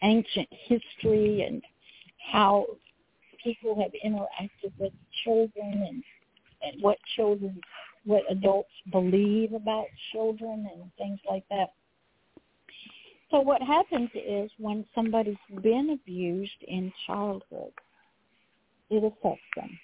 ancient 0.03 0.47
history 0.51 1.43
and 1.47 1.61
how 2.31 2.65
people 3.43 3.75
have 3.81 3.91
interacted 4.03 4.71
with 4.79 4.93
children 5.23 5.53
and, 5.87 6.03
and 6.63 6.81
what 6.81 6.97
children, 7.15 7.59
what 8.05 8.23
adults 8.29 8.69
believe 8.91 9.53
about 9.53 9.85
children 10.11 10.69
and 10.73 10.91
things 10.97 11.19
like 11.29 11.43
that. 11.49 11.73
So 13.31 13.39
what 13.39 13.61
happens 13.61 14.09
is 14.13 14.51
when 14.57 14.85
somebody's 14.93 15.35
been 15.61 15.91
abused 15.91 16.63
in 16.67 16.91
childhood, 17.07 17.71
it 18.89 19.03
affects 19.03 19.41
them. 19.55 19.79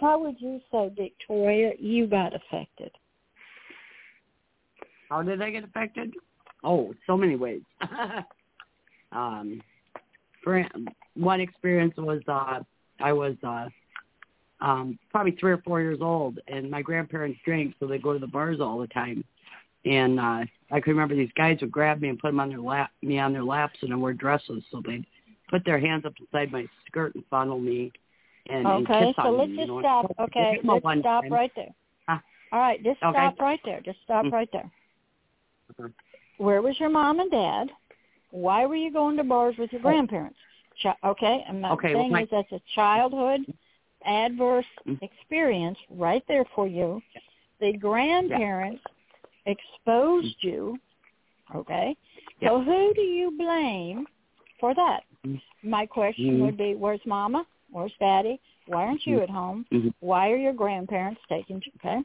How 0.00 0.20
would 0.20 0.36
you 0.38 0.60
say, 0.70 0.90
Victoria, 0.96 1.72
you 1.78 2.06
got 2.06 2.32
affected? 2.34 2.92
How 5.08 5.22
did 5.22 5.42
I 5.42 5.50
get 5.50 5.64
affected? 5.64 6.14
Oh, 6.62 6.94
so 7.06 7.16
many 7.16 7.36
ways. 7.36 7.62
um, 9.12 9.60
for 10.42 10.64
one 11.14 11.40
experience 11.40 11.94
was 11.96 12.20
uh, 12.28 12.60
I 13.00 13.12
was 13.12 13.34
uh, 13.44 13.66
um, 14.60 14.98
probably 15.10 15.32
three 15.32 15.52
or 15.52 15.58
four 15.58 15.80
years 15.80 15.98
old, 16.00 16.38
and 16.48 16.70
my 16.70 16.82
grandparents 16.82 17.40
drank, 17.44 17.74
so 17.78 17.86
they 17.86 17.98
go 17.98 18.12
to 18.12 18.18
the 18.18 18.26
bars 18.26 18.60
all 18.60 18.78
the 18.78 18.86
time. 18.88 19.24
And 19.84 20.18
uh, 20.18 20.44
I 20.70 20.80
can 20.80 20.92
remember 20.92 21.14
these 21.14 21.30
guys 21.36 21.58
would 21.60 21.70
grab 21.70 22.00
me 22.00 22.08
and 22.08 22.18
put 22.18 22.28
them 22.28 22.40
on 22.40 22.48
their 22.48 22.58
lap, 22.60 22.90
me 23.02 23.18
on 23.18 23.32
their 23.32 23.44
laps, 23.44 23.78
and 23.82 23.92
I 23.92 23.96
wore 23.96 24.12
dresses, 24.12 24.62
so 24.70 24.82
they'd 24.84 25.04
put 25.48 25.64
their 25.64 25.78
hands 25.78 26.04
up 26.04 26.14
inside 26.20 26.50
my 26.52 26.66
skirt 26.86 27.14
and 27.14 27.24
fondle 27.30 27.58
me 27.58 27.92
and, 28.48 28.66
okay, 28.66 28.94
and 28.94 29.06
kiss 29.08 29.14
so 29.16 29.28
on 29.28 29.36
let's 29.38 29.50
me. 29.50 29.56
just 29.56 29.68
you 29.68 29.74
know, 29.74 29.80
stop. 29.80 30.14
Okay, 30.20 30.58
let's 30.64 30.84
stop 31.00 31.22
time. 31.22 31.32
right 31.32 31.52
there. 31.54 31.74
Huh? 32.08 32.18
All 32.52 32.58
right, 32.60 32.82
just 32.82 33.02
Okay. 33.02 33.12
stop 33.12 33.38
right 33.40 33.60
there. 33.64 33.80
Just 33.80 33.98
stop 34.04 34.24
Mm. 34.24 34.32
right 34.32 34.48
there. 34.52 34.70
Okay. 35.78 35.92
Where 36.38 36.62
was 36.62 36.78
your 36.78 36.90
mom 36.90 37.20
and 37.20 37.30
dad? 37.30 37.70
Why 38.30 38.66
were 38.66 38.76
you 38.76 38.92
going 38.92 39.16
to 39.16 39.24
bars 39.24 39.56
with 39.58 39.72
your 39.72 39.80
grandparents? 39.82 40.38
Chi- 40.82 40.96
okay, 41.04 41.44
and 41.48 41.62
my 41.62 41.72
Okay, 41.72 41.94
well, 41.94 42.08
my- 42.08 42.22
is 42.22 42.28
that's 42.30 42.52
a 42.52 42.60
childhood 42.74 43.40
adverse 44.04 44.66
Mm. 44.86 45.00
experience 45.02 45.78
right 45.90 46.22
there 46.28 46.44
for 46.54 46.66
you. 46.66 47.02
The 47.60 47.72
grandparents 47.72 48.82
exposed 49.46 50.36
you. 50.40 50.78
Okay, 51.54 51.96
so 52.42 52.60
who 52.62 52.92
do 52.94 53.02
you 53.02 53.30
blame 53.38 54.06
for 54.58 54.74
that? 54.74 55.04
Mm. 55.24 55.40
My 55.62 55.86
question 55.86 56.38
Mhm. 56.38 56.40
would 56.42 56.56
be, 56.56 56.74
where's 56.74 57.04
Mama? 57.06 57.46
Where's 57.70 57.94
Daddy? 57.98 58.40
Why 58.66 58.86
aren't 58.86 59.06
you 59.06 59.18
Mhm. 59.18 59.22
at 59.22 59.30
home? 59.30 59.66
Mhm. 59.70 59.94
Why 60.00 60.30
are 60.30 60.36
your 60.36 60.52
grandparents 60.52 61.20
taking? 61.28 61.62
you? 61.64 61.72
Okay, 61.76 62.02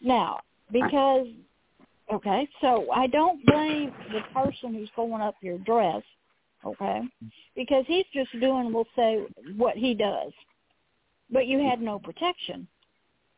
now 0.00 0.40
because 0.70 1.28
okay, 2.10 2.48
so 2.60 2.90
I 2.90 3.06
don't 3.06 3.44
blame 3.46 3.94
the 4.10 4.22
person 4.32 4.74
who's 4.74 4.90
going 4.90 5.22
up 5.22 5.36
your 5.42 5.58
dress. 5.58 6.02
Okay, 6.64 7.02
because 7.54 7.86
he's 7.86 8.06
just 8.12 8.32
doing, 8.40 8.72
we'll 8.72 8.88
say, 8.96 9.18
what 9.56 9.76
he 9.76 9.94
does, 9.94 10.32
but 11.30 11.46
you 11.46 11.58
had 11.58 11.80
no 11.80 11.98
protection. 11.98 12.68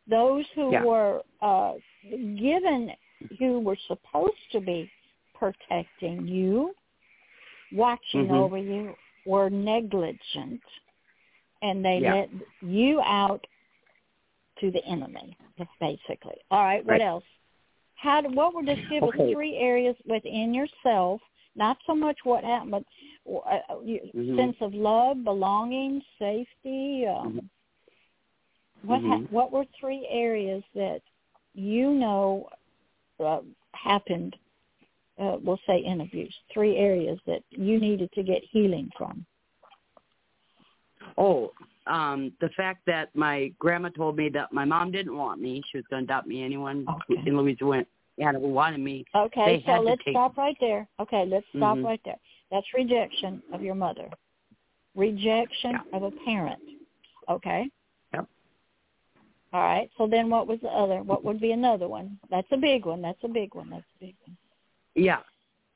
Those 0.06 0.46
who 0.54 0.70
Yeah. 0.72 0.82
were 0.84 1.22
uh, 1.40 1.74
given, 2.10 2.94
who 3.38 3.60
were 3.60 3.76
supposed 3.88 4.50
to 4.52 4.60
be 4.60 4.90
protecting 5.34 6.26
you, 6.26 6.74
watching 7.72 8.28
Mhm. 8.28 8.36
over 8.36 8.58
you, 8.58 8.96
were 9.24 9.50
negligent, 9.50 10.62
and 11.62 11.84
they 11.84 11.98
Yeah. 12.00 12.12
let 12.12 12.30
you 12.60 13.00
out 13.00 13.46
to 14.56 14.70
the 14.70 14.84
enemy, 14.84 15.36
basically. 15.80 16.36
All 16.50 16.62
right, 16.62 16.84
what 16.84 16.92
Right. 16.92 17.00
else? 17.00 17.24
How? 17.96 18.20
Do, 18.20 18.28
what 18.30 18.54
would 18.54 18.66
just 18.66 18.86
give 18.88 19.02
Okay. 19.02 19.28
us 19.28 19.32
three 19.32 19.56
areas 19.56 19.96
within 20.04 20.52
yourself? 20.52 21.22
Not 21.56 21.78
so 21.86 21.94
much 21.94 22.18
what 22.24 22.44
happened, 22.44 22.72
but 22.72 22.84
uh, 23.26 23.60
uh, 23.68 23.76
Mhm. 23.80 24.36
sense 24.36 24.60
of 24.60 24.74
love, 24.74 25.24
belonging, 25.24 26.02
safety. 26.18 27.06
Um, 27.06 27.34
Mhm. 27.34 27.48
What 28.82 29.02
ha- 29.02 29.16
Mhm. 29.16 29.30
what 29.30 29.50
were 29.50 29.64
three 29.80 30.06
areas 30.08 30.62
that 30.74 31.02
you 31.54 31.94
know 31.94 32.50
uh, 33.20 33.40
happened? 33.72 34.36
Uh, 35.20 35.36
we'll 35.42 35.60
say 35.66 35.84
in 35.84 36.00
abuse. 36.00 36.34
Three 36.52 36.76
areas 36.76 37.18
that 37.26 37.42
you 37.50 37.78
needed 37.78 38.10
to 38.12 38.22
get 38.22 38.42
healing 38.50 38.90
from. 38.98 39.24
Oh, 41.16 41.52
um, 41.86 42.32
the 42.40 42.48
fact 42.56 42.80
that 42.86 43.14
my 43.14 43.52
grandma 43.58 43.90
told 43.90 44.16
me 44.16 44.28
that 44.30 44.52
my 44.52 44.64
mom 44.64 44.90
didn't 44.90 45.16
want 45.16 45.40
me. 45.40 45.62
She 45.70 45.78
was 45.78 45.84
going 45.90 46.06
to 46.06 46.12
adopt 46.12 46.26
me. 46.26 46.42
Anyone 46.42 46.86
Okay. 46.88 47.22
in 47.26 47.36
Louisiana 47.36 47.86
who 48.40 48.48
wanted 48.48 48.80
me. 48.80 49.04
Okay, 49.14 49.62
so 49.66 49.80
let's 49.80 50.02
stop 50.10 50.36
right 50.36 50.56
there. 50.60 50.88
Okay, 50.98 51.24
let's 51.26 51.46
stop 51.56 51.76
Mhm. 51.78 51.84
right 51.84 52.00
there. 52.04 52.18
That's 52.50 52.66
rejection 52.74 53.42
of 53.52 53.62
your 53.62 53.74
mother. 53.74 54.10
Rejection 54.94 55.72
Yeah. 55.72 55.82
of 55.92 56.02
a 56.04 56.10
parent. 56.24 56.60
Okay? 57.28 57.70
All 59.54 59.60
right. 59.62 59.88
So 59.96 60.08
then 60.08 60.28
what 60.28 60.48
was 60.48 60.58
the 60.62 60.68
other? 60.68 61.04
What 61.04 61.22
would 61.24 61.40
be 61.40 61.52
another 61.52 61.86
one? 61.86 62.18
That's 62.28 62.48
a 62.50 62.56
big 62.56 62.84
one. 62.86 63.00
That's 63.00 63.22
a 63.22 63.28
big 63.28 63.54
one. 63.54 63.70
That's 63.70 63.84
a 64.00 64.04
big 64.04 64.16
one. 64.26 64.36
Yeah, 64.96 65.20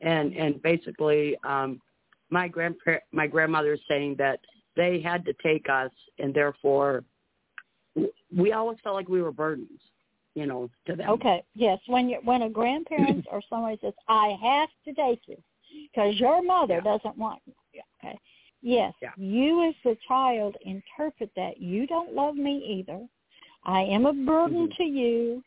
and 0.01 0.35
and 0.35 0.61
basically, 0.63 1.37
um, 1.45 1.81
my 2.29 2.49
grandpa 2.49 2.97
my 3.13 3.29
grandmother 3.29 3.75
is 3.75 3.81
saying 3.89 4.17
that 4.19 4.41
they 4.75 5.01
had 5.01 5.25
to 5.27 5.33
take 5.45 5.67
us, 5.71 5.93
and 6.19 6.35
therefore, 6.35 7.05
we 8.37 8.53
always 8.53 8.79
felt 8.83 8.97
like 8.97 9.09
we 9.09 9.23
were 9.23 9.31
burdens, 9.33 9.81
you 10.35 10.47
know, 10.47 10.69
to 10.89 10.97
them. 10.97 11.11
Okay. 11.11 11.45
Yes. 11.55 11.79
When 11.87 12.09
you 12.09 12.19
when 12.25 12.43
a 12.43 12.51
grandparent 12.51 13.27
or 13.31 13.41
somebody 13.49 13.79
says, 13.81 13.95
"I 14.09 14.37
have 14.43 14.71
to 14.87 14.93
take 14.95 15.21
you," 15.27 15.37
because 15.95 16.19
your 16.19 16.43
mother 16.43 16.83
Yeah. 16.85 16.97
doesn't 16.99 17.17
want 17.17 17.41
you. 17.47 17.55
Okay. 18.03 18.19
Yes, 18.61 18.93
Yeah. 19.01 19.13
you 19.17 19.69
as 19.69 19.75
the 19.85 19.97
child 20.09 20.57
interpret 20.63 21.31
that 21.37 21.61
you 21.61 21.87
don't 21.87 22.13
love 22.13 22.35
me 22.35 22.59
either. 22.67 23.07
I 23.65 23.83
am 23.83 24.07
a 24.07 24.13
burden 24.13 24.69
Mhm. 24.69 24.77
to 24.77 24.85
you, 24.85 25.43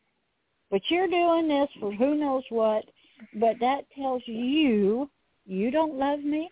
but 0.70 0.90
you're 0.90 1.08
doing 1.08 1.48
this 1.48 1.72
for 1.80 1.92
who 1.92 2.16
knows 2.16 2.44
what. 2.50 2.86
But 3.34 3.60
that 3.60 3.90
tells 3.92 4.28
you 4.28 5.10
you 5.46 5.72
don't 5.72 5.96
love 5.96 6.24
me. 6.24 6.50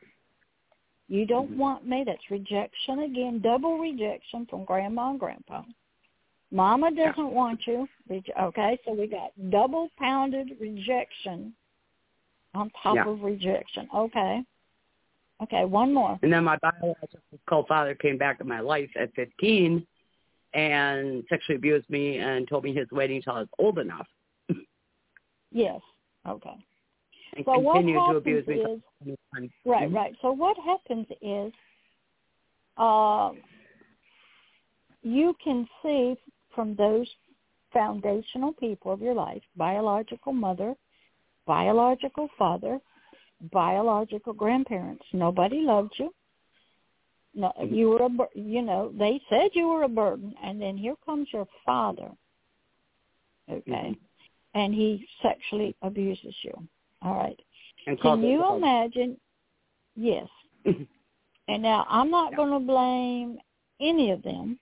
You 1.08 1.26
don't 1.26 1.52
Mhm. 1.52 1.58
want 1.58 1.86
me. 1.86 2.04
That's 2.04 2.30
rejection 2.30 3.00
again, 3.00 3.40
double 3.40 3.78
rejection 3.80 4.46
from 4.46 4.64
grandma 4.66 5.10
and 5.12 5.20
grandpa. 5.20 5.64
Mama 6.52 6.92
doesn't 6.92 7.32
want 7.32 7.66
you. 7.68 7.88
Okay, 8.10 8.78
so 8.86 8.94
we 8.94 9.08
got 9.08 9.32
double 9.50 9.90
pounded 9.98 10.60
rejection 10.60 11.56
on 12.54 12.70
top 12.72 12.96
Yeah. 12.96 13.08
of 13.08 13.24
rejection. 13.24 13.88
Okay. 13.94 14.44
Okay, 15.42 15.66
one 15.66 15.94
more. 15.94 16.20
And 16.22 16.34
then 16.34 16.44
my 16.44 16.58
biological 16.58 17.64
father 17.64 17.96
came 17.96 18.18
back 18.18 18.42
in 18.42 18.48
my 18.48 18.60
life 18.60 18.92
at 18.98 19.14
15 19.14 19.88
and 20.54 21.24
sexually 21.30 21.58
abused 21.58 21.90
me 21.90 22.18
and 22.18 22.48
told 22.48 22.64
me 22.64 22.74
he 22.74 22.80
was 22.80 22.88
waiting 22.92 23.18
until 23.18 23.34
I 23.34 23.40
was 23.40 23.50
old 23.60 23.80
enough 23.80 24.08
Yes. 25.52 25.82
Okay. 26.28 26.56
and 27.36 27.46
So 27.46 27.58
what 27.60 27.76
continued 27.76 28.06
to 28.10 28.18
abuse 28.18 28.48
me. 28.48 28.56
is 28.56 29.18
right, 29.66 29.92
right. 29.92 30.16
So 30.22 30.32
what 30.32 30.58
happens 30.58 31.08
is, 31.22 31.52
um, 32.78 33.38
you 35.02 35.36
can 35.44 35.68
see 35.82 36.16
from 36.54 36.76
those 36.76 37.08
foundational 37.72 38.54
people 38.54 38.92
of 38.92 39.02
your 39.02 39.14
life, 39.14 39.42
biological 39.56 40.34
mother, 40.34 40.76
biological 41.46 42.28
father, 42.38 42.80
biological 43.52 44.34
grandparents. 44.34 45.04
Nobody 45.14 45.62
loved 45.62 45.94
you. 45.98 46.14
No, 47.36 47.54
you 47.70 47.90
were 47.90 48.04
a, 48.04 48.10
bur- 48.10 48.30
you 48.34 48.62
know, 48.62 48.92
they 48.98 49.22
said 49.30 49.52
you 49.54 49.68
were 49.68 49.84
a 49.84 49.88
burden, 49.90 50.34
and 50.44 50.60
then 50.62 50.78
here 50.78 50.96
comes 51.06 51.28
your 51.32 51.48
father. 51.66 52.12
Okay, 53.50 53.72
Mhm. 53.72 53.98
and 54.56 54.74
he 54.74 55.08
sexually 55.22 55.76
abuses 55.82 56.36
you. 56.44 56.54
All 57.02 57.16
right. 57.16 57.40
And 57.88 58.00
Can 58.00 58.22
you 58.24 58.56
imagine? 58.56 59.20
Yes. 59.96 60.28
And 61.48 61.64
now 61.64 61.84
I'm 61.90 62.12
not 62.12 62.36
going 62.36 62.52
to 62.52 62.60
blame 62.60 63.40
any 63.80 64.12
of 64.12 64.22
them 64.22 64.60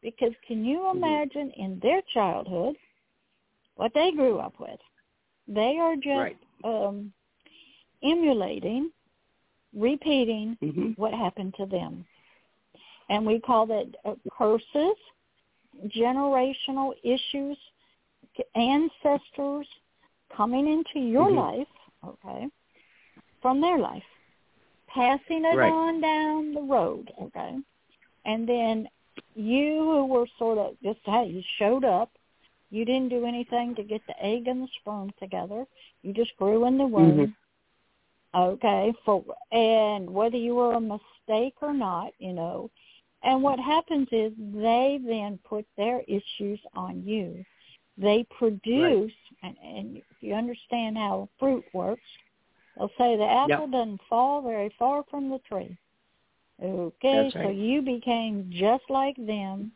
because 0.00 0.32
can 0.46 0.64
you 0.64 0.78
Mhm. 0.78 0.96
imagine 0.96 1.50
in 1.52 1.80
their 1.80 2.02
childhood 2.02 2.76
what 3.74 3.92
they 3.94 4.12
grew 4.12 4.38
up 4.38 4.60
with? 4.60 4.80
They 5.48 5.78
are 5.78 5.96
just 5.96 6.06
Right. 6.06 6.36
um, 6.62 7.12
emulating, 8.02 8.92
repeating 9.76 10.56
hmm 10.60 10.92
what 10.96 11.12
happened 11.14 11.54
to 11.58 11.66
them. 11.66 12.04
And 13.08 13.26
we 13.26 13.40
call 13.40 13.66
that 13.66 13.86
uh, 14.04 14.14
curses, 14.36 14.96
generational 15.88 16.92
issues, 17.02 17.58
ancestors 18.54 19.66
coming 20.36 20.66
into 20.68 21.00
your 21.06 21.30
Mhm. 21.30 21.36
life, 21.36 21.68
okay, 22.06 22.48
from 23.42 23.60
their 23.60 23.78
life, 23.78 24.04
passing 24.88 25.44
it 25.44 25.56
Right. 25.56 25.72
on 25.72 26.00
down 26.00 26.54
the 26.54 26.62
road, 26.62 27.12
okay, 27.22 27.58
and 28.24 28.48
then 28.48 28.88
you 29.34 29.78
who 29.82 30.06
were 30.06 30.26
sort 30.38 30.58
of 30.58 30.80
just 30.82 31.00
hey, 31.04 31.26
you 31.26 31.42
showed 31.58 31.84
up, 31.84 32.10
you 32.70 32.84
didn't 32.84 33.08
do 33.10 33.26
anything 33.26 33.74
to 33.74 33.82
get 33.82 34.06
the 34.06 34.24
egg 34.24 34.46
and 34.48 34.62
the 34.62 34.68
sperm 34.80 35.10
together, 35.18 35.66
you 36.02 36.12
just 36.12 36.36
grew 36.36 36.66
in 36.66 36.78
the 36.78 36.86
womb, 36.86 37.18
Mhm. 37.18 37.34
Okay, 38.34 38.92
for 39.04 39.24
and 39.52 40.08
whether 40.08 40.36
you 40.36 40.54
were 40.54 40.74
a 40.74 40.80
mistake 40.80 41.54
or 41.60 41.72
not, 41.72 42.12
you 42.18 42.32
know. 42.32 42.70
And 43.22 43.42
what 43.42 43.58
happens 43.58 44.08
is 44.12 44.32
they 44.38 44.98
then 45.06 45.38
put 45.44 45.66
their 45.76 46.00
issues 46.08 46.58
on 46.74 47.02
you. 47.04 47.44
They 47.98 48.26
produce, 48.38 49.12
and, 49.42 49.56
and 49.62 49.96
if 49.98 50.04
you 50.20 50.32
understand 50.34 50.96
how 50.96 51.28
fruit 51.38 51.64
works, 51.74 52.00
they'll 52.76 52.88
say 52.96 53.16
the 53.16 53.24
apple 53.24 53.66
doesn't 53.66 54.00
fall 54.08 54.40
very 54.40 54.74
far 54.78 55.04
from 55.10 55.28
the 55.28 55.38
tree. 55.40 55.76
Okay, 56.62 57.22
That's 57.24 57.34
so 57.34 57.40
right. 57.40 57.54
you 57.54 57.82
became 57.82 58.50
just 58.52 58.84
like 58.88 59.16
them, 59.16 59.72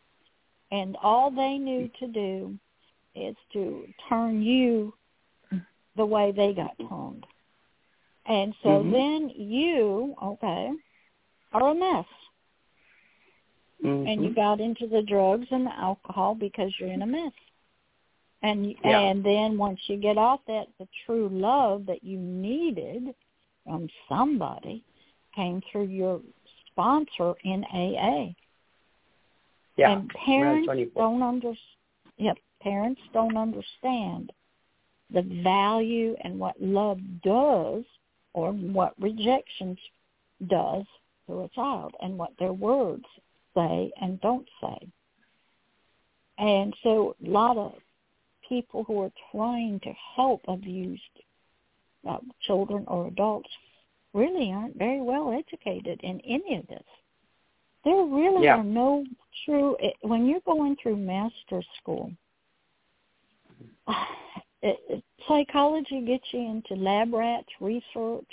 and 0.70 0.96
all 1.02 1.30
they 1.30 1.58
knew 1.58 1.88
mm. 1.88 1.98
to 1.98 2.06
do 2.08 2.58
is 3.14 3.36
to 3.52 3.86
turn 4.08 4.42
you 4.42 4.94
the 5.96 6.04
way 6.04 6.32
they 6.32 6.52
got 6.52 6.72
turned. 6.88 7.26
And 8.26 8.54
so 8.62 8.82
Mhm. 8.82 8.90
then 8.92 9.28
you, 9.30 10.16
okay, 10.22 10.72
are 11.52 11.68
a 11.68 11.74
mess. 11.74 12.06
Mhm. 13.82 14.08
And 14.08 14.24
you 14.24 14.30
got 14.30 14.60
into 14.60 14.86
the 14.86 15.02
drugs 15.02 15.50
and 15.50 15.66
the 15.66 15.74
alcohol 15.78 16.34
because 16.34 16.78
you're 16.78 16.90
in 16.90 17.02
a 17.02 17.06
mess. 17.06 17.32
And 18.42 18.76
Yeah. 18.84 19.00
and 19.00 19.24
then 19.24 19.56
once 19.56 19.88
you 19.88 19.96
get 19.96 20.18
off 20.18 20.44
that, 20.46 20.68
the 20.78 20.86
true 21.04 21.28
love 21.28 21.86
that 21.86 22.02
you 22.02 22.18
needed 22.18 23.14
from 23.64 23.88
somebody 24.08 24.84
came 25.34 25.60
through 25.62 25.84
your 25.86 26.20
sponsor 26.66 27.34
in 27.44 27.64
AA. 27.64 28.34
yeah. 29.76 29.92
And 29.92 30.08
parents 30.10 30.68
don't 30.94 31.22
under, 31.22 31.54
yep, 32.16 32.38
parents 32.60 33.00
don't 33.12 33.36
understand 33.36 34.32
the 35.10 35.22
value 35.22 36.16
and 36.20 36.38
what 36.38 36.60
love 36.60 37.00
does 37.22 37.84
or 38.34 38.52
what 38.52 38.94
rejections 39.00 39.78
does 40.48 40.84
to 41.26 41.42
a 41.42 41.48
child 41.50 41.94
and 42.02 42.18
what 42.18 42.32
their 42.38 42.52
words 42.52 43.04
say 43.54 43.90
and 44.00 44.20
don't 44.20 44.48
say. 44.60 44.88
And 46.38 46.74
so 46.82 47.14
a 47.24 47.30
lot 47.30 47.56
of 47.56 47.72
people 48.48 48.84
who 48.84 49.00
are 49.02 49.12
trying 49.32 49.80
to 49.80 49.92
help 50.16 50.42
abused 50.48 51.02
uh, 52.08 52.18
children 52.46 52.84
or 52.88 53.06
adults 53.06 53.48
really 54.12 54.52
aren't 54.52 54.76
very 54.76 55.00
well 55.00 55.32
educated 55.32 56.00
in 56.02 56.20
any 56.20 56.56
of 56.56 56.66
this. 56.66 56.84
There 57.84 58.04
really 58.04 58.44
Yeah. 58.44 58.58
are 58.58 58.64
no 58.64 59.04
true, 59.44 59.76
when 60.02 60.26
you're 60.26 60.40
going 60.40 60.76
through 60.76 60.96
master 60.96 61.62
school, 61.80 62.12
it, 64.64 64.80
it, 64.88 65.04
psychology 65.28 66.00
gets 66.00 66.24
you 66.32 66.40
into 66.40 66.82
lab 66.82 67.12
rats, 67.12 67.48
research, 67.60 68.26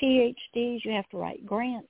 PhDs. 0.00 0.84
You 0.84 0.92
have 0.92 1.08
to 1.10 1.16
write 1.16 1.44
grants 1.44 1.88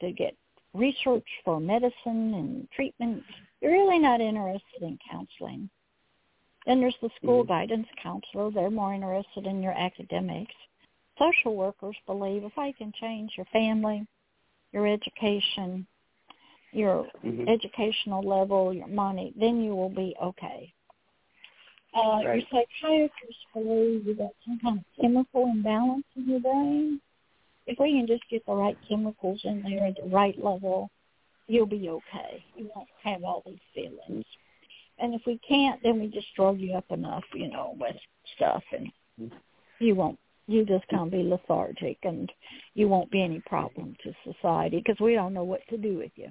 to 0.00 0.10
get 0.10 0.36
research 0.74 1.26
for 1.44 1.60
medicine 1.60 1.94
and 2.34 2.68
treatment. 2.74 3.22
You're 3.60 3.72
really 3.72 4.00
not 4.00 4.20
interested 4.20 4.82
in 4.82 4.98
counseling. 5.08 5.70
Then 6.66 6.80
there's 6.80 6.96
the 7.00 7.10
school 7.16 7.44
Mhm. 7.44 7.48
guidance 7.48 7.88
counselor. 8.02 8.50
They're 8.50 8.70
more 8.70 8.92
interested 8.92 9.46
in 9.46 9.62
your 9.62 9.72
academics. 9.72 10.54
Social 11.16 11.54
workers 11.54 11.96
believe 12.06 12.42
if 12.42 12.58
I 12.58 12.72
can 12.72 12.92
change 12.92 13.36
your 13.36 13.46
family, 13.46 14.06
your 14.72 14.86
education, 14.86 15.86
your 16.72 17.08
Mhm. 17.22 17.48
educational 17.48 18.22
level, 18.22 18.74
your 18.74 18.88
money, 18.88 19.32
then 19.36 19.62
you 19.62 19.76
will 19.76 19.90
be 19.90 20.16
okay. 20.20 20.72
Uh, 21.92 22.22
Right. 22.24 22.46
Your 22.52 22.64
psychiatrist 22.80 23.38
believes 23.52 24.06
you've 24.06 24.18
got 24.18 24.30
some 24.44 24.58
kind 24.60 24.78
of 24.78 24.84
chemical 25.00 25.46
imbalance 25.46 26.04
in 26.16 26.28
your 26.28 26.40
brain. 26.40 27.00
If 27.66 27.78
we 27.78 27.92
can 27.92 28.06
just 28.06 28.22
get 28.30 28.44
the 28.46 28.54
right 28.54 28.76
chemicals 28.88 29.40
in 29.44 29.62
there 29.62 29.86
at 29.86 29.96
the 29.96 30.08
right 30.08 30.36
level, 30.42 30.90
you'll 31.48 31.66
be 31.66 31.88
okay. 31.88 32.44
You 32.56 32.70
won't 32.74 32.88
have 33.02 33.24
all 33.24 33.42
these 33.44 33.58
feelings. 33.74 34.24
And 34.98 35.14
if 35.14 35.22
we 35.26 35.38
can't, 35.38 35.82
then 35.82 35.98
we 35.98 36.08
just 36.08 36.32
drug 36.36 36.58
you 36.60 36.74
up 36.74 36.90
enough, 36.90 37.24
you 37.34 37.48
know, 37.50 37.74
with 37.78 37.96
stuff, 38.36 38.62
and 38.72 39.32
you 39.78 39.94
won't. 39.94 40.18
You 40.46 40.64
just 40.64 40.86
kind 40.88 41.02
of 41.04 41.10
be 41.10 41.22
lethargic, 41.22 41.98
and 42.02 42.30
you 42.74 42.88
won't 42.88 43.10
be 43.10 43.22
any 43.22 43.40
problem 43.40 43.96
to 44.02 44.12
society 44.24 44.78
because 44.78 45.00
we 45.00 45.14
don't 45.14 45.32
know 45.32 45.44
what 45.44 45.66
to 45.68 45.76
do 45.76 45.96
with 45.96 46.12
you. 46.16 46.28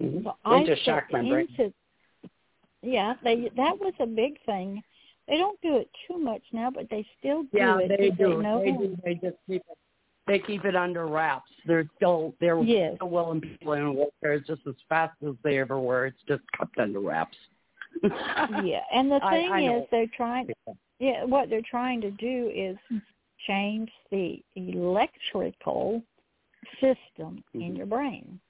Mhm. 0.00 0.24
So 0.24 0.36
They 0.44 0.56
I 0.56 0.64
just 0.64 0.82
shocked 0.82 1.12
my 1.12 1.20
brain. 1.20 1.48
into 1.48 1.72
yeah, 2.82 3.14
they 3.24 3.50
that 3.56 3.78
was 3.78 3.94
a 4.00 4.06
big 4.06 4.38
thing. 4.46 4.82
They 5.26 5.36
don't 5.36 5.60
do 5.60 5.76
it 5.76 5.90
too 6.06 6.18
much 6.18 6.42
now, 6.52 6.70
but 6.70 6.88
they 6.90 7.06
still 7.18 7.42
do 7.42 7.48
Yeah, 7.52 7.78
it. 7.78 7.88
they 7.88 8.10
because 8.10 8.18
do. 8.18 8.42
know 8.42 8.60
They 8.60 8.72
do. 8.72 8.96
They 9.04 9.14
just 9.14 9.36
keep 9.46 9.62
it. 9.70 9.78
They 10.26 10.38
keep 10.38 10.64
it 10.64 10.76
under 10.76 11.06
wraps. 11.06 11.50
They're 11.66 11.88
still 11.96 12.34
they're 12.40 12.62
Yes. 12.62 12.96
still 12.96 13.08
willing 13.10 13.40
people 13.40 13.72
in 13.74 13.82
wheelchairs 13.94 14.46
just 14.46 14.66
as 14.66 14.74
fast 14.88 15.14
as 15.26 15.34
they 15.42 15.58
ever 15.58 15.78
were. 15.78 16.06
It's 16.06 16.22
just 16.26 16.42
kept 16.56 16.78
under 16.78 17.00
wraps. 17.00 17.36
Yeah, 18.02 18.82
and 18.92 19.10
the 19.10 19.20
thing 19.30 19.50
I 19.50 19.66
know. 19.66 19.78
is, 19.82 19.88
they're 19.90 20.06
trying. 20.16 20.48
Yeah, 21.00 21.24
what 21.24 21.48
they're 21.48 21.62
trying 21.62 22.00
to 22.02 22.10
do 22.12 22.50
is 22.54 22.76
change 23.46 23.90
the 24.10 24.42
electrical 24.56 26.02
system 26.80 27.42
in 27.54 27.60
Mhm. 27.72 27.76
your 27.76 27.86
brain. 27.86 28.40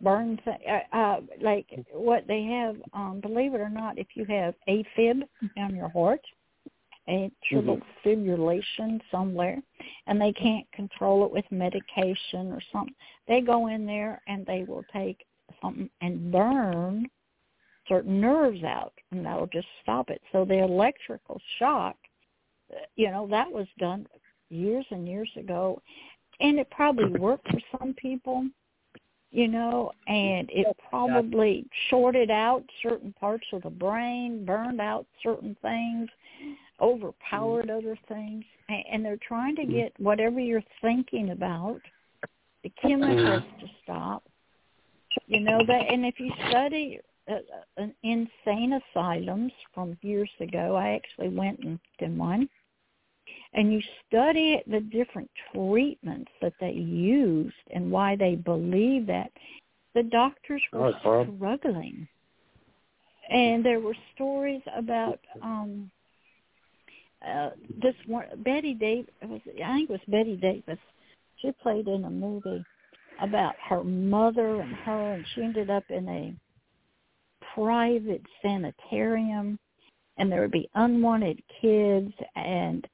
Burn, 0.00 0.40
th- 0.44 0.56
uh, 0.68 0.96
uh, 0.96 1.20
like 1.40 1.66
what 1.92 2.26
they 2.26 2.42
have. 2.44 2.76
Um, 2.92 3.20
believe 3.20 3.54
it 3.54 3.60
or 3.60 3.70
not, 3.70 3.98
if 3.98 4.08
you 4.14 4.24
have 4.26 4.54
AFib 4.68 5.22
on 5.56 5.74
your 5.74 5.88
heart, 5.88 6.20
atrial 7.08 7.80
fibrillation 8.04 9.00
somewhere, 9.10 9.60
and 10.06 10.20
they 10.20 10.32
can't 10.32 10.70
control 10.72 11.24
it 11.24 11.32
with 11.32 11.44
medication 11.50 12.52
or 12.52 12.60
something. 12.72 12.94
They 13.26 13.40
go 13.40 13.68
in 13.68 13.86
there 13.86 14.20
and 14.28 14.44
they 14.46 14.64
will 14.66 14.84
take 14.92 15.24
something 15.62 15.88
and 16.00 16.30
burn 16.30 17.08
certain 17.88 18.20
nerves 18.20 18.62
out, 18.64 18.92
and 19.10 19.24
that'll 19.24 19.46
just 19.46 19.66
stop 19.82 20.10
it. 20.10 20.20
So 20.32 20.44
the 20.44 20.62
electrical 20.62 21.40
shock, 21.58 21.96
you 22.96 23.10
know, 23.10 23.26
that 23.28 23.50
was 23.50 23.66
done 23.78 24.06
years 24.50 24.84
and 24.90 25.08
years 25.08 25.30
ago, 25.36 25.80
and 26.40 26.58
it 26.58 26.70
probably 26.70 27.18
worked 27.18 27.48
for 27.50 27.60
some 27.78 27.94
people, 27.94 28.46
you 29.30 29.48
know, 29.48 29.92
and 30.06 30.48
it 30.50 30.66
probably 30.88 31.66
shorted 31.90 32.30
out 32.30 32.64
certain 32.82 33.12
parts 33.12 33.46
of 33.52 33.62
the 33.62 33.70
brain, 33.70 34.44
burned 34.44 34.80
out 34.80 35.06
certain 35.22 35.56
things, 35.60 36.08
overpowered 36.80 37.70
other 37.70 37.98
things, 38.08 38.44
and 38.68 39.04
they're 39.04 39.18
trying 39.26 39.56
to 39.56 39.66
get 39.66 39.92
whatever 39.98 40.40
you're 40.40 40.62
thinking 40.80 41.30
about, 41.30 41.80
the 42.62 42.72
chemicals 42.80 43.42
to 43.60 43.66
stop. 43.82 44.22
You 45.26 45.40
know 45.40 45.60
that, 45.66 45.92
and 45.92 46.04
if 46.04 46.18
you 46.18 46.32
study 46.48 47.00
uh, 47.30 47.34
uh, 47.78 47.86
insane 48.02 48.80
asylums 48.94 49.52
from 49.74 49.98
years 50.02 50.30
ago, 50.40 50.76
I 50.76 50.90
actually 50.90 51.28
went 51.28 51.58
and 51.60 51.78
did 51.98 52.16
one 52.16 52.48
and 53.54 53.72
you 53.72 53.80
study 54.06 54.62
the 54.66 54.80
different 54.80 55.30
treatments 55.52 56.30
that 56.42 56.52
they 56.60 56.72
used 56.72 57.54
and 57.72 57.90
why 57.90 58.16
they 58.16 58.34
believe 58.34 59.06
that, 59.06 59.30
the 59.94 60.02
doctors 60.02 60.62
were 60.72 60.92
Oh, 61.04 61.24
struggling. 61.24 62.06
And 63.30 63.64
there 63.64 63.80
were 63.80 63.96
stories 64.14 64.62
about 64.76 65.18
um 65.42 65.90
uh 67.26 67.50
this 67.82 67.94
one 68.06 68.26
Bette 68.38 68.74
Davis 68.74 69.12
I 69.22 69.26
think 69.26 69.90
it 69.90 69.90
was 69.90 70.00
Bette 70.08 70.36
Davis. 70.36 70.78
She 71.40 71.50
played 71.62 71.88
in 71.88 72.04
a 72.04 72.10
movie 72.10 72.64
about 73.20 73.54
her 73.68 73.82
mother 73.82 74.60
and 74.60 74.74
her 74.74 75.14
and 75.14 75.24
she 75.34 75.42
ended 75.42 75.70
up 75.70 75.84
in 75.90 76.08
a 76.08 76.34
private 77.54 78.22
sanitarium 78.42 79.58
and 80.18 80.30
there 80.30 80.40
would 80.40 80.50
be 80.52 80.68
unwanted 80.74 81.42
kids 81.60 82.12
and 82.36 82.86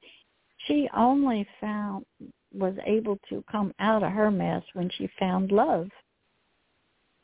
she 0.67 0.89
only 0.95 1.47
found 1.59 2.05
was 2.53 2.75
able 2.85 3.19
to 3.29 3.43
come 3.51 3.73
out 3.79 4.03
of 4.03 4.11
her 4.11 4.31
mess 4.31 4.63
when 4.73 4.89
she 4.97 5.09
found 5.19 5.51
love. 5.51 5.89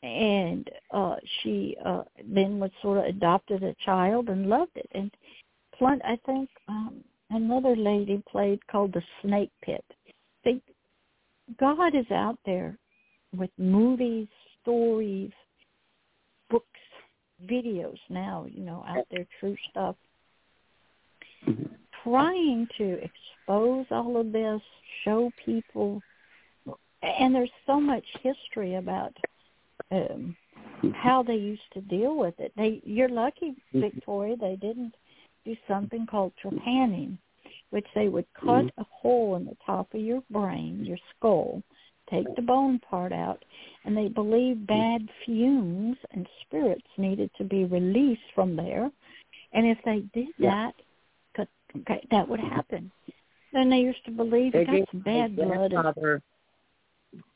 And 0.02 0.68
uh 0.90 1.16
she 1.42 1.76
uh 1.84 2.02
then 2.24 2.58
was 2.58 2.70
sort 2.82 2.98
of 2.98 3.04
adopted 3.04 3.62
a 3.62 3.74
child 3.84 4.28
and 4.28 4.48
loved 4.48 4.76
it. 4.76 4.88
And 4.92 5.10
plenty 5.78 6.02
i 6.04 6.18
think 6.26 6.50
um 6.68 7.04
another 7.30 7.76
lady 7.76 8.22
played 8.28 8.66
called 8.66 8.92
the 8.92 9.02
snake 9.22 9.52
pit. 9.62 9.84
See 10.44 10.60
god 11.58 11.94
is 11.94 12.10
out 12.10 12.38
there 12.44 12.76
with 13.36 13.50
movies 13.58 14.28
stories 14.60 15.32
books 16.50 16.66
videos 17.48 17.98
now 18.08 18.46
you 18.50 18.62
know 18.62 18.84
out 18.86 19.06
there 19.10 19.26
true 19.40 19.56
stuff 19.70 19.96
trying 22.02 22.66
to 22.78 22.98
expose 23.02 23.86
all 23.90 24.16
of 24.20 24.32
this, 24.32 24.60
show 25.04 25.30
people, 25.44 26.00
and 27.02 27.34
there's 27.34 27.50
so 27.66 27.80
much 27.80 28.04
history 28.22 28.76
about 28.76 29.12
um, 29.90 30.36
how 30.94 31.22
they 31.22 31.34
used 31.34 31.62
to 31.74 31.80
deal 31.82 32.16
with 32.16 32.34
it. 32.38 32.52
They, 32.56 32.80
you're 32.84 33.08
lucky, 33.08 33.50
mm-hmm. 33.50 33.80
Victoria, 33.80 34.36
they 34.36 34.56
didn't 34.60 34.94
do 35.44 35.56
something 35.68 36.06
called 36.06 36.32
trepanning, 36.42 37.18
which 37.70 37.86
they 37.94 38.08
would 38.08 38.26
cut 38.38 38.66
mm-hmm. 38.66 38.80
a 38.80 38.86
hole 38.90 39.36
in 39.36 39.44
the 39.44 39.56
top 39.64 39.92
of 39.94 40.00
your 40.00 40.22
brain, 40.30 40.84
your 40.84 40.98
skull, 41.16 41.62
take 42.10 42.26
the 42.36 42.42
bone 42.42 42.78
part 42.78 43.12
out, 43.12 43.44
and 43.84 43.96
they 43.96 44.08
believed 44.08 44.66
mm-hmm. 44.68 45.04
bad 45.04 45.08
fumes 45.24 45.96
and 46.12 46.28
spirits 46.42 46.86
needed 46.98 47.30
to 47.38 47.44
be 47.44 47.64
released 47.64 48.22
from 48.34 48.56
there. 48.56 48.90
And 49.52 49.66
if 49.66 49.78
they 49.84 50.00
did 50.14 50.28
that, 50.38 50.72
okay, 51.80 52.06
that 52.10 52.28
would 52.28 52.40
happen. 52.40 52.90
Then 53.52 53.68
they 53.70 53.78
used 53.78 54.04
to 54.06 54.10
believe 54.10 54.52
They 54.52 54.60
you 54.60 54.66
got 54.66 54.72
gave 54.72 54.84
some 54.90 55.00
bad 55.00 55.36
blood. 55.36 55.50
And, 55.50 55.70
grandfather, 55.70 56.22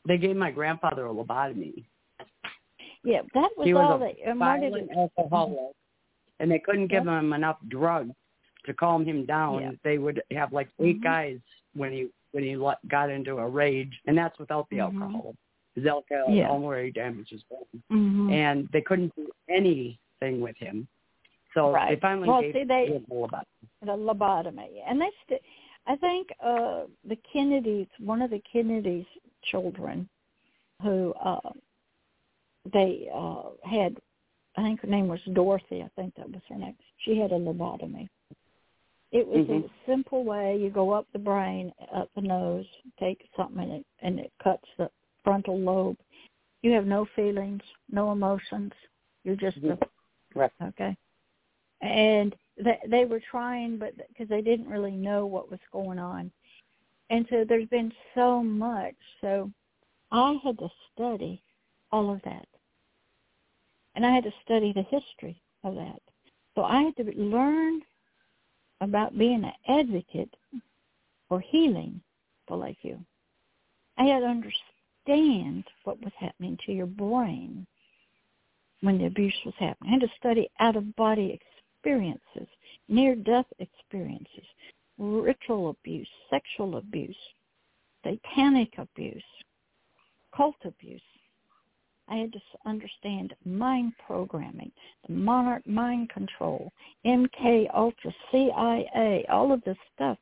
they 0.07 0.17
gave 0.17 0.35
my 0.35 0.51
grandfather 0.51 1.05
a 1.05 1.13
lobotomy. 1.13 1.83
yeah, 3.03 3.21
that 3.33 3.49
was 3.57 3.65
he 3.65 3.73
all 3.73 3.99
was 3.99 4.13
they 4.15 4.21
a 4.23 4.27
did 4.27 4.37
violent 4.37 4.89
it, 4.91 4.97
alcoholic, 4.97 5.75
and 6.39 6.49
they 6.49 6.59
couldn't 6.59 6.87
give 6.87 7.05
him 7.05 7.33
enough 7.33 7.57
drugs 7.67 8.13
to 8.65 8.73
calm 8.73 9.05
him 9.05 9.25
down. 9.25 9.61
Yeah. 9.61 9.71
They 9.83 9.97
would 9.97 10.21
have 10.31 10.51
like 10.51 10.69
8 10.79 10.99
Mhm. 10.99 11.03
guys 11.03 11.39
when 11.73 11.91
he 11.91 12.09
when 12.31 12.43
he 12.43 12.55
got 12.89 13.09
into 13.09 13.37
a 13.37 13.47
rage, 13.47 13.99
and 14.05 14.17
that's 14.17 14.37
without 14.37 14.69
the 14.69 14.77
Mhm. 14.77 15.01
alcohol. 15.01 15.35
His 15.75 15.85
alcohol 15.85 16.33
Yeah. 16.33 16.49
already 16.49 16.91
damaged 16.91 17.29
his 17.29 17.41
brain, 17.43 17.83
Mhm. 17.89 18.31
and 18.31 18.67
they 18.69 18.81
couldn't 18.81 19.15
do 19.15 19.31
anything 19.47 20.41
with 20.41 20.57
him. 20.57 20.87
So 21.57 21.71
Right. 21.71 21.89
they 21.95 21.99
finally 21.99 22.29
Well, 22.29 22.41
gave 22.41 22.53
see, 22.53 22.63
they- 22.65 22.95
a 22.95 22.99
lobotomy. 22.99 23.45
the 23.81 23.97
lobotomy, 23.97 24.83
and 24.85 25.01
they 25.01 25.09
st- 25.23 25.41
I 25.87 25.95
think 25.95 26.31
uh 26.39 26.85
the 27.03 27.15
Kennedys, 27.15 27.87
one 27.99 28.21
of 28.21 28.29
the 28.29 28.39
Kennedys' 28.41 29.07
children, 29.41 30.07
who 30.83 31.13
uh 31.15 31.51
they 32.71 33.09
uh 33.11 33.49
had, 33.63 33.97
I 34.55 34.61
think 34.63 34.81
her 34.81 34.87
name 34.87 35.07
was 35.07 35.21
Dorothy. 35.33 35.81
I 35.81 35.87
think 35.95 36.13
that 36.15 36.29
was 36.29 36.41
her 36.49 36.57
name. 36.57 36.77
She 36.97 37.17
had 37.17 37.31
a 37.31 37.39
lobotomy. 37.39 38.07
It 39.11 39.25
was 39.25 39.47
Mhm. 39.47 39.65
a 39.65 39.69
simple 39.85 40.23
way. 40.25 40.57
You 40.57 40.69
go 40.69 40.91
up 40.91 41.07
the 41.11 41.19
brain, 41.19 41.73
up 41.91 42.13
the 42.13 42.21
nose, 42.21 42.67
take 42.99 43.27
something 43.35 43.63
and 43.63 43.71
it, 43.73 43.85
and 44.01 44.19
it 44.19 44.31
cuts 44.43 44.67
the 44.77 44.91
frontal 45.23 45.57
lobe. 45.57 45.97
You 46.61 46.71
have 46.73 46.85
no 46.85 47.05
feelings, 47.05 47.63
no 47.89 48.11
emotions. 48.11 48.73
You're 49.23 49.37
just 49.37 49.57
a 49.63 49.77
Right. 50.35 50.51
okay. 50.61 50.95
And 51.81 52.35
they 52.57 52.79
they 52.87 53.05
were 53.05 53.21
trying, 53.29 53.77
but 53.77 53.95
because 54.07 54.27
they 54.27 54.41
didn't 54.41 54.67
really 54.67 54.95
know 54.95 55.25
what 55.25 55.51
was 55.51 55.59
going 55.71 55.99
on, 55.99 56.31
and 57.09 57.25
so 57.29 57.45
there's 57.47 57.69
been 57.69 57.93
so 58.15 58.41
much. 58.41 58.95
So 59.21 59.51
I 60.11 60.39
had 60.43 60.57
to 60.59 60.69
study 60.93 61.41
all 61.91 62.11
of 62.11 62.21
that, 62.23 62.47
and 63.95 64.05
I 64.05 64.11
had 64.13 64.23
to 64.23 64.33
study 64.43 64.73
the 64.73 64.83
history 64.83 65.39
of 65.63 65.75
that. 65.75 66.01
So 66.55 66.63
I 66.63 66.81
had 66.81 66.95
to 66.97 67.11
learn 67.15 67.81
about 68.81 69.17
being 69.17 69.43
an 69.43 69.53
advocate 69.67 70.33
for 71.29 71.39
healing 71.39 72.01
for 72.47 72.57
like 72.57 72.77
you. 72.81 72.99
I 73.97 74.05
had 74.05 74.21
to 74.21 74.25
understand 74.25 75.63
what 75.83 76.01
was 76.01 76.13
happening 76.19 76.57
to 76.65 76.71
your 76.71 76.87
brain 76.87 77.67
when 78.81 78.97
the 78.97 79.05
abuse 79.05 79.35
was 79.45 79.55
happening. 79.59 79.89
I 79.89 79.93
had 79.93 80.01
to 80.01 80.15
study 80.17 80.49
out-of-body 80.59 81.39
experiences, 81.77 82.47
near-death 82.87 83.45
experiences, 83.59 84.45
ritual 84.97 85.69
abuse, 85.69 86.07
sexual 86.29 86.77
abuse, 86.77 87.15
satanic 88.03 88.73
abuse, 88.77 89.23
cult 90.35 90.55
abuse. 90.65 91.01
I 92.09 92.15
had 92.15 92.31
to 92.33 92.39
understand 92.65 93.33
mind 93.45 93.93
programming, 94.05 94.71
the 95.07 95.13
monarch 95.13 95.67
mind 95.67 96.09
control, 96.09 96.71
MK 97.05 97.67
Ultra, 97.75 98.13
CIA, 98.31 99.25
all 99.29 99.51
of 99.51 99.61
this 99.65 99.77
stuff. 99.93 100.17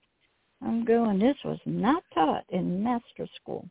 I'm 0.63 0.83
going, 0.83 1.19
this 1.19 1.37
was 1.45 1.59
not 1.65 2.03
taught 2.13 2.43
in 2.49 2.83
master 2.83 3.27
school. 3.39 3.69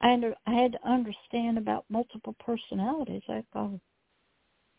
I 0.00 0.16
I 0.46 0.52
had 0.52 0.72
to 0.72 0.88
understand 0.88 1.58
about 1.58 1.84
multiple 1.90 2.34
personalities. 2.44 3.22
I 3.28 3.42
go, 3.52 3.78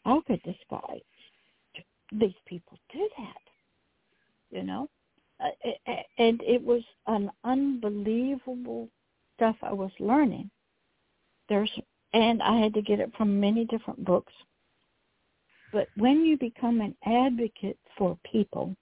how 0.05 0.21
could 0.25 0.41
this 0.45 0.57
guy, 0.71 1.01
these 2.11 2.35
people 2.45 2.77
do 2.91 3.09
that? 3.17 4.57
You 4.57 4.63
know? 4.63 4.89
Uh, 5.39 5.49
and 6.17 6.41
it 6.41 6.63
was 6.63 6.81
an 7.05 7.29
unbelievable 7.43 8.89
stuff 9.35 9.55
I 9.61 9.73
was 9.73 9.91
learning. 9.99 10.49
There's, 11.47 11.71
and 12.13 12.41
I 12.41 12.59
had 12.59 12.73
to 12.73 12.81
get 12.81 12.99
it 12.99 13.11
from 13.15 13.39
many 13.39 13.65
different 13.65 14.03
books. 14.03 14.33
But 15.71 15.89
when 15.95 16.25
you 16.25 16.37
become 16.37 16.81
an 16.81 16.95
advocate 17.05 17.77
for 17.97 18.17
people, 18.31 18.75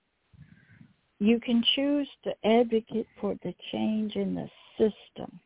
you 1.19 1.39
can 1.39 1.63
choose 1.75 2.07
to 2.23 2.33
advocate 2.45 3.07
for 3.19 3.35
the 3.43 3.53
change 3.71 4.15
in 4.15 4.35
the 4.35 4.49
system, 4.77 5.39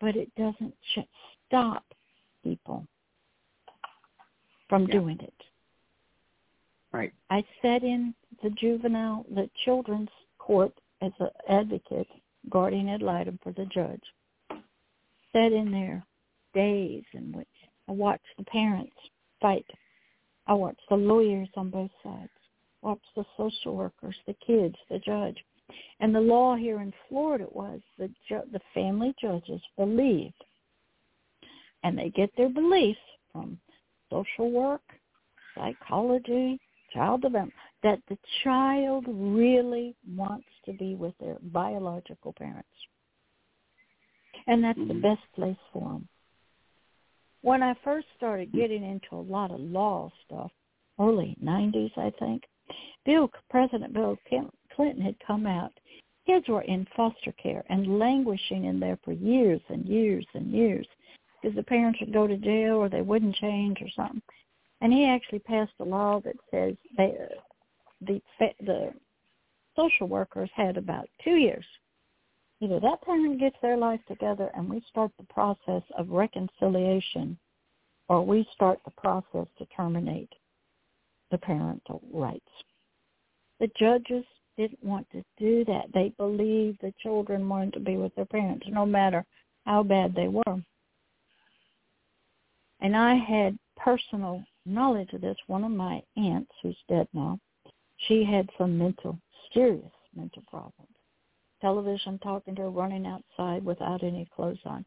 but 0.00 0.16
it 0.16 0.34
doesn't 0.36 0.74
stop 1.46 1.84
people 2.44 2.86
from 4.68 4.86
Yeah. 4.86 4.92
doing 4.92 5.20
it. 5.20 5.34
Right. 6.96 7.12
I 7.30 7.44
sat 7.62 7.82
in 7.82 8.14
the 8.42 8.50
juvenile, 8.50 9.26
the 9.34 9.50
children's 9.64 10.08
court 10.38 10.72
as 11.02 11.12
an 11.20 11.28
advocate, 11.48 12.08
guardian 12.48 12.88
ad 12.88 13.02
litem 13.02 13.38
for 13.42 13.52
the 13.52 13.66
judge. 13.66 14.02
Sat 15.32 15.52
in 15.52 15.70
there 15.70 16.04
days 16.54 17.04
in 17.12 17.32
which 17.32 17.46
I 17.88 17.92
watched 17.92 18.24
the 18.38 18.44
parents 18.44 18.96
fight. 19.40 19.66
I 20.46 20.54
watched 20.54 20.82
the 20.88 20.96
lawyers 20.96 21.48
on 21.56 21.70
both 21.70 21.90
sides 22.02 22.30
watched 22.86 23.14
the 23.16 23.24
social 23.36 23.74
workers, 23.74 24.14
the 24.26 24.36
kids, 24.46 24.76
the 24.88 25.00
judge. 25.00 25.36
And 25.98 26.14
the 26.14 26.20
law 26.20 26.54
here 26.54 26.80
in 26.80 26.92
Florida 27.08 27.46
was 27.50 27.80
the 27.98 28.08
ju- 28.28 28.48
the 28.52 28.60
family 28.72 29.12
judges 29.20 29.60
believed, 29.76 30.44
and 31.82 31.98
they 31.98 32.10
get 32.10 32.30
their 32.36 32.48
beliefs 32.48 33.00
from 33.32 33.58
social 34.08 34.52
work, 34.52 34.82
psychology, 35.56 36.60
child 36.96 37.22
development, 37.22 37.54
that 37.82 38.00
the 38.08 38.18
child 38.42 39.04
really 39.08 39.94
wants 40.16 40.48
to 40.64 40.72
be 40.72 40.94
with 40.94 41.14
their 41.18 41.36
biological 41.40 42.32
parents. 42.32 42.68
And 44.46 44.64
that's 44.64 44.78
Mhm. 44.78 44.88
the 44.88 44.94
best 44.94 45.32
place 45.32 45.56
for 45.72 45.92
them. 45.92 46.08
When 47.42 47.62
I 47.62 47.74
first 47.74 48.08
started 48.16 48.50
getting 48.52 48.82
into 48.82 49.14
a 49.14 49.28
lot 49.36 49.50
of 49.50 49.60
law 49.60 50.10
stuff, 50.24 50.52
early 50.98 51.36
90s, 51.40 51.92
I 51.96 52.10
think, 52.10 52.48
Bill, 53.04 53.30
President 53.48 53.92
Bill 53.92 54.18
Clinton 54.74 55.00
had 55.00 55.18
come 55.20 55.46
out. 55.46 55.72
Kids 56.26 56.48
were 56.48 56.62
in 56.62 56.86
foster 56.96 57.32
care 57.32 57.64
and 57.68 57.98
languishing 57.98 58.64
in 58.64 58.80
there 58.80 58.96
for 59.04 59.12
years 59.12 59.60
and 59.68 59.86
years 59.86 60.26
and 60.34 60.50
years 60.50 60.86
because 61.40 61.54
the 61.54 61.62
parents 61.62 62.00
would 62.00 62.12
go 62.12 62.26
to 62.26 62.36
jail 62.36 62.76
or 62.76 62.88
they 62.88 63.02
wouldn't 63.02 63.36
change 63.36 63.80
or 63.80 63.88
something. 63.90 64.22
And 64.80 64.92
he 64.92 65.06
actually 65.06 65.38
passed 65.40 65.72
a 65.80 65.84
law 65.84 66.20
that 66.20 66.36
says 66.50 66.74
they, 66.96 67.14
uh, 67.18 67.34
the 68.02 68.20
the 68.60 68.92
social 69.74 70.06
workers 70.08 70.50
had 70.54 70.76
about 70.76 71.08
two 71.22 71.36
years. 71.36 71.64
Either 72.60 72.80
that 72.80 73.02
parent 73.02 73.38
gets 73.38 73.56
their 73.60 73.76
life 73.76 74.00
together 74.08 74.50
and 74.54 74.68
we 74.68 74.82
start 74.88 75.10
the 75.18 75.26
process 75.26 75.82
of 75.98 76.10
reconciliation, 76.10 77.38
or 78.08 78.24
we 78.24 78.46
start 78.54 78.78
the 78.84 78.90
process 78.92 79.46
to 79.58 79.66
terminate 79.76 80.32
the 81.30 81.38
parental 81.38 82.02
rights. 82.12 82.44
The 83.60 83.68
judges 83.78 84.24
didn't 84.56 84.82
want 84.82 85.06
to 85.12 85.22
do 85.38 85.64
that. 85.66 85.86
They 85.92 86.12
believed 86.16 86.78
the 86.80 86.94
children 87.02 87.48
wanted 87.48 87.74
to 87.74 87.80
be 87.80 87.96
with 87.96 88.14
their 88.14 88.26
parents, 88.26 88.66
no 88.68 88.86
matter 88.86 89.24
how 89.66 89.82
bad 89.82 90.14
they 90.14 90.28
were. 90.28 90.62
And 92.80 92.96
I 92.96 93.14
had 93.14 93.58
personal 93.76 94.42
knowledge 94.64 95.12
of 95.12 95.20
this. 95.20 95.36
One 95.46 95.64
of 95.64 95.70
my 95.70 96.02
aunts, 96.16 96.52
who's 96.62 96.76
dead 96.88 97.08
now, 97.12 97.38
she 98.08 98.24
had 98.24 98.48
some 98.58 98.76
mental, 98.76 99.18
serious 99.52 99.92
mental 100.14 100.42
problems. 100.48 100.90
Television 101.60 102.18
talking 102.18 102.54
to 102.56 102.62
her, 102.62 102.70
running 102.70 103.06
outside 103.06 103.64
without 103.64 104.02
any 104.02 104.28
clothes 104.34 104.58
on. 104.64 104.84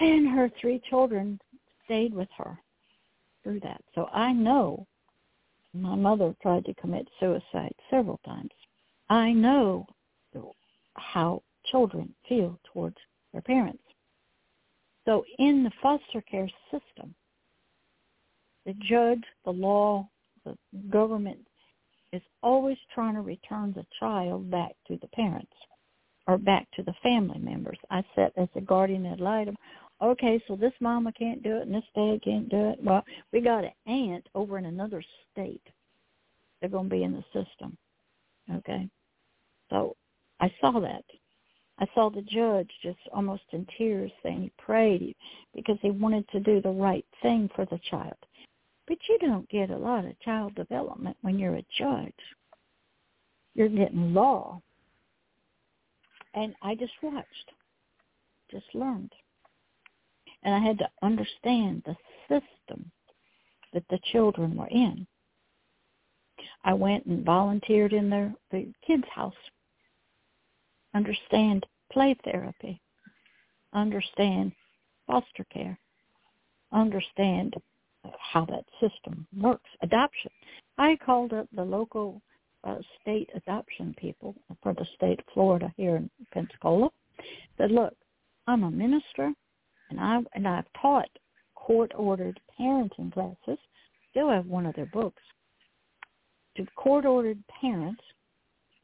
And 0.00 0.28
her 0.28 0.50
three 0.60 0.80
children 0.90 1.40
stayed 1.84 2.12
with 2.12 2.28
her 2.36 2.58
through 3.42 3.60
that. 3.60 3.82
So 3.94 4.06
I 4.12 4.32
know 4.32 4.86
my 5.72 5.94
mother 5.94 6.34
tried 6.42 6.64
to 6.64 6.74
commit 6.74 7.08
suicide 7.20 7.74
several 7.90 8.20
times. 8.24 8.50
I 9.08 9.32
know 9.32 9.86
how 10.94 11.42
children 11.70 12.14
feel 12.28 12.58
towards 12.72 12.96
their 13.32 13.42
parents. 13.42 13.82
So 15.04 15.24
in 15.38 15.62
the 15.62 15.70
foster 15.80 16.20
care 16.22 16.50
system, 16.70 17.14
the 18.66 18.74
judge, 18.88 19.22
the 19.44 19.52
law, 19.52 20.06
the 20.44 20.56
government 20.90 21.38
is 22.12 22.22
always 22.42 22.76
trying 22.94 23.14
to 23.14 23.20
return 23.20 23.72
the 23.74 23.86
child 23.98 24.50
back 24.50 24.72
to 24.88 24.98
the 25.00 25.08
parents 25.08 25.52
or 26.26 26.36
back 26.36 26.66
to 26.74 26.82
the 26.82 26.94
family 27.02 27.38
members. 27.38 27.78
I 27.90 28.02
sat 28.14 28.32
as 28.36 28.48
a 28.56 28.60
guardian 28.60 29.06
ad 29.06 29.20
litem. 29.20 29.56
Okay, 30.02 30.42
so 30.46 30.56
this 30.56 30.72
mama 30.80 31.12
can't 31.12 31.42
do 31.42 31.56
it 31.56 31.62
and 31.62 31.74
this 31.74 31.84
dad 31.94 32.20
can't 32.22 32.48
do 32.48 32.70
it. 32.70 32.78
Well, 32.82 33.04
we 33.32 33.40
got 33.40 33.64
an 33.64 33.72
aunt 33.86 34.26
over 34.34 34.58
in 34.58 34.66
another 34.66 35.02
state. 35.32 35.62
They're 36.60 36.68
going 36.68 36.88
to 36.88 36.94
be 36.94 37.04
in 37.04 37.12
the 37.12 37.24
system. 37.32 37.76
Okay, 38.52 38.88
so 39.70 39.96
I 40.40 40.52
saw 40.60 40.78
that. 40.80 41.04
I 41.78 41.86
saw 41.94 42.08
the 42.08 42.22
judge 42.22 42.70
just 42.82 42.98
almost 43.12 43.42
in 43.52 43.66
tears 43.76 44.10
saying 44.22 44.42
he 44.42 44.52
prayed 44.58 45.14
because 45.54 45.78
he 45.82 45.90
wanted 45.90 46.26
to 46.30 46.40
do 46.40 46.60
the 46.60 46.70
right 46.70 47.04
thing 47.22 47.50
for 47.54 47.66
the 47.66 47.80
child. 47.90 48.16
But 48.86 48.98
you 49.08 49.18
don't 49.18 49.48
get 49.48 49.70
a 49.70 49.76
lot 49.76 50.04
of 50.04 50.18
child 50.20 50.54
development 50.54 51.16
when 51.22 51.38
you're 51.38 51.56
a 51.56 51.66
judge. 51.76 52.12
You're 53.54 53.68
getting 53.68 54.14
law. 54.14 54.60
And 56.34 56.54
I 56.62 56.74
just 56.74 56.92
watched, 57.02 57.50
just 58.50 58.66
learned. 58.74 59.12
And 60.42 60.54
I 60.54 60.58
had 60.58 60.78
to 60.78 60.88
understand 61.02 61.82
the 61.84 61.96
system 62.28 62.90
that 63.72 63.84
the 63.88 63.98
children 64.12 64.56
were 64.56 64.68
in. 64.68 65.06
I 66.64 66.74
went 66.74 67.06
and 67.06 67.24
volunteered 67.24 67.92
in 67.92 68.10
their 68.10 68.34
the 68.50 68.72
kids' 68.86 69.04
house. 69.12 69.34
Understand 70.94 71.66
play 71.90 72.14
therapy. 72.24 72.80
Understand 73.72 74.52
foster 75.06 75.44
care. 75.44 75.78
Understand 76.72 77.54
how 78.32 78.44
that 78.46 78.64
system 78.80 79.26
works. 79.36 79.68
Adoption. 79.82 80.30
I 80.78 80.96
called 81.04 81.32
up 81.32 81.48
the 81.54 81.64
local 81.64 82.20
uh, 82.64 82.76
state 83.00 83.30
adoption 83.34 83.94
people 83.98 84.34
for 84.62 84.74
the 84.74 84.86
state 84.94 85.20
of 85.20 85.24
Florida 85.32 85.72
here 85.76 85.96
in 85.96 86.10
Pensacola. 86.32 86.90
Said, 87.56 87.70
look, 87.70 87.94
I'm 88.46 88.64
a 88.64 88.70
minister, 88.70 89.32
and 89.90 90.00
I 90.00 90.20
and 90.34 90.46
I've 90.46 90.70
taught 90.80 91.08
court-ordered 91.54 92.38
parenting 92.60 93.12
classes. 93.12 93.58
Still 94.10 94.30
have 94.30 94.46
one 94.46 94.66
of 94.66 94.74
their 94.74 94.86
books 94.86 95.22
to 96.56 96.66
court-ordered 96.76 97.42
parents 97.60 98.02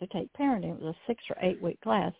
to 0.00 0.06
take 0.08 0.32
parenting. 0.34 0.72
It 0.76 0.82
was 0.82 0.94
a 0.94 1.06
six 1.06 1.22
or 1.30 1.36
eight-week 1.40 1.80
class 1.80 2.12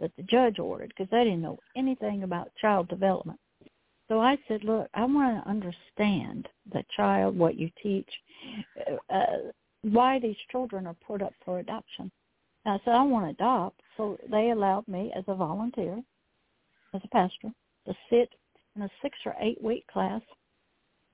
that 0.00 0.12
the 0.16 0.22
judge 0.24 0.58
ordered 0.58 0.92
because 0.96 1.10
they 1.10 1.24
didn't 1.24 1.42
know 1.42 1.58
anything 1.76 2.22
about 2.22 2.54
child 2.60 2.88
development. 2.88 3.40
So 4.08 4.20
I 4.20 4.38
said, 4.46 4.62
look, 4.62 4.88
I 4.94 5.04
want 5.04 5.42
to 5.42 5.50
understand 5.50 6.48
the 6.72 6.84
child, 6.96 7.36
what 7.36 7.56
you 7.56 7.70
teach, 7.82 8.08
uh, 9.12 9.50
why 9.82 10.18
these 10.20 10.36
children 10.50 10.86
are 10.86 10.96
put 11.06 11.22
up 11.22 11.32
for 11.44 11.58
adoption. 11.58 12.10
And 12.64 12.74
I 12.74 12.84
said, 12.84 12.94
I 12.94 13.02
want 13.02 13.26
to 13.26 13.30
adopt. 13.30 13.80
So 13.96 14.18
they 14.30 14.50
allowed 14.50 14.86
me 14.86 15.12
as 15.16 15.24
a 15.26 15.34
volunteer, 15.34 16.00
as 16.94 17.00
a 17.04 17.08
pastor, 17.08 17.52
to 17.86 17.94
sit 18.10 18.28
in 18.76 18.82
a 18.82 18.90
six 19.02 19.16
or 19.24 19.34
eight 19.40 19.62
week 19.62 19.86
class 19.88 20.22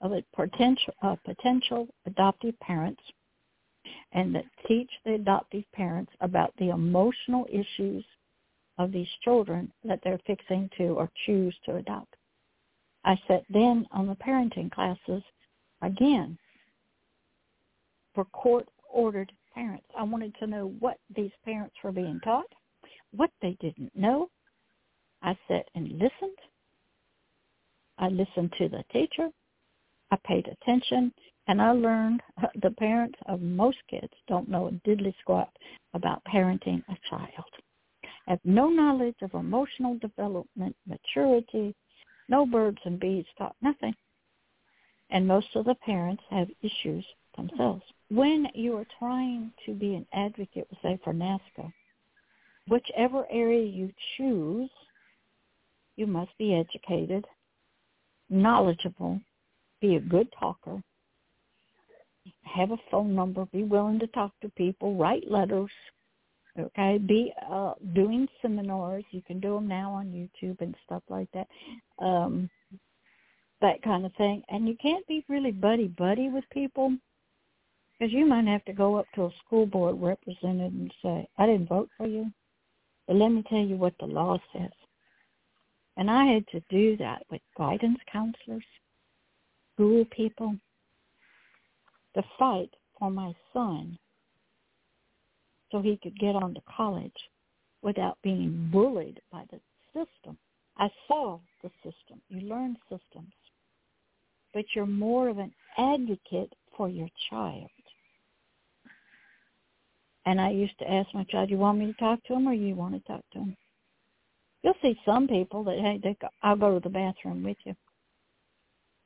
of 0.01 0.12
a 0.12 0.22
potential, 0.34 0.93
uh, 1.03 1.16
potential 1.24 1.88
adoptive 2.07 2.59
parents 2.61 3.03
and 4.12 4.34
that 4.34 4.45
teach 4.68 4.90
the 5.05 5.14
adoptive 5.14 5.64
parents 5.72 6.12
about 6.20 6.53
the 6.59 6.70
emotional 6.70 7.47
issues 7.51 8.05
of 8.78 8.93
these 8.93 9.09
children 9.22 9.72
that 9.84 10.01
they're 10.03 10.20
fixing 10.26 10.68
to 10.76 10.88
or 10.88 11.11
choose 11.26 11.54
to 11.64 11.76
adopt. 11.76 12.14
I 13.04 13.18
sat 13.26 13.45
then 13.50 13.87
on 13.91 14.07
the 14.07 14.14
parenting 14.14 14.70
classes 14.70 15.22
again 15.80 16.38
for 18.14 18.24
court-ordered 18.26 19.33
parents. 19.54 19.87
I 19.99 20.03
wanted 20.04 20.34
to 20.37 20.46
know 20.46 20.74
what 20.79 20.99
these 21.14 21.33
parents 21.45 21.74
were 21.83 21.92
being 21.92 22.20
taught, 22.20 22.46
what 23.14 23.30
they 23.41 23.57
didn't 23.61 23.95
know. 23.96 24.29
I 25.22 25.37
sat 25.49 25.68
and 25.74 25.92
listened. 25.92 26.38
I 27.99 28.08
listened 28.08 28.53
to 28.58 28.68
the 28.68 28.84
teacher. 28.92 29.29
I 30.11 30.16
paid 30.24 30.46
attention, 30.49 31.12
and 31.49 31.61
I 31.61 31.72
learned 31.72 32.22
the 32.62 32.70
parents 32.72 33.18
of 33.26 33.41
most 33.41 33.79
kids 33.88 34.12
don't 34.29 34.49
know 34.49 34.68
a 34.68 34.72
diddly 34.88 35.14
squat 35.20 35.50
about 35.95 36.22
parenting 36.24 36.83
a 36.88 36.96
child. 37.08 37.50
Have 38.29 38.41
no 38.45 38.68
knowledge 38.68 39.16
of 39.22 39.34
emotional 39.34 39.99
development, 39.99 40.76
maturity, 40.87 41.74
no 42.28 42.46
birds 42.46 42.78
and 42.84 42.99
bees 43.00 43.24
taught 43.38 43.57
nothing. 43.62 43.94
And 45.11 45.26
most 45.26 45.49
of 45.54 45.64
the 45.66 45.74
parents 45.74 46.22
have 46.30 46.49
issues 46.62 47.04
themselves. 47.36 47.82
When 48.11 48.46
you 48.54 48.76
are 48.76 48.86
trying 48.99 49.53
to 49.66 49.74
be 49.74 49.94
an 49.94 50.07
advocate, 50.12 50.68
say 50.82 50.99
for 51.03 51.12
NAASCA, 51.12 51.72
whichever 52.68 53.26
area 53.30 53.64
you 53.64 53.92
choose, 54.16 54.70
you 55.96 56.07
must 56.07 56.30
be 56.38 56.54
educated, 56.54 57.24
knowledgeable, 58.30 59.20
be 59.80 59.96
a 59.96 60.00
good 60.00 60.28
talker, 60.38 60.82
have 62.42 62.70
a 62.70 62.76
phone 62.90 63.14
number, 63.14 63.46
be 63.46 63.64
willing 63.64 63.99
to 63.99 64.07
talk 64.08 64.32
to 64.40 64.49
people, 64.50 64.96
write 64.96 65.30
letters, 65.30 65.70
okay? 66.58 66.99
Be 66.99 67.33
uh 67.50 67.74
doing 67.95 68.29
seminars. 68.41 69.04
You 69.11 69.22
can 69.22 69.41
do 69.41 69.54
them 69.54 69.68
now 69.68 69.92
on 69.92 70.07
youtube 70.07 70.61
and 70.61 70.74
stuff 70.84 71.03
like 71.08 71.29
that 71.33 71.49
um 71.99 72.49
that 73.61 73.83
kind 73.83 74.04
of 74.04 74.12
thing. 74.14 74.42
And 74.49 74.66
you 74.66 74.76
can't 74.83 75.07
be 75.07 75.24
really 75.29 75.53
buddy 75.53 75.88
buddy 75.88 76.29
with 76.29 76.45
people 76.50 76.96
because 77.99 78.12
you 78.12 78.26
might 78.26 78.46
have 78.46 78.64
to 78.64 78.72
go 78.72 78.96
up 78.96 79.07
to 79.14 79.24
a 79.24 79.30
school 79.45 79.66
board 79.66 80.00
representative 80.00 80.72
and 80.72 80.95
say 81.03 81.29
i 81.38 81.46
didn't 81.46 81.68
vote 81.68 81.88
for 81.96 82.07
you 82.07 82.30
but 83.07 83.16
let 83.16 83.29
me 83.30 83.45
tell 83.49 83.58
you 83.58 83.76
what 83.76 83.95
the 83.99 84.07
law 84.07 84.38
says. 84.53 84.70
And 85.96 86.11
i 86.11 86.24
had 86.24 86.46
to 86.49 86.62
do 86.70 86.96
that 86.99 87.22
with 87.30 87.42
guidance 87.57 87.99
counselors 88.11 88.64
school 89.74 90.04
people 90.11 90.57
to 92.14 92.22
fight 92.38 92.70
for 92.99 93.11
my 93.11 93.33
son 93.53 93.99
so 95.72 95.80
he 95.80 95.99
could 96.00 96.16
get 96.20 96.36
on 96.36 96.54
to 96.54 96.61
college 96.76 97.11
without 97.82 98.16
being 98.22 98.68
bullied 98.70 99.20
by 99.32 99.44
the 99.50 99.58
system. 99.92 100.38
I 100.76 100.88
saw 101.08 101.40
the 101.62 101.70
system. 101.82 102.20
You 102.28 102.49
learn 102.49 102.76
systems. 102.82 103.32
But 104.54 104.64
you're 104.74 104.86
more 104.86 105.28
of 105.28 105.38
an 105.38 105.53
advocate 105.78 106.53
for 106.76 106.88
your 106.88 107.08
child. 107.30 107.70
And 110.24 110.40
I 110.40 110.50
used 110.50 110.78
to 110.78 110.88
ask 110.88 111.12
my 111.14 111.24
child, 111.24 111.50
"You 111.50 111.58
want 111.58 111.78
me 111.78 111.86
to 111.86 111.94
talk 111.94 112.22
to 112.24 112.34
him, 112.34 112.46
or 112.46 112.53
you 112.53 112.76
want 112.76 112.94
to 112.94 113.00
talk 113.00 113.24
to 113.32 113.38
him?" 113.40 113.57
You'll 114.62 114.78
see 114.80 115.00
some 115.04 115.26
people 115.26 115.64
that 115.64 115.80
hey, 115.80 115.99
they 115.99 116.14
go, 116.20 116.28
I'll 116.42 116.54
go 116.54 116.74
to 116.74 116.80
the 116.80 116.88
bathroom 116.88 117.42
with 117.42 117.57
you. 117.64 117.74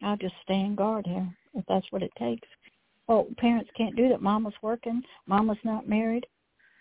I'll 0.03 0.19
just 0.19 0.35
stand 0.43 0.77
guard 0.77 1.07
here 1.07 1.27
if 1.55 1.65
that's 1.67 1.91
what 1.91 2.03
it 2.03 2.13
takes. 2.19 2.47
Well, 3.07 3.27
parents 3.39 3.71
can't 3.75 3.97
do 3.97 4.09
that. 4.11 4.21
Mama's 4.21 4.53
working. 4.61 5.03
Mama's 5.27 5.65
not 5.65 5.89
married. 5.89 6.27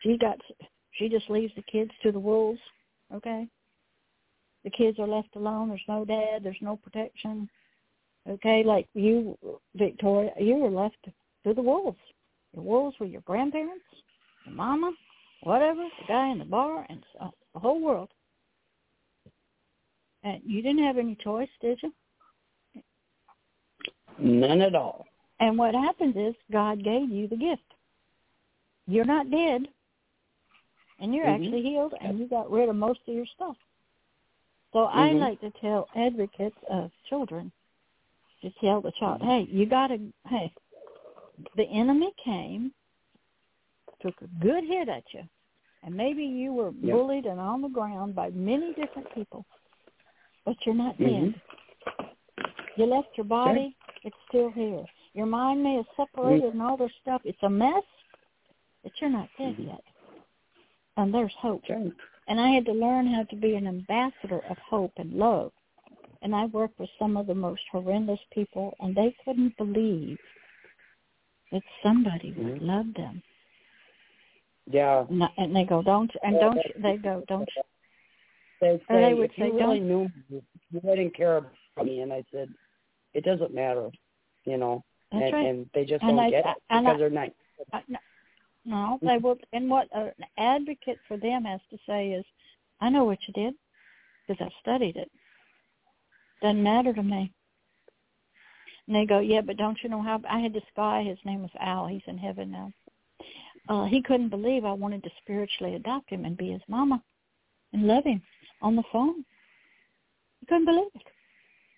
She 0.05 0.17
got. 0.17 0.37
She 0.91 1.09
just 1.09 1.29
leaves 1.29 1.53
the 1.55 1.63
kids 1.63 1.91
to 2.03 2.11
the 2.11 2.19
wolves. 2.19 2.59
Okay. 3.13 3.47
The 4.63 4.69
kids 4.69 4.99
are 4.99 5.07
left 5.07 5.35
alone. 5.35 5.69
There's 5.69 5.81
no 5.87 6.05
dad. 6.05 6.43
There's 6.43 6.55
no 6.61 6.77
protection. 6.77 7.49
Okay, 8.27 8.63
like 8.65 8.87
you, 8.93 9.37
Victoria, 9.75 10.31
you 10.39 10.55
were 10.55 10.69
left 10.69 10.97
to 11.45 11.53
the 11.53 11.61
wolves. 11.61 11.99
The 12.55 12.61
wolves 12.61 12.95
were 12.99 13.05
your 13.05 13.21
grandparents, 13.21 13.85
your 14.45 14.55
mama, 14.55 14.91
whatever, 15.43 15.83
the 15.83 16.07
guy 16.07 16.31
in 16.31 16.39
the 16.39 16.45
bar, 16.45 16.87
and 16.89 17.03
uh, 17.21 17.29
the 17.53 17.59
whole 17.59 17.79
world. 17.79 18.09
And 20.23 20.41
you 20.43 20.63
didn't 20.63 20.83
have 20.83 20.97
any 20.97 21.15
choice, 21.23 21.49
did 21.61 21.79
you? 21.83 21.93
None 24.17 24.61
at 24.61 24.73
all. 24.73 25.05
And 25.39 25.57
what 25.57 25.75
happens 25.75 26.15
is 26.15 26.33
God 26.51 26.83
gave 26.83 27.11
you 27.11 27.27
the 27.27 27.35
gift. 27.35 27.61
You're 28.87 29.05
not 29.05 29.29
dead, 29.29 29.67
and 30.99 31.13
you're 31.13 31.25
mm-hmm. 31.25 31.43
actually 31.43 31.61
healed, 31.61 31.93
and 32.01 32.19
you 32.19 32.27
got 32.27 32.49
rid 32.51 32.69
of 32.69 32.75
most 32.75 32.99
of 33.07 33.13
your 33.13 33.25
stuff. 33.35 33.55
So 34.73 34.79
mm-hmm. 34.79 34.97
I 34.97 35.11
like 35.11 35.39
to 35.41 35.51
tell 35.61 35.87
advocates 35.95 36.57
of 36.69 36.91
children 37.09 37.51
to 38.41 38.51
tell 38.61 38.81
the 38.81 38.91
child, 38.99 39.21
mm-hmm. 39.21 39.29
hey, 39.29 39.47
you 39.49 39.65
got 39.65 39.87
to, 39.87 39.99
hey, 40.27 40.53
the 41.57 41.63
enemy 41.63 42.11
came, 42.23 42.71
took 44.01 44.15
a 44.21 44.43
good 44.43 44.63
hit 44.63 44.89
at 44.89 45.03
you, 45.13 45.21
and 45.83 45.95
maybe 45.95 46.23
you 46.23 46.53
were 46.53 46.71
yep. 46.81 46.95
bullied 46.95 47.25
and 47.25 47.39
on 47.39 47.61
the 47.61 47.69
ground 47.69 48.15
by 48.15 48.29
many 48.31 48.73
different 48.73 49.13
people, 49.13 49.45
but 50.45 50.55
you're 50.65 50.75
not 50.75 50.97
mm-hmm. 50.97 51.31
dead. 51.31 51.41
You 52.77 52.85
left 52.85 53.09
your 53.15 53.25
body, 53.25 53.75
it's 54.03 54.15
still 54.27 54.51
here. 54.51 54.85
Your 55.13 55.25
mind 55.25 55.63
may 55.63 55.75
have 55.75 55.85
separated 55.95 56.49
mm-hmm. 56.49 56.59
and 56.59 56.61
all 56.61 56.75
this 56.77 56.91
stuff. 57.01 57.21
It's 57.23 57.41
a 57.43 57.49
mess, 57.49 57.83
but 58.83 58.91
you're 58.99 59.09
not 59.09 59.29
dead 59.37 59.53
mm-hmm. 59.53 59.69
yet. 59.69 59.83
And 60.97 61.13
there's 61.13 61.33
hope. 61.39 61.65
Sure. 61.65 61.91
And 62.27 62.39
I 62.39 62.49
had 62.49 62.65
to 62.65 62.71
learn 62.71 63.07
how 63.07 63.23
to 63.23 63.35
be 63.35 63.55
an 63.55 63.67
ambassador 63.67 64.41
of 64.49 64.57
hope 64.57 64.93
and 64.97 65.13
love. 65.13 65.51
And 66.21 66.35
I 66.35 66.45
worked 66.45 66.79
with 66.79 66.89
some 66.97 67.17
of 67.17 67.27
the 67.27 67.35
most 67.35 67.61
horrendous 67.71 68.19
people, 68.33 68.73
and 68.79 68.95
they 68.95 69.15
couldn't 69.23 69.55
believe 69.57 70.17
that 71.51 71.61
somebody 71.83 72.33
would 72.35 72.55
mm-hmm. 72.55 72.65
love 72.65 72.85
them. 72.95 73.21
Yeah. 74.71 75.05
And, 75.09 75.23
and 75.37 75.55
they 75.55 75.65
go, 75.65 75.83
don't, 75.83 76.11
and 76.23 76.39
don't, 76.39 76.57
they 76.81 76.97
go, 76.97 77.23
don't. 77.27 77.47
They 78.61 78.81
say, 78.89 79.01
they 79.01 79.13
would 79.13 79.31
if 79.31 79.37
you 79.37 79.45
say, 79.45 79.51
really 79.51 79.79
don't. 79.79 79.87
knew 79.87 80.09
me, 80.29 80.41
you 80.71 80.79
wouldn't 80.81 81.15
care 81.15 81.37
about 81.37 81.85
me. 81.85 81.99
And 82.01 82.11
I 82.11 82.23
said, 82.31 82.49
it 83.13 83.23
doesn't 83.23 83.53
matter, 83.53 83.89
you 84.45 84.57
know. 84.57 84.83
That's 85.11 85.25
and, 85.25 85.33
right. 85.33 85.45
and 85.47 85.69
they 85.75 85.85
just 85.85 86.01
And 86.01 86.17
don't 86.17 86.19
I- 86.19 86.29
get 86.31 86.45
it 86.45 86.55
because 86.69 86.85
I- 86.87 86.97
they're 86.97 87.09
nice. 87.09 87.31
No, 87.87 87.99
no, 88.65 88.99
they 89.01 89.17
will. 89.17 89.37
And 89.53 89.69
what 89.69 89.87
an 89.93 90.11
advocate 90.37 90.99
for 91.07 91.17
them 91.17 91.45
has 91.45 91.61
to 91.69 91.77
say 91.87 92.11
is, 92.11 92.25
"I 92.81 92.89
know 92.89 93.05
what 93.05 93.19
you 93.27 93.33
did 93.33 93.53
because 94.27 94.45
I 94.45 94.59
studied 94.59 94.97
it. 94.97 95.11
Doesn't 96.41 96.63
matter 96.63 96.93
to 96.93 97.03
me." 97.03 97.31
And 98.87 98.95
they 98.95 99.05
go, 99.05 99.19
"Yeah, 99.19 99.41
but 99.41 99.57
don't 99.57 99.81
you 99.83 99.89
know 99.89 100.01
how?" 100.01 100.21
I 100.29 100.39
had 100.39 100.53
this 100.53 100.63
guy. 100.75 101.03
His 101.03 101.19
name 101.25 101.41
was 101.41 101.51
Al. 101.59 101.87
He's 101.87 102.07
in 102.07 102.17
heaven 102.17 102.51
now. 102.51 102.71
Uh, 103.67 103.85
he 103.85 104.01
couldn't 104.01 104.29
believe 104.29 104.63
I 104.63 104.73
wanted 104.73 105.03
to 105.03 105.09
spiritually 105.21 105.75
adopt 105.75 106.09
him 106.09 106.25
and 106.25 106.37
be 106.37 106.51
his 106.51 106.61
mama 106.67 107.01
and 107.73 107.87
love 107.87 108.03
him 108.03 108.21
on 108.61 108.75
the 108.75 108.83
phone. 108.91 109.25
He 110.39 110.45
couldn't 110.45 110.65
believe 110.65 110.91
it. 110.93 111.01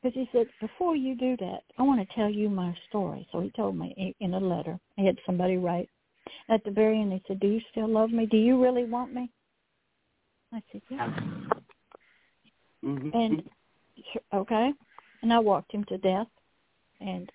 Because 0.02 0.14
he 0.14 0.30
said, 0.32 0.48
before 0.62 0.96
you 0.96 1.16
do 1.16 1.36
that, 1.38 1.64
I 1.78 1.84
want 1.84 2.00
to 2.00 2.16
tell 2.16 2.30
you 2.30 2.50
my 2.50 2.76
story. 2.88 3.28
So 3.32 3.40
he 3.40 3.50
told 3.52 3.78
me 3.78 4.16
in 4.20 4.34
a 4.34 4.40
letter. 4.40 4.80
He 4.96 5.06
had 5.06 5.18
somebody 5.26 5.58
write. 5.58 5.90
At 6.50 6.64
the 6.64 6.72
very 6.72 7.02
end, 7.02 7.14
he 7.14 7.22
said, 7.28 7.40
do 7.40 7.48
you 7.48 7.62
still 7.72 7.88
love 7.88 8.12
me? 8.12 8.26
Do 8.26 8.38
you 8.38 8.62
really 8.62 8.86
want 8.86 9.14
me? 9.14 9.30
I 10.54 10.62
said, 10.72 10.82
yeah. 10.90 11.08
Mm-hmm. 12.86 13.10
And, 13.14 13.44
okay. 14.34 14.72
And 15.22 15.34
I 15.34 15.40
walked 15.40 15.72
him 15.72 15.84
to 15.86 15.98
death. 15.98 16.28
And 17.02 17.32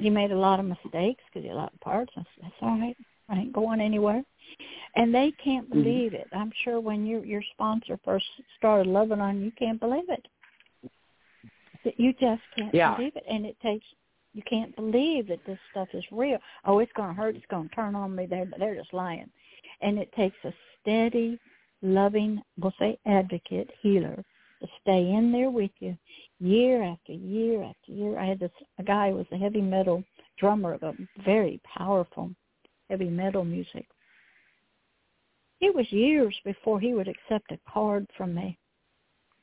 he 0.00 0.10
made 0.10 0.32
a 0.32 0.36
lot 0.36 0.60
of 0.60 0.66
mistakes 0.66 1.22
because 1.28 1.42
he 1.42 1.48
had 1.48 1.54
a 1.54 1.56
lot 1.56 1.72
of 1.74 1.80
parts. 1.80 2.12
I 2.16 2.20
said, 2.20 2.44
that's 2.44 2.54
all 2.62 2.78
right. 2.78 2.96
I 3.28 3.38
ain't 3.38 3.52
going 3.52 3.80
anywhere. 3.80 4.22
And 4.94 5.14
they 5.14 5.32
can't 5.42 5.68
Mm-hmm. 5.68 5.82
believe 5.82 6.14
it. 6.14 6.28
I'm 6.32 6.52
sure 6.64 6.80
when 6.80 7.06
your 7.06 7.24
your 7.24 7.42
sponsor 7.52 7.98
first 8.04 8.24
started 8.56 8.86
loving 8.86 9.20
on 9.20 9.42
you, 9.42 9.50
can't 9.58 9.78
believe 9.80 10.08
it. 10.08 10.26
You 11.98 12.12
just 12.14 12.42
can't 12.56 12.74
Yeah. 12.74 12.96
believe 12.96 13.14
it, 13.16 13.24
and 13.28 13.44
it 13.44 13.56
takes. 13.60 13.86
You 14.36 14.42
can't 14.42 14.76
believe 14.76 15.28
that 15.28 15.46
this 15.46 15.58
stuff 15.70 15.88
is 15.94 16.04
real. 16.12 16.36
Oh, 16.66 16.80
it's 16.80 16.92
going 16.92 17.08
to 17.08 17.14
hurt. 17.14 17.36
It's 17.36 17.46
going 17.50 17.70
to 17.70 17.74
turn 17.74 17.94
on 17.94 18.14
me. 18.14 18.26
They're 18.26 18.46
they're 18.58 18.74
just 18.74 18.92
lying, 18.92 19.30
and 19.80 19.98
it 19.98 20.12
takes 20.12 20.36
a 20.44 20.52
steady, 20.78 21.40
loving, 21.80 22.42
we'll 22.58 22.74
say 22.78 22.98
advocate, 23.06 23.70
healer, 23.80 24.22
to 24.60 24.68
stay 24.82 25.10
in 25.10 25.32
there 25.32 25.48
with 25.48 25.70
you, 25.80 25.96
year 26.38 26.82
after 26.82 27.12
year 27.12 27.62
after 27.62 27.92
year. 27.92 28.18
I 28.18 28.26
had 28.26 28.38
this 28.38 28.50
a 28.78 28.82
guy 28.82 29.08
who 29.10 29.16
was 29.16 29.26
a 29.32 29.38
heavy 29.38 29.62
metal 29.62 30.04
drummer 30.38 30.74
of 30.74 30.82
a 30.82 30.92
very 31.24 31.58
powerful 31.64 32.30
heavy 32.90 33.08
metal 33.08 33.42
music. 33.42 33.86
It 35.62 35.74
was 35.74 35.90
years 35.90 36.36
before 36.44 36.78
he 36.78 36.92
would 36.92 37.08
accept 37.08 37.52
a 37.52 37.58
card 37.72 38.06
from 38.18 38.34
me. 38.34 38.58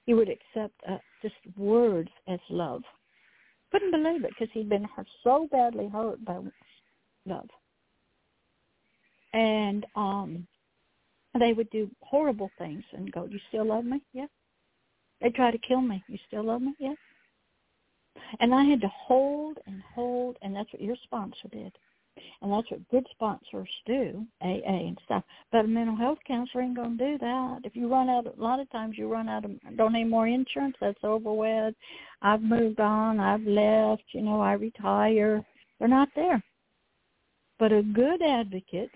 He 0.05 0.13
would 0.13 0.29
accept 0.29 0.75
uh, 0.87 0.99
just 1.23 1.33
words 1.57 2.11
as 2.27 2.39
love. 2.51 2.83
Couldn't 3.73 3.91
believe 3.91 4.23
it 4.23 4.29
because 4.29 4.53
he'd 4.53 4.69
been 4.69 4.87
so 5.23 5.49
badly 5.51 5.89
hurt 5.89 6.23
by 6.23 6.37
love. 7.25 7.49
And 9.33 9.85
um 9.95 10.47
they 11.39 11.53
would 11.53 11.69
do 11.71 11.89
horrible 12.01 12.51
things 12.59 12.83
and 12.93 13.11
go, 13.11 13.25
"You 13.25 13.39
still 13.49 13.65
love 13.65 13.83
me?" 13.83 13.99
Yeah. 14.13 14.27
They 15.21 15.29
try 15.31 15.49
to 15.49 15.57
kill 15.57 15.81
me. 15.81 16.03
You 16.07 16.19
still 16.27 16.43
love 16.43 16.61
me? 16.61 16.75
Yeah. 16.77 16.93
And 18.39 18.53
I 18.53 18.63
had 18.63 18.81
to 18.81 18.89
hold 18.89 19.57
and 19.65 19.81
hold, 19.95 20.37
and 20.41 20.55
that's 20.55 20.71
what 20.73 20.81
your 20.81 20.97
sponsor 21.03 21.47
did. 21.51 21.75
And 22.41 22.51
that's 22.51 22.69
what 22.69 22.89
good 22.89 23.07
sponsors 23.11 23.69
do, 23.85 24.25
AA 24.41 24.87
and 24.87 24.99
stuff. 25.05 25.23
But 25.51 25.65
a 25.65 25.67
mental 25.67 25.95
health 25.95 26.19
counselor 26.27 26.63
ain't 26.63 26.75
to 26.75 26.89
do 26.89 27.17
that. 27.19 27.59
If 27.63 27.75
you 27.75 27.89
run 27.89 28.09
out, 28.09 28.25
a 28.25 28.41
lot 28.41 28.59
of 28.59 28.69
times 28.71 28.97
you 28.97 29.07
run 29.07 29.29
out 29.29 29.45
of, 29.45 29.51
don't 29.77 29.93
need 29.93 30.05
more 30.05 30.27
insurance, 30.27 30.75
that's 30.81 31.03
over 31.03 31.31
with. 31.31 31.73
I've 32.21 32.41
moved 32.41 32.79
on, 32.79 33.19
I've 33.19 33.43
left, 33.43 34.03
you 34.11 34.21
know, 34.21 34.41
I 34.41 34.53
retire. 34.53 35.43
They're 35.79 35.87
not 35.87 36.09
there. 36.15 36.43
But 37.59 37.71
a 37.71 37.81
good 37.81 38.21
advocate 38.21 38.91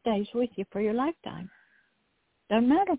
stays 0.00 0.26
with 0.34 0.50
you 0.56 0.64
for 0.72 0.80
your 0.80 0.94
lifetime. 0.94 1.50
Doesn't 2.48 2.68
matter. 2.68 2.94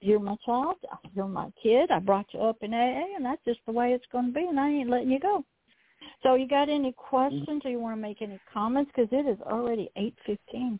You're 0.00 0.20
my 0.20 0.36
child. 0.44 0.76
You're 1.14 1.28
my 1.28 1.50
kid. 1.62 1.90
I 1.90 1.98
brought 1.98 2.26
you 2.32 2.40
up 2.40 2.56
in 2.62 2.72
AA, 2.72 3.16
and 3.16 3.24
that's 3.24 3.44
just 3.44 3.60
the 3.66 3.72
way 3.72 3.92
it's 3.92 4.06
going 4.10 4.26
to 4.26 4.32
be, 4.32 4.46
and 4.46 4.58
I 4.58 4.68
ain't 4.70 4.90
letting 4.90 5.10
you 5.10 5.20
go. 5.20 5.44
So 6.22 6.34
you 6.34 6.46
got 6.46 6.68
any 6.68 6.92
questions 6.92 7.62
or 7.64 7.70
you 7.70 7.80
want 7.80 7.96
to 7.96 8.00
make 8.00 8.20
any 8.20 8.38
comments? 8.52 8.90
Because 8.94 9.08
it 9.12 9.26
is 9.26 9.40
already 9.42 9.90
8.15. 9.96 10.78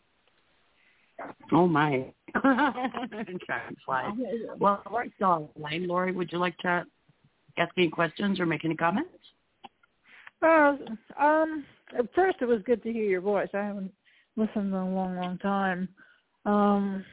Oh, 1.51 1.67
my. 1.67 2.05
Time 2.43 3.75
flies. 3.85 4.13
Well, 4.59 4.83
Lori's 4.89 5.11
still 5.15 5.51
online. 5.55 5.87
Lori, 5.87 6.11
would 6.11 6.31
you 6.31 6.37
like 6.37 6.57
to 6.59 6.85
ask 7.57 7.71
any 7.77 7.89
questions 7.89 8.39
or 8.39 8.45
make 8.45 8.65
any 8.65 8.75
comments? 8.75 9.09
Uh, 10.41 10.75
um, 11.19 11.65
at 11.97 12.13
first 12.15 12.37
it 12.41 12.45
was 12.45 12.61
good 12.65 12.81
to 12.83 12.91
hear 12.91 13.03
your 13.03 13.21
voice. 13.21 13.49
I 13.53 13.59
haven't 13.59 13.91
listened 14.35 14.67
in 14.67 14.73
a 14.73 14.89
long, 14.89 15.15
long 15.17 15.37
time. 15.39 15.89
Um, 16.45 17.05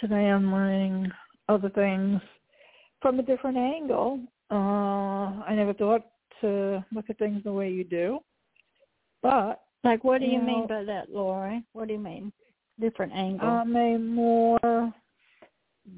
today 0.00 0.30
I'm 0.30 0.52
learning 0.52 1.10
other 1.48 1.68
things 1.70 2.20
from 3.02 3.18
a 3.18 3.22
different 3.22 3.58
angle. 3.58 4.20
Uh, 4.50 5.42
I 5.44 5.54
never 5.54 5.74
thought 5.74 6.06
to 6.44 6.84
look 6.92 7.06
at 7.08 7.18
things 7.18 7.42
the 7.44 7.52
way 7.52 7.70
you 7.70 7.84
do, 7.84 8.18
but 9.22 9.62
like, 9.82 10.04
what 10.04 10.20
do 10.20 10.26
you, 10.26 10.32
you 10.32 10.38
know, 10.38 10.46
mean 10.46 10.66
by 10.66 10.84
that, 10.84 11.10
Lori? 11.10 11.62
What 11.72 11.88
do 11.88 11.94
you 11.94 12.00
mean? 12.00 12.32
Different 12.80 13.12
angle. 13.12 13.48
I 13.48 13.64
may 13.64 13.96
more 13.96 14.92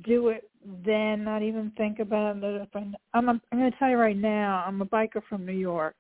do 0.05 0.29
it 0.29 0.51
than 0.85 1.25
not 1.25 1.43
even 1.43 1.73
think 1.77 2.01
about 2.01 2.37
it. 2.43 2.69
I'm, 3.15 3.29
a, 3.29 3.41
I'm 3.53 3.59
going 3.59 3.71
to 3.71 3.79
tell 3.79 3.89
you 3.89 3.97
right 3.97 4.17
now, 4.17 4.65
I'm 4.67 4.83
a 4.83 4.87
biker 4.87 5.23
from 5.29 5.47
New 5.47 5.53
York, 5.53 5.95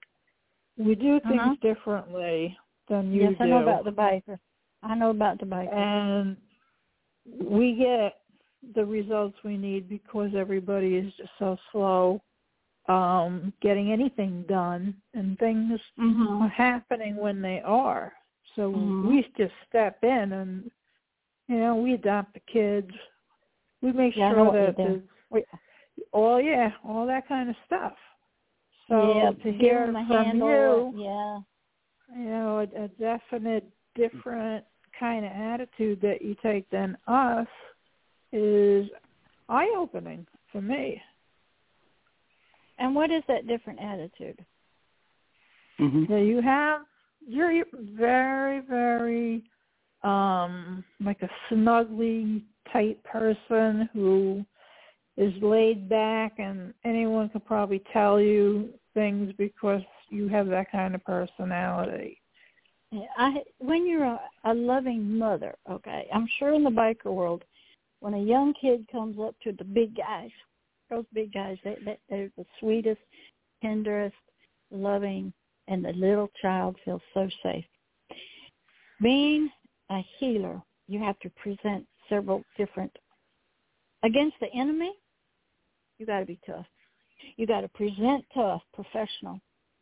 We 0.76 0.94
do 0.94 1.20
things 1.20 1.40
Uh-huh. 1.40 1.54
differently 1.62 2.56
than 2.88 3.12
you 3.12 3.22
yes, 3.22 3.32
do. 3.38 3.44
I 3.44 3.46
know 3.46 3.62
about 3.62 3.84
the 3.84 3.92
biker. 3.92 4.38
I 4.82 4.94
know 4.94 5.10
about 5.10 5.38
the 5.38 5.46
biker. 5.46 5.72
and 5.72 6.36
we 7.50 7.74
get 7.74 8.20
the 8.74 8.84
results 8.84 9.36
we 9.44 9.56
need 9.56 9.88
because 9.88 10.30
everybody 10.34 10.96
is 10.96 11.12
just 11.16 11.30
so 11.38 11.56
slow 11.72 12.20
um 12.88 13.52
getting 13.60 13.92
anything 13.92 14.44
done 14.48 14.94
and 15.14 15.38
things 15.38 15.80
mm-hmm. 15.98 16.42
are 16.42 16.48
happening 16.48 17.16
when 17.16 17.42
they 17.42 17.60
are 17.62 18.12
so 18.54 18.70
Mhm. 18.72 19.08
we 19.08 19.22
just 19.36 19.54
step 19.68 20.02
in 20.02 20.32
and 20.32 20.70
you 21.48 21.56
know 21.58 21.76
we 21.76 21.94
adopt 21.94 22.34
the 22.34 22.40
kids 22.40 22.90
we 23.82 23.92
make 23.92 24.14
Yeah, 24.16 24.30
sure 24.30 24.52
that 24.52 24.76
there's 24.76 25.02
We- 25.30 25.44
all 26.12 26.40
yeah 26.40 26.72
all 26.84 27.06
that 27.06 27.26
kind 27.26 27.50
of 27.50 27.56
stuff 27.66 27.94
so 28.88 29.16
yeah, 29.16 29.30
to 29.32 29.52
hear 29.52 29.86
from 29.86 29.94
handle. 30.06 30.92
you 30.92 31.02
Yeah. 31.02 31.40
you 32.14 32.24
know, 32.24 32.58
a, 32.60 32.84
a 32.84 32.88
definite 32.88 33.64
different 33.96 34.64
kind 34.98 35.24
of 35.24 35.32
attitude 35.32 36.00
that 36.02 36.22
you 36.22 36.36
take 36.42 36.68
than 36.70 36.96
us 37.08 37.48
is 38.32 38.88
eye 39.48 39.72
opening 39.76 40.26
for 40.52 40.60
me. 40.62 41.02
And 42.78 42.94
what 42.94 43.10
is 43.10 43.22
that 43.28 43.46
different 43.46 43.80
attitude? 43.80 44.44
hmm 45.78 46.04
That 46.04 46.22
you 46.22 46.40
have 46.42 46.82
you're 47.26 47.50
you're 47.50 47.66
very, 47.96 48.60
very 48.60 49.44
um 50.02 50.84
like 51.00 51.22
a 51.22 51.30
snuggly 51.50 52.42
tight 52.72 53.02
person 53.04 53.88
who 53.92 54.44
is 55.16 55.32
laid 55.42 55.88
back 55.88 56.34
and 56.38 56.74
anyone 56.84 57.28
can 57.30 57.40
probably 57.40 57.82
tell 57.92 58.20
you 58.20 58.68
things 58.94 59.32
because 59.38 59.80
you 60.10 60.28
have 60.28 60.46
that 60.48 60.70
kind 60.70 60.94
of 60.94 61.02
personality. 61.04 62.20
I 63.18 63.42
when 63.58 63.86
you're 63.86 64.04
a, 64.04 64.20
a 64.44 64.54
loving 64.54 65.18
mother, 65.18 65.54
okay, 65.70 66.06
I'm 66.14 66.28
sure 66.38 66.54
in 66.54 66.62
the 66.62 66.70
biker 66.70 67.12
world, 67.12 67.44
when 68.00 68.14
a 68.14 68.22
young 68.22 68.54
kid 68.60 68.86
comes 68.90 69.18
up 69.20 69.34
to 69.42 69.52
the 69.52 69.64
big 69.64 69.96
guys, 69.96 70.30
those 70.90 71.04
big 71.12 71.32
guys, 71.32 71.58
they, 71.64 71.76
they 71.84 71.98
they're 72.08 72.30
the 72.36 72.44
sweetest, 72.60 73.00
tenderest, 73.62 74.16
loving, 74.70 75.32
and 75.68 75.84
the 75.84 75.92
little 75.92 76.30
child 76.40 76.76
feels 76.84 77.02
so 77.14 77.28
safe. 77.42 77.64
Being 79.00 79.50
a 79.90 80.04
healer, 80.18 80.62
you 80.88 80.98
have 81.00 81.18
to 81.20 81.30
present 81.30 81.86
several 82.08 82.42
different 82.56 82.92
against 84.02 84.36
the 84.40 84.52
enemy. 84.54 84.92
You 85.98 86.06
got 86.06 86.20
to 86.20 86.26
be 86.26 86.38
tough. 86.46 86.66
You 87.36 87.46
got 87.46 87.62
to 87.62 87.68
present 87.68 88.24
tough, 88.34 88.62
professional. 88.74 89.40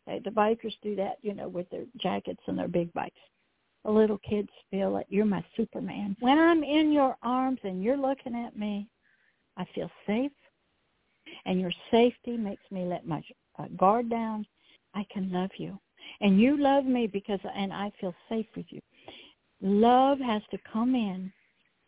Okay, 0.09 0.21
the 0.25 0.31
bikers 0.31 0.75
do 0.83 0.95
that, 0.97 1.17
you 1.23 1.35
know, 1.35 1.49
with 1.49 1.69
their 1.71 1.85
jackets 2.01 2.41
and 2.47 2.59
their 2.59 2.69
big 2.69 2.93
bikes. 2.93 3.19
The 3.85 3.91
little 3.91 4.19
kids 4.19 4.49
feel 4.71 4.91
like 4.91 5.07
you're 5.09 5.25
my 5.25 5.45
Superman. 5.57 6.17
When 6.21 6.39
I'm 6.39 6.63
in 6.63 6.93
your 6.93 7.17
arms 7.23 7.59
and 7.65 7.83
you're 7.83 7.97
looking 7.97 8.35
at 8.35 8.57
me, 8.57 8.89
I 9.57 9.67
feel 9.75 9.91
safe, 10.07 10.33
and 11.47 11.61
your 11.61 11.73
safety 11.91 12.37
makes 12.37 12.63
me 12.71 12.85
let 12.85 13.07
my 13.07 13.23
uh, 13.59 13.67
guard 13.77 14.11
down. 14.11 14.47
I 14.95 15.05
can 15.13 15.31
love 15.33 15.51
you, 15.59 15.79
and 16.21 16.41
you 16.41 16.57
love 16.57 16.85
me 16.85 17.07
because, 17.07 17.41
and 17.55 17.73
I 17.73 17.91
feel 18.01 18.15
safe 18.29 18.47
with 18.57 18.67
you. 18.71 18.81
Love 19.61 20.19
has 20.21 20.43
to 20.51 20.59
come 20.73 20.95
in. 20.95 21.33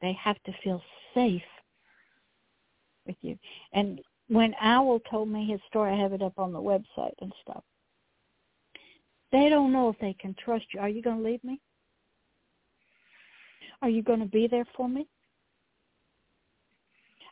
They 0.02 0.16
have 0.22 0.42
to 0.44 0.52
feel 0.62 0.82
safe 1.14 1.42
with 3.06 3.16
you. 3.22 3.38
And 3.72 4.00
when 4.28 4.54
Al 4.60 5.00
told 5.10 5.28
me 5.28 5.46
his 5.46 5.60
story, 5.68 5.92
I 5.92 6.00
have 6.00 6.12
it 6.12 6.22
up 6.22 6.38
on 6.38 6.52
the 6.52 6.58
website 6.58 7.14
and 7.20 7.32
stuff. 7.42 7.62
They 9.32 9.48
don't 9.48 9.72
know 9.72 9.88
if 9.88 9.98
they 10.00 10.14
can 10.18 10.34
trust 10.42 10.66
you. 10.72 10.80
Are 10.80 10.88
you 10.88 11.02
going 11.02 11.18
to 11.18 11.22
leave 11.22 11.42
me? 11.44 11.60
Are 13.82 13.88
you 13.88 14.02
going 14.02 14.20
to 14.20 14.26
be 14.26 14.46
there 14.46 14.64
for 14.76 14.88
me? 14.88 15.06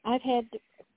I've 0.05 0.23
had 0.23 0.47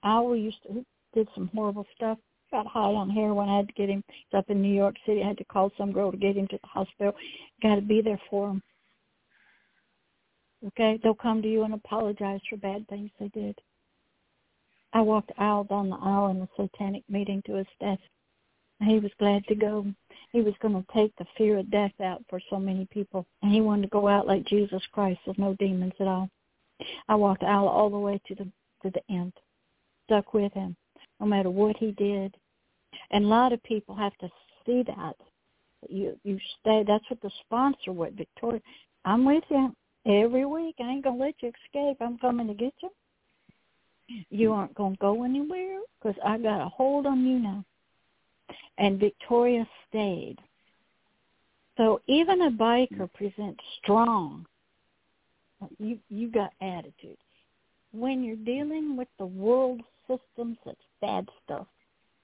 Al 0.03 0.35
used 0.35 0.61
to 0.63 0.85
did 1.13 1.27
some 1.35 1.49
horrible 1.53 1.85
stuff. 1.95 2.17
Got 2.51 2.67
high 2.67 2.79
on 2.79 3.09
heroin. 3.09 3.49
I 3.49 3.57
had 3.57 3.67
to 3.67 3.73
get 3.73 3.89
him. 3.89 4.03
He's 4.07 4.37
up 4.37 4.49
in 4.49 4.61
New 4.61 4.73
York 4.73 4.95
City. 5.05 5.21
I 5.21 5.27
had 5.27 5.37
to 5.37 5.45
call 5.45 5.71
some 5.77 5.91
girl 5.91 6.11
to 6.11 6.17
get 6.17 6.37
him 6.37 6.47
to 6.47 6.59
the 6.61 6.67
hospital. 6.67 7.13
Got 7.61 7.75
to 7.75 7.81
be 7.81 8.01
there 8.01 8.21
for 8.29 8.51
him. 8.51 8.63
Okay, 10.65 10.99
they'll 11.03 11.13
come 11.13 11.41
to 11.41 11.47
you 11.47 11.63
and 11.63 11.73
apologize 11.73 12.39
for 12.49 12.57
bad 12.57 12.87
things 12.87 13.11
they 13.19 13.27
did. 13.27 13.59
I 14.93 15.01
walked 15.01 15.31
Al 15.37 15.65
down 15.65 15.89
the 15.89 15.97
aisle 15.97 16.29
in 16.29 16.39
the 16.39 16.47
satanic 16.55 17.03
meeting 17.09 17.43
to 17.45 17.55
his 17.55 17.67
death. 17.79 17.99
He 18.79 18.99
was 18.99 19.11
glad 19.19 19.45
to 19.47 19.55
go. 19.55 19.85
He 20.31 20.41
was 20.41 20.53
going 20.61 20.75
to 20.75 20.93
take 20.93 21.15
the 21.17 21.25
fear 21.37 21.57
of 21.57 21.71
death 21.71 21.99
out 22.01 22.23
for 22.29 22.39
so 22.49 22.59
many 22.59 22.85
people, 22.91 23.25
and 23.41 23.51
he 23.51 23.61
wanted 23.61 23.83
to 23.83 23.87
go 23.89 24.07
out 24.07 24.27
like 24.27 24.45
Jesus 24.45 24.81
Christ 24.91 25.19
with 25.25 25.37
no 25.37 25.55
demons 25.55 25.93
at 25.99 26.07
all. 26.07 26.29
I 27.07 27.15
walked 27.15 27.43
Al 27.43 27.67
all 27.67 27.89
the 27.89 27.97
way 27.97 28.21
to 28.27 28.35
the 28.35 28.47
to 28.83 28.91
the 28.91 29.01
end, 29.09 29.33
stuck 30.05 30.33
with 30.35 30.53
him, 30.53 30.75
no 31.19 31.25
matter 31.25 31.49
what 31.49 31.77
he 31.77 31.91
did. 31.91 32.35
And 33.11 33.25
a 33.25 33.27
lot 33.27 33.53
of 33.53 33.63
people 33.63 33.95
have 33.95 34.17
to 34.17 34.29
see 34.65 34.83
that. 34.83 35.15
You 35.89 36.17
you 36.23 36.39
stay. 36.59 36.83
That's 36.85 37.07
what 37.09 37.21
the 37.21 37.31
sponsor 37.45 37.91
would, 37.91 38.17
Victoria. 38.17 38.61
I'm 39.05 39.25
with 39.25 39.43
you 39.49 39.75
every 40.05 40.45
week. 40.45 40.75
I 40.79 40.89
ain't 40.89 41.03
gonna 41.03 41.23
let 41.23 41.35
you 41.41 41.51
escape. 41.65 41.97
I'm 42.01 42.17
coming 42.17 42.47
to 42.47 42.53
get 42.53 42.73
you. 42.81 42.89
You 44.29 44.49
hmm. 44.49 44.55
aren't 44.55 44.75
gonna 44.75 44.95
go 44.99 45.23
anywhere 45.23 45.79
because 46.01 46.17
I 46.25 46.37
got 46.37 46.65
a 46.65 46.69
hold 46.69 47.05
on 47.05 47.25
you 47.25 47.39
now 47.39 47.63
and 48.77 48.99
Victoria 48.99 49.67
stayed. 49.89 50.37
So 51.77 52.01
even 52.07 52.41
a 52.43 52.51
biker 52.51 53.09
hmm. 53.09 53.17
presents 53.17 53.63
strong. 53.81 54.45
You 55.79 55.97
you 56.09 56.29
got 56.29 56.53
attitude. 56.61 57.17
When 57.91 58.23
you're 58.23 58.35
dealing 58.35 58.95
with 58.95 59.07
the 59.17 59.25
world 59.25 59.81
systems 60.07 60.57
that's 60.65 60.77
bad 61.01 61.27
stuff, 61.43 61.67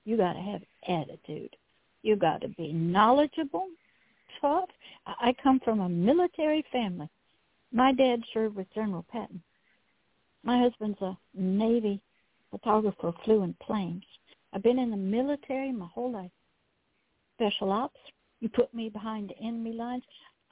you 0.05 0.17
got 0.17 0.33
to 0.33 0.39
have 0.39 0.61
attitude. 0.87 1.55
You 2.01 2.15
got 2.15 2.41
to 2.41 2.49
be 2.49 2.73
knowledgeable, 2.73 3.67
tough. 4.41 4.69
I 5.05 5.33
come 5.41 5.59
from 5.63 5.79
a 5.79 5.89
military 5.89 6.65
family. 6.71 7.09
My 7.71 7.93
dad 7.93 8.21
served 8.33 8.55
with 8.55 8.73
General 8.73 9.05
Patton. 9.11 9.41
My 10.43 10.59
husband's 10.59 11.01
a 11.01 11.17
Navy 11.33 12.01
photographer, 12.51 13.13
flew 13.23 13.43
in 13.43 13.55
planes. 13.61 14.03
I've 14.51 14.63
been 14.63 14.77
in 14.77 14.91
the 14.91 14.97
military 14.97 15.71
my 15.71 15.87
whole 15.87 16.11
life 16.11 16.31
special 17.35 17.71
ops. 17.71 17.99
You 18.39 18.49
put 18.49 18.73
me 18.73 18.89
behind 18.89 19.29
the 19.29 19.45
enemy 19.45 19.73
lines. 19.73 20.03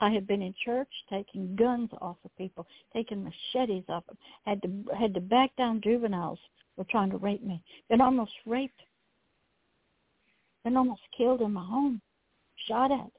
I 0.02 0.10
have 0.10 0.28
been 0.28 0.42
in 0.42 0.54
church 0.66 0.90
taking 1.10 1.56
guns 1.56 1.92
off 2.02 2.18
of 2.26 2.36
people, 2.36 2.66
taking 2.92 3.24
machetes 3.24 3.84
off 3.88 4.06
them. 4.08 4.18
Had 4.46 4.62
to 4.64 4.70
had 4.98 5.14
to 5.14 5.22
back 5.22 5.56
down 5.58 5.80
juveniles 5.82 6.40
who 6.76 6.82
were 6.82 6.88
trying 6.90 7.12
to 7.12 7.18
rape 7.18 7.44
me. 7.44 7.62
Been 7.88 8.02
almost 8.02 8.32
raped. 8.48 8.82
Been 10.64 10.76
almost 10.76 11.02
killed 11.16 11.42
in 11.42 11.54
my 11.54 11.64
home. 11.64 12.02
Shot 12.68 12.92
at. 12.92 13.12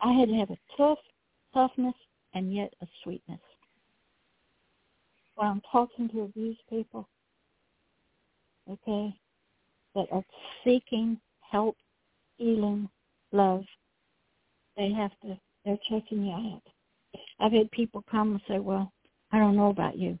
I 0.00 0.12
had 0.12 0.28
to 0.28 0.34
have 0.34 0.50
a 0.50 0.58
tough 0.76 0.98
toughness 1.54 1.94
and 2.34 2.54
yet 2.54 2.74
a 2.82 2.86
sweetness. 3.02 3.40
When 5.36 5.48
I'm 5.48 5.62
talking 5.72 6.10
to 6.10 6.22
abused 6.22 6.60
people, 6.68 7.08
okay, 8.70 9.14
that 9.94 10.06
are 10.12 10.24
seeking 10.62 11.18
help 11.40 11.76
healing, 12.36 12.88
love, 13.32 13.64
they 14.76 14.92
have 14.92 15.12
to, 15.22 15.38
they're 15.66 15.78
checking 15.90 16.24
you 16.24 16.32
out. 16.32 16.62
I've 17.40 17.52
had 17.52 17.70
people 17.72 18.04
come 18.10 18.32
and 18.32 18.40
say, 18.48 18.60
well, 18.60 18.92
I 19.32 19.38
don't 19.38 19.56
know 19.56 19.70
about 19.70 19.98
you. 19.98 20.18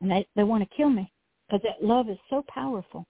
And 0.00 0.10
they, 0.10 0.26
they 0.34 0.44
want 0.44 0.68
to 0.68 0.76
kill 0.76 0.88
me 0.88 1.12
because 1.46 1.62
that 1.62 1.86
love 1.86 2.08
is 2.08 2.18
so 2.30 2.42
powerful. 2.48 3.06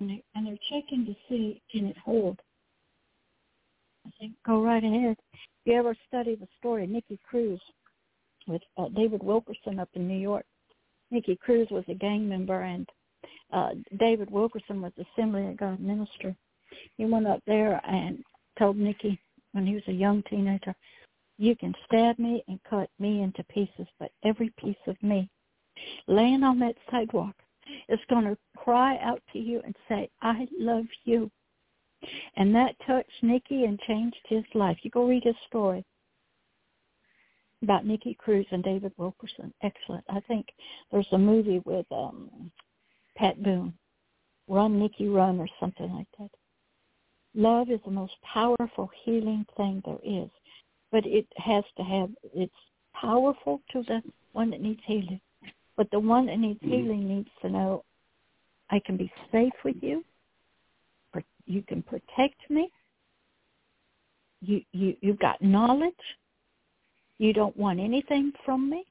And, 0.00 0.10
they, 0.10 0.22
and 0.34 0.46
they're 0.46 0.58
checking 0.70 1.04
to 1.06 1.14
see, 1.28 1.60
can 1.70 1.86
it 1.86 1.96
hold? 1.98 2.40
I 4.06 4.10
think, 4.18 4.32
go 4.46 4.62
right 4.62 4.82
ahead. 4.82 5.16
If 5.32 5.40
you 5.64 5.74
ever 5.74 5.94
study 6.08 6.34
the 6.34 6.48
story 6.58 6.84
of 6.84 6.90
Nicky 6.90 7.18
Cruz 7.28 7.60
with 8.46 8.62
uh, 8.78 8.88
David 8.94 9.22
Wilkerson 9.22 9.78
up 9.78 9.90
in 9.94 10.08
New 10.08 10.18
York, 10.18 10.46
Nicky 11.10 11.36
Cruz 11.36 11.68
was 11.70 11.84
a 11.88 11.94
gang 11.94 12.28
member 12.28 12.62
and 12.62 12.88
uh, 13.52 13.70
David 13.98 14.30
Wilkerson 14.30 14.80
was 14.80 14.92
Assembly 14.98 15.46
of 15.48 15.56
God 15.56 15.80
minister. 15.80 16.34
He 16.96 17.04
went 17.04 17.26
up 17.26 17.40
there 17.46 17.80
and 17.86 18.22
told 18.58 18.76
Nicky 18.76 19.20
when 19.56 19.66
he 19.66 19.74
was 19.74 19.88
a 19.88 19.92
young 19.92 20.22
teenager, 20.28 20.74
you 21.38 21.56
can 21.56 21.74
stab 21.86 22.18
me 22.18 22.44
and 22.46 22.60
cut 22.68 22.90
me 22.98 23.22
into 23.22 23.42
pieces, 23.44 23.86
but 23.98 24.12
every 24.22 24.52
piece 24.60 24.76
of 24.86 25.02
me 25.02 25.28
laying 26.06 26.42
on 26.42 26.58
that 26.58 26.76
sidewalk 26.90 27.34
is 27.88 27.98
going 28.10 28.24
to 28.24 28.36
cry 28.56 28.98
out 28.98 29.22
to 29.32 29.38
you 29.38 29.62
and 29.64 29.74
say, 29.88 30.10
I 30.20 30.46
love 30.58 30.84
you. 31.04 31.30
And 32.36 32.54
that 32.54 32.76
touched 32.86 33.22
Nicky 33.22 33.64
and 33.64 33.80
changed 33.80 34.20
his 34.28 34.44
life. 34.54 34.76
You 34.82 34.90
go 34.90 35.06
read 35.06 35.24
his 35.24 35.34
story 35.48 35.84
about 37.62 37.86
Nicky 37.86 38.14
Cruz 38.14 38.46
and 38.50 38.62
David 38.62 38.92
Wilkerson. 38.98 39.54
Excellent. 39.62 40.04
I 40.10 40.20
think 40.28 40.46
there's 40.92 41.08
a 41.12 41.18
movie 41.18 41.62
with 41.64 41.86
um 41.90 42.50
Pat 43.16 43.42
Boone, 43.42 43.72
Run 44.48 44.78
Nicky 44.78 45.08
Run 45.08 45.40
or 45.40 45.48
something 45.58 45.90
like 45.94 46.08
that. 46.18 46.30
Love 47.36 47.70
is 47.70 47.80
the 47.84 47.90
most 47.90 48.14
powerful 48.22 48.90
healing 49.04 49.44
thing 49.58 49.82
there 49.84 49.98
is, 50.02 50.30
but 50.90 51.04
it 51.04 51.26
has 51.36 51.62
to 51.76 51.82
have 51.82 52.08
it's 52.34 52.52
powerful 52.98 53.60
to 53.70 53.82
the 53.82 54.00
one 54.32 54.48
that 54.50 54.62
needs 54.62 54.80
healing. 54.86 55.20
But 55.76 55.90
the 55.90 56.00
one 56.00 56.26
that 56.26 56.38
needs 56.38 56.58
mm-hmm. 56.60 56.72
healing 56.72 57.06
needs 57.06 57.28
to 57.42 57.50
know 57.50 57.84
I 58.70 58.80
can 58.86 58.96
be 58.96 59.12
safe 59.30 59.52
with 59.64 59.76
you. 59.82 60.02
You 61.44 61.62
can 61.62 61.82
protect 61.82 62.40
me. 62.48 62.70
You 64.40 64.62
you 64.72 64.96
you've 65.02 65.18
got 65.18 65.40
knowledge. 65.42 65.94
You 67.18 67.34
don't 67.34 67.56
want 67.56 67.80
anything 67.80 68.32
from 68.46 68.70
me. 68.70 68.84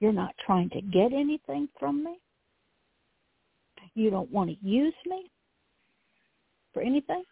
You're 0.00 0.12
not 0.12 0.34
trying 0.46 0.70
to 0.70 0.80
get 0.80 1.12
anything 1.12 1.68
from 1.78 2.02
me. 2.02 2.18
You 3.94 4.08
don't 4.10 4.30
want 4.32 4.48
to 4.48 4.66
use 4.66 4.94
me 5.04 5.30
for 6.78 6.84
anything. 6.84 7.24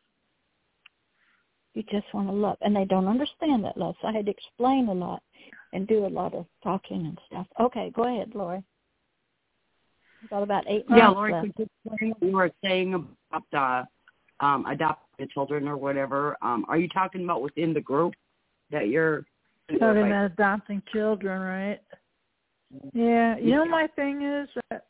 You 1.75 1.83
just 1.91 2.07
want 2.13 2.29
to 2.29 2.33
love. 2.33 2.57
And 2.63 2.75
they 2.75 2.85
don't 2.85 3.07
understand 3.07 3.65
that 3.65 3.77
love. 3.77 3.95
So 4.01 4.09
I 4.09 4.13
had 4.13 4.27
to 4.27 4.33
explain 4.33 4.89
a 4.89 4.93
lot 4.93 5.23
and 5.73 5.87
do 5.87 6.07
a 6.07 6.09
lot 6.09 6.35
of 6.35 6.47
talking 6.63 7.07
and 7.07 7.19
stuff. 7.27 7.47
Okay, 7.61 7.93
go 7.95 8.05
ahead, 8.05 8.33
Lori. 8.35 8.63
Got 10.31 10.43
about 10.43 10.65
eight 10.67 10.89
minutes 10.89 10.97
Yeah, 10.97 11.09
Lori, 11.11 11.33
left. 11.33 11.47
could 11.57 11.69
you 12.01 12.15
you 12.21 12.33
were 12.33 12.51
saying 12.65 12.95
about 13.31 13.87
uh, 14.41 14.45
um, 14.45 14.67
adopted 14.67 15.31
children 15.31 15.69
or 15.69 15.77
whatever? 15.77 16.37
Um, 16.43 16.65
are 16.69 16.79
you 16.79 16.89
talking 16.89 17.23
about 17.23 17.43
within 17.43 17.73
the 17.73 17.81
group 17.81 18.15
that 18.71 18.89
you're 18.89 19.25
Talking 19.69 20.07
about 20.07 20.27
adopting 20.27 20.81
children, 20.93 21.41
right? 21.41 21.81
Yeah, 22.93 23.37
you 23.37 23.51
know 23.51 23.65
my 23.65 23.89
thing 23.97 24.23
is 24.23 24.49
that 24.71 24.85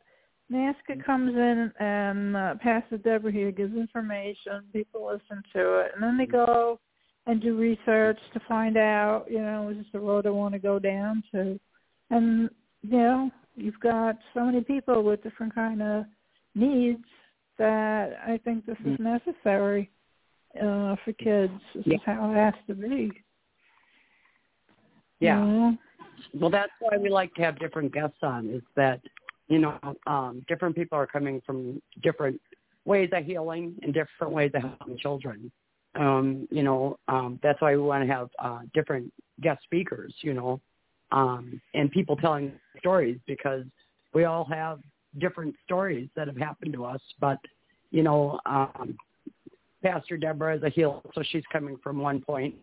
NAASCA 0.53 1.05
comes 1.05 1.35
in 1.35 1.73
and 1.81 2.37
uh, 2.37 2.55
Pastor 2.63 2.99
Deborah 2.99 3.33
here 3.33 3.51
gives 3.51 3.75
information, 3.75 4.63
people 4.73 5.07
listen 5.07 5.43
to 5.53 5.81
it, 5.81 5.93
and 5.95 6.03
then 6.03 6.17
they 6.17 6.27
go 6.27 6.79
and 7.27 7.43
do 7.43 7.57
research 7.57 8.19
to 8.33 8.41
find 8.49 8.77
out, 8.77 9.27
you 9.29 9.41
know, 9.41 9.69
is 9.71 9.79
this 9.79 9.87
the 9.93 9.99
road 9.99 10.27
I 10.27 10.31
want 10.31 10.55
to 10.55 10.61
go 10.61 10.79
down 10.79 11.25
to? 11.33 11.59
And, 12.11 12.49
you 12.83 12.99
know, 12.99 13.31
you've 13.57 13.81
got 13.81 14.17
so 14.35 14.45
many 14.45 14.61
people 14.61 15.03
with 15.03 15.23
different 15.25 15.53
kind 15.53 15.83
of 15.83 16.05
needs 16.55 17.05
that 17.59 18.13
I 18.25 18.39
think 18.45 18.67
this 18.67 18.77
is 18.85 18.99
necessary 19.01 19.91
uh, 20.57 20.95
for 21.05 21.13
kids. 21.19 21.53
This 21.75 21.87
Yeah. 21.87 21.95
is 21.97 22.01
how 22.07 22.31
it 22.31 22.37
has 22.37 22.55
to 22.69 22.75
be. 22.75 23.11
Yeah. 25.19 25.41
you 25.41 25.47
know? 25.47 25.79
Well, 26.35 26.51
that's 26.51 26.73
why 26.81 26.97
we 26.99 27.09
like 27.09 27.35
to 27.35 27.43
have 27.43 27.59
different 27.59 27.93
guests 27.93 28.19
on. 28.23 28.49
Is 28.51 28.63
that 28.77 29.01
you 29.49 29.59
know 29.59 29.79
um, 30.07 30.45
different 30.49 30.75
people 30.75 30.99
are 30.99 31.07
coming 31.07 31.41
from 31.47 31.81
different 32.03 32.41
ways 32.85 33.11
of 33.13 33.25
healing 33.25 33.75
and 33.83 33.93
different 33.93 34.33
ways 34.33 34.51
of 34.55 34.63
helping 34.63 34.99
children. 34.99 35.51
Um, 35.95 36.47
you 36.51 36.63
know, 36.63 36.99
um, 37.09 37.41
that's 37.43 37.61
why 37.61 37.75
we 37.75 37.83
want 37.83 38.07
to 38.07 38.13
have 38.13 38.29
uh, 38.39 38.61
different 38.75 39.13
guest 39.41 39.63
speakers. 39.65 40.15
You 40.21 40.35
know, 40.35 40.61
um, 41.13 41.61
and 41.75 41.91
people 41.91 42.17
telling 42.17 42.53
stories 42.79 43.19
because 43.27 43.65
we 44.15 44.25
all 44.25 44.45
have 44.45 44.81
different 45.19 45.55
stories 45.65 46.09
that 46.17 46.27
have 46.27 46.37
happened 46.37 46.73
to 46.75 46.85
us. 46.85 47.01
But 47.21 47.39
you 47.91 48.03
know, 48.03 48.41
um, 48.47 48.97
Pastor 49.83 50.17
Deborah 50.17 50.57
is 50.57 50.63
a 50.63 50.69
healer, 50.69 51.01
so 51.15 51.23
she's 51.31 51.45
coming 51.53 51.77
from 51.83 51.99
one 51.99 52.21
point. 52.21 52.55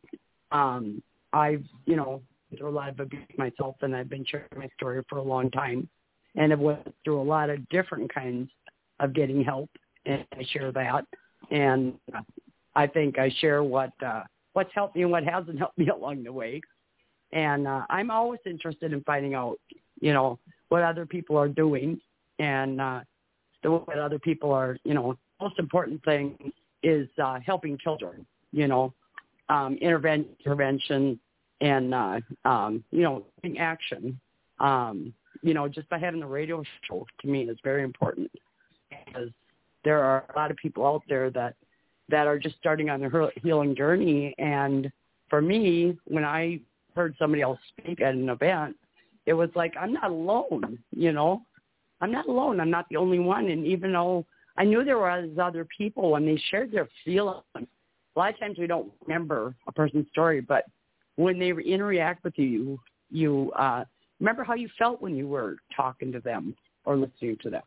Um, 0.52 1.02
I've 1.32 1.66
you 1.86 1.96
know 1.96 2.22
through 2.58 2.70
a 2.70 2.72
lot 2.72 2.90
of 2.90 3.00
abuse 3.00 3.24
myself, 3.38 3.76
and 3.82 3.96
I've 3.96 4.10
been 4.10 4.26
sharing 4.26 4.48
my 4.56 4.70
story 4.78 5.02
for 5.10 5.18
a 5.18 5.24
long 5.24 5.50
time, 5.52 5.90
and 6.36 6.52
have 6.52 6.60
went 6.60 6.94
through 7.04 7.22
a 7.22 7.24
lot 7.24 7.50
of 7.50 7.68
different 7.70 8.14
kinds 8.14 8.50
of 9.00 9.14
getting 9.14 9.44
help, 9.44 9.70
and 10.06 10.26
I 10.34 10.44
share 10.52 10.72
that, 10.72 11.06
and 11.52 11.94
I 12.76 12.88
think 12.88 13.20
I 13.20 13.32
share 13.40 13.64
what 13.64 13.92
uh, 14.06 14.24
what's 14.54 14.74
helped 14.74 14.96
me 14.96 15.04
and 15.04 15.12
what 15.12 15.24
hasn't 15.24 15.58
helped 15.58 15.78
me 15.78 15.90
along 15.96 16.24
the 16.24 16.34
way, 16.34 16.62
and 17.32 17.68
uh, 17.68 17.86
I'm 17.90 18.12
always 18.12 18.40
interested 18.46 18.94
in 18.94 19.02
finding 19.04 19.34
out, 19.34 19.60
you 20.00 20.14
know, 20.14 20.40
what 20.70 20.84
other 20.84 21.06
people 21.06 21.38
are 21.38 21.50
doing, 21.50 22.00
and 22.40 22.82
uh, 22.82 23.02
the 23.62 23.72
what 23.72 24.00
other 24.00 24.20
people 24.20 24.52
are, 24.52 24.78
you 24.84 24.94
know, 24.94 25.18
most 25.42 25.60
important 25.60 26.04
thing 26.04 26.52
is 26.84 27.08
uh, 27.22 27.40
helping 27.46 27.78
children, 27.78 28.26
you 28.52 28.68
know, 28.68 28.94
um, 29.50 29.78
interven- 29.82 30.28
intervention 30.40 31.20
and 31.62 31.94
uh, 31.94 32.20
um, 32.46 32.84
you 32.92 33.02
know 33.02 33.24
action. 33.60 34.20
Um, 34.60 35.14
you 35.44 35.54
know, 35.54 35.68
just 35.68 35.88
by 35.90 36.00
having 36.00 36.22
the 36.22 36.26
radio 36.26 36.64
show 36.88 37.06
to 37.22 37.28
me 37.28 37.44
is 37.44 37.58
very 37.64 37.84
important 37.84 38.32
because 38.90 39.30
there 39.84 40.02
are 40.02 40.26
a 40.34 40.40
lot 40.40 40.50
of 40.50 40.58
people 40.58 40.86
out 40.86 41.04
there 41.08 41.30
that 41.32 41.56
that 42.10 42.28
are 42.28 42.40
just 42.40 42.56
starting 42.58 42.90
on 42.90 43.00
their 43.00 43.32
healing 43.42 43.76
journey. 43.76 44.34
And 44.38 44.92
for 45.30 45.42
me, 45.42 45.98
when 46.06 46.26
I 46.26 46.60
heard 46.96 47.16
somebody 47.20 47.42
else 47.42 47.60
speak 47.78 48.02
at 48.02 48.14
an 48.14 48.30
event, 48.30 48.76
it 49.26 49.34
was 49.34 49.50
like 49.56 49.74
I'm 49.80 49.94
not 49.94 50.10
alone. 50.10 50.80
You 50.92 51.12
know, 51.12 51.42
I'm 52.02 52.12
not 52.12 52.28
alone. 52.28 52.60
I'm 52.60 52.72
not 52.72 52.88
the 52.90 52.98
only 52.98 53.20
one. 53.20 53.50
And 53.50 53.66
even 53.66 53.92
though 53.92 54.26
I 54.58 54.64
knew 54.64 54.84
there 54.84 55.00
was 55.00 55.30
other 55.42 55.68
people 55.78 56.12
when 56.12 56.26
they 56.26 56.42
shared 56.50 56.72
their 56.72 56.88
feelings, 57.04 57.44
a 57.56 58.20
lot 58.20 58.34
of 58.34 58.40
times 58.40 58.58
we 58.58 58.68
don't 58.68 58.92
remember 59.06 59.56
a 59.68 59.72
person's 59.72 60.08
story, 60.12 60.40
but 60.40 60.66
when 61.16 61.38
they 61.40 61.50
interact 61.50 62.24
with 62.24 62.38
you, 62.38 62.80
you 63.10 63.52
uh, 63.58 63.84
remember 64.24 64.46
how 64.46 64.54
you 64.54 64.70
felt 64.80 65.02
when 65.02 65.18
you 65.18 65.28
were 65.28 65.58
talking 65.76 66.10
to 66.14 66.22
them 66.22 66.56
or 66.86 66.96
listening 66.96 67.38
to 67.42 67.50
them. 67.50 67.64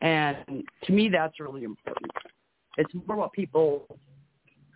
And 0.00 0.64
to 0.84 0.92
me, 0.92 1.08
that's 1.08 1.38
really 1.38 1.62
important. 1.62 2.10
It's 2.76 2.92
more 3.06 3.16
what 3.16 3.32
people 3.32 3.86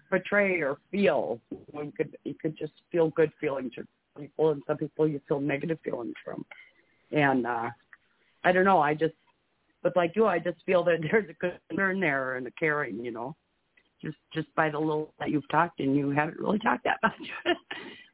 portray 0.09 0.61
or 0.61 0.79
feel. 0.93 1.41
You 1.73 1.93
could 1.97 2.17
you 2.23 2.35
could 2.41 2.57
just 2.57 2.73
feel 2.93 3.11
good 3.11 3.33
feelings 3.41 3.73
from 3.75 3.89
people, 4.17 4.51
and 4.51 4.63
some 4.67 4.77
people 4.77 5.09
you 5.09 5.21
feel 5.27 5.41
negative 5.41 5.79
feelings 5.85 6.15
from. 6.25 6.45
And 7.11 7.45
uh, 7.47 7.71
I 8.45 8.53
don't 8.53 8.65
know. 8.65 8.81
I 8.81 8.95
just, 8.95 9.15
but 9.83 9.97
like 9.97 10.13
you, 10.15 10.27
I 10.27 10.39
just 10.39 10.59
feel 10.65 10.85
that 10.85 10.99
there's 11.11 11.29
a 11.29 11.51
concern 11.69 11.99
there 11.99 12.37
and 12.37 12.47
a 12.47 12.53
caring. 12.53 13.05
You 13.05 13.11
know 13.11 13.37
just 14.03 14.17
just 14.33 14.55
by 14.55 14.69
the 14.69 14.79
little 14.79 15.15
that 15.19 15.31
you've 15.31 15.49
talked 15.49 15.81
and 15.81 15.97
you 15.97 16.11
haven't 16.11 16.39
really 16.39 16.59
talked 16.59 16.85
that 16.85 16.99
much. 17.03 17.15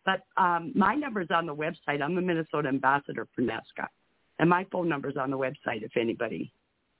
but 0.05 0.23
um, 0.37 0.73
my 0.75 0.95
number's 0.95 1.29
on 1.31 1.47
the 1.47 1.55
website. 1.55 2.03
I'm 2.03 2.15
the 2.15 2.23
Minnesota 2.23 2.69
ambassador 2.69 3.27
for 3.35 3.43
NAASCA, 3.43 3.87
and 4.39 4.49
my 4.49 4.65
phone 4.73 4.89
number's 4.89 5.17
on 5.17 5.31
the 5.31 5.39
website 5.39 5.83
if 5.83 5.97
anybody 5.97 6.53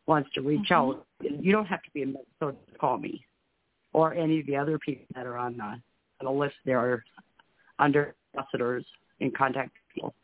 wants 0.07 0.31
to 0.35 0.41
reach 0.43 0.69
Mhm. 0.69 0.73
out. 0.73 1.07
You 1.21 1.53
don't 1.53 1.67
have 1.67 1.83
to 1.83 1.91
be 1.93 2.03
in 2.03 2.13
Minnesota 2.13 2.59
to 2.73 2.79
call 2.79 2.99
me, 2.99 3.25
or 3.93 4.15
any 4.15 4.41
of 4.41 4.47
the 4.47 4.57
other 4.57 4.79
people 4.79 5.07
that 5.15 5.27
are 5.27 5.37
on 5.37 5.57
the 5.57 5.65
on 5.65 5.83
the 6.23 6.31
list. 6.31 6.57
There 6.65 6.79
are 6.79 7.05
under 7.79 8.15
ambassadors 8.35 8.85
and 9.21 9.35
contact 9.35 9.73
people. 9.95 10.15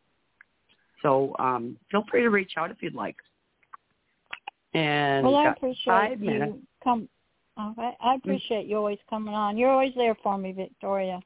So 1.03 1.35
um, 1.39 1.79
feel 1.91 2.05
free 2.11 2.23
to 2.23 2.31
reach 2.31 2.53
out 2.57 2.71
if 2.71 2.83
you'd 2.83 2.95
like. 2.95 3.17
And 4.75 5.25
Well, 5.25 5.37
I 5.37 5.47
appreciate 5.47 6.19
you 6.19 6.27
minutes. 6.27 6.59
come. 6.83 7.09
Okay, 7.59 7.97
I 8.01 8.15
appreciate 8.17 8.67
you 8.67 8.77
always 8.77 8.99
coming 9.09 9.35
on. 9.35 9.57
You're 9.57 9.71
always 9.71 9.95
there 9.95 10.15
for 10.17 10.37
me, 10.37 10.53
Victoria. 10.53 11.23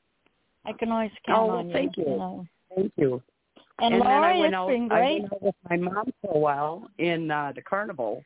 I 0.67 0.73
can 0.73 0.91
always 0.93 1.11
count 1.27 1.39
Oh, 1.41 1.47
well, 1.47 1.57
on 1.59 1.67
you. 1.69 1.73
thank 1.73 1.97
you. 1.97 2.05
know. 2.05 2.47
Thank 2.75 2.93
you. 2.97 3.23
And, 3.83 3.95
then 3.95 4.03
I 4.07 4.37
went 4.39 4.55
out, 4.55 4.69
been 4.69 4.93
I 4.93 5.01
went 5.01 5.33
out 5.33 5.43
with 5.43 5.55
my 5.71 5.77
mom 5.77 6.13
for 6.21 6.35
a 6.35 6.39
while 6.39 6.89
in 6.99 7.31
uh, 7.31 7.53
the 7.55 7.63
carnival, 7.63 8.23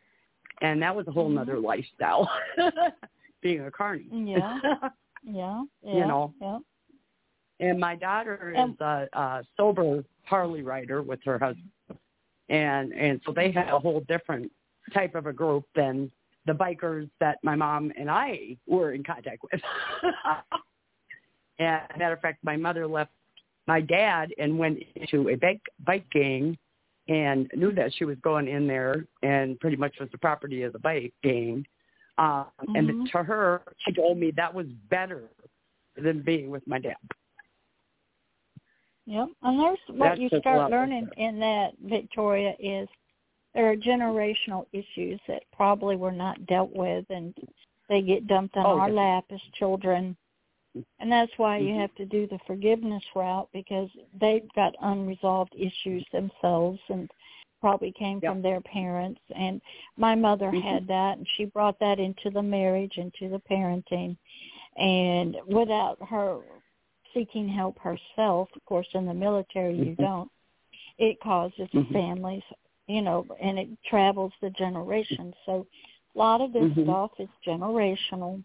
and 0.63 0.83
that 0.83 0.95
was 0.95 1.07
a 1.07 1.13
whole 1.13 1.31
Mhm. 1.31 1.35
nother 1.35 1.59
lifestyle, 1.61 2.29
being 3.41 3.61
a 3.65 3.71
carny. 3.71 4.07
Yeah. 4.13 4.59
Yeah, 4.65 4.75
yeah, 5.83 5.95
You 5.95 6.07
know. 6.07 6.35
yeah. 6.41 6.59
and 7.61 7.79
my 7.79 7.95
daughter 7.95 8.51
is 8.51 8.59
And- 8.59 8.81
a, 8.81 9.09
a 9.13 9.45
sober 9.57 10.05
Harley 10.25 10.63
rider 10.63 11.03
with 11.03 11.21
her 11.25 11.39
husband, 11.39 11.71
and 12.49 12.93
and 12.93 13.21
so 13.25 13.33
they 13.33 13.53
had 13.53 13.69
a 13.69 13.79
whole 13.79 14.01
different 14.09 14.51
type 14.93 15.15
of 15.15 15.27
a 15.27 15.33
group 15.33 15.65
than 15.77 16.11
the 16.47 16.53
bikers 16.53 17.09
that 17.21 17.39
my 17.45 17.55
mom 17.55 17.93
and 17.99 18.11
I 18.11 18.57
were 18.67 18.93
in 18.93 19.05
contact 19.05 19.43
with. 19.53 19.61
and 21.59 21.81
matter 21.99 22.15
of 22.15 22.21
fact, 22.21 22.43
my 22.43 22.57
mother 22.57 22.87
left 22.87 23.11
my 23.67 23.81
dad 23.81 24.33
and 24.39 24.59
went 24.59 24.79
into 24.97 25.29
a 25.31 25.37
bike 25.37 25.63
bike 25.87 26.09
gang 26.11 26.57
and 27.09 27.51
knew 27.55 27.73
that 27.73 27.93
she 27.95 28.05
was 28.05 28.17
going 28.23 28.49
in 28.49 28.67
there 28.67 29.07
and 29.23 29.59
pretty 29.61 29.77
much 29.77 29.95
was 30.01 30.09
the 30.11 30.19
property 30.19 30.63
of 30.63 30.73
the 30.73 30.79
bike 30.79 31.13
gang. 31.23 31.67
Um, 32.17 32.47
Mhm. 32.63 32.79
And 32.79 33.11
to 33.11 33.23
her, 33.23 33.63
she 33.79 33.93
told 33.93 34.19
me 34.19 34.31
that 34.33 34.55
was 34.55 34.67
better 34.89 35.29
than 35.97 36.23
being 36.23 36.51
with 36.51 36.67
my 36.67 36.79
dad. 36.79 36.97
Yep. 39.07 39.29
And 39.43 39.61
there's 39.61 39.79
what 39.89 40.09
That's 40.11 40.21
you 40.21 40.29
start 40.41 40.71
learning 40.71 41.09
in 41.17 41.39
that, 41.41 41.75
Victoria, 41.79 42.57
is 42.59 42.89
there 43.53 43.71
are 43.71 43.77
generational 43.77 44.67
issues 44.73 45.21
that 45.29 45.43
probably 45.53 45.97
were 45.97 46.13
not 46.13 46.47
dealt 46.47 46.75
with 46.75 47.05
and 47.11 47.35
they 47.89 48.01
get 48.01 48.27
dumped 48.27 48.57
on 48.57 48.65
Oh, 48.65 48.79
our 48.79 48.89
yeah. 48.89 48.95
lap 48.95 49.25
as 49.31 49.41
children. 49.59 50.17
And 51.01 51.11
that's 51.11 51.33
why 51.37 51.59
you 51.59 51.73
Mhm. 51.75 51.81
have 51.81 51.95
to 51.97 52.07
do 52.07 52.27
the 52.27 52.39
forgiveness 52.47 53.05
route 53.15 53.49
because 53.53 53.91
they've 54.15 54.51
got 54.55 54.75
unresolved 54.81 55.55
issues 55.55 56.05
themselves 56.13 56.81
and 56.89 57.11
probably 57.61 57.93
came 57.93 58.21
Yep. 58.23 58.31
from 58.31 58.43
their 58.43 58.61
parents 58.61 59.21
and 59.35 59.61
my 59.97 60.15
mother 60.15 60.51
Mhm. 60.53 60.63
had 60.63 60.87
that 60.87 61.17
and 61.17 61.27
she 61.29 61.47
brought 61.47 61.79
that 61.79 61.99
into 61.99 62.31
the 62.31 62.43
marriage 62.43 62.99
into 62.99 63.29
the 63.29 63.39
parenting 63.41 64.17
and 64.77 65.41
without 65.47 66.01
her 66.03 66.43
seeking 67.15 67.49
help 67.49 67.79
herself 67.79 68.55
of 68.55 68.65
course 68.67 68.89
in 68.95 69.07
the 69.07 69.15
military 69.15 69.77
you 69.79 69.97
Mhm. 69.97 69.97
don't 69.97 70.31
it 70.99 71.19
causes 71.21 71.71
Mhm. 71.73 71.93
families 71.93 72.43
you 72.87 73.01
know 73.01 73.27
and 73.41 73.59
it 73.59 73.69
travels 73.85 74.33
the 74.43 74.51
generations 74.51 75.35
so 75.47 75.67
a 76.15 76.19
lot 76.19 76.43
of 76.43 76.53
this 76.53 76.71
Mhm. 76.71 76.85
stuff 76.85 77.19
is 77.19 77.31
generational 77.47 78.43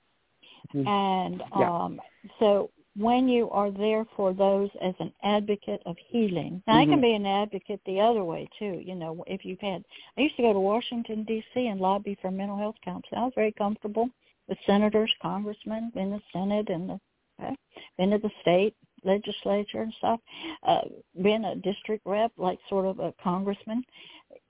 Mhm. 0.73 0.85
and 0.87 1.43
Yeah. 1.57 1.69
um 1.69 2.01
so 2.39 2.69
when 2.95 3.29
you 3.29 3.49
are 3.51 3.71
there 3.71 4.05
for 4.15 4.33
those 4.33 4.69
as 4.81 4.95
an 4.99 5.13
advocate 5.23 5.81
of 5.85 5.95
healing 6.09 6.61
now 6.67 6.79
i 6.79 6.85
can 6.85 7.01
be 7.01 7.13
an 7.13 7.25
advocate 7.25 7.81
the 7.85 7.99
other 7.99 8.23
way 8.23 8.47
too. 8.57 8.81
You 8.83 8.95
know 8.95 9.23
if 9.27 9.45
you've 9.45 9.59
had 9.61 9.83
i 10.17 10.21
used 10.21 10.35
to 10.37 10.43
go 10.43 10.53
to 10.53 10.59
washington 10.59 11.25
dc 11.25 11.55
and 11.55 11.79
lobby 11.79 12.17
for 12.21 12.31
mental 12.31 12.57
health 12.57 12.75
counseling. 12.83 13.21
I 13.21 13.25
was 13.25 13.33
very 13.35 13.51
comfortable. 13.53 14.09
With 14.47 14.57
senators 14.65 15.13
congressmen 15.21 15.91
in 15.95 16.09
the 16.09 16.21
senate 16.33 16.69
and 16.69 16.89
the 16.89 16.99
uh, 17.43 17.51
been 17.97 18.09
the 18.09 18.31
state 18.41 18.75
legislature 19.03 19.81
and 19.83 19.93
stuff 19.99 20.19
uh 20.63 20.81
been 21.21 21.45
a 21.45 21.55
district 21.55 22.05
rep 22.05 22.31
like 22.37 22.59
sort 22.67 22.85
of 22.85 22.99
a 22.99 23.13
congressman 23.23 23.83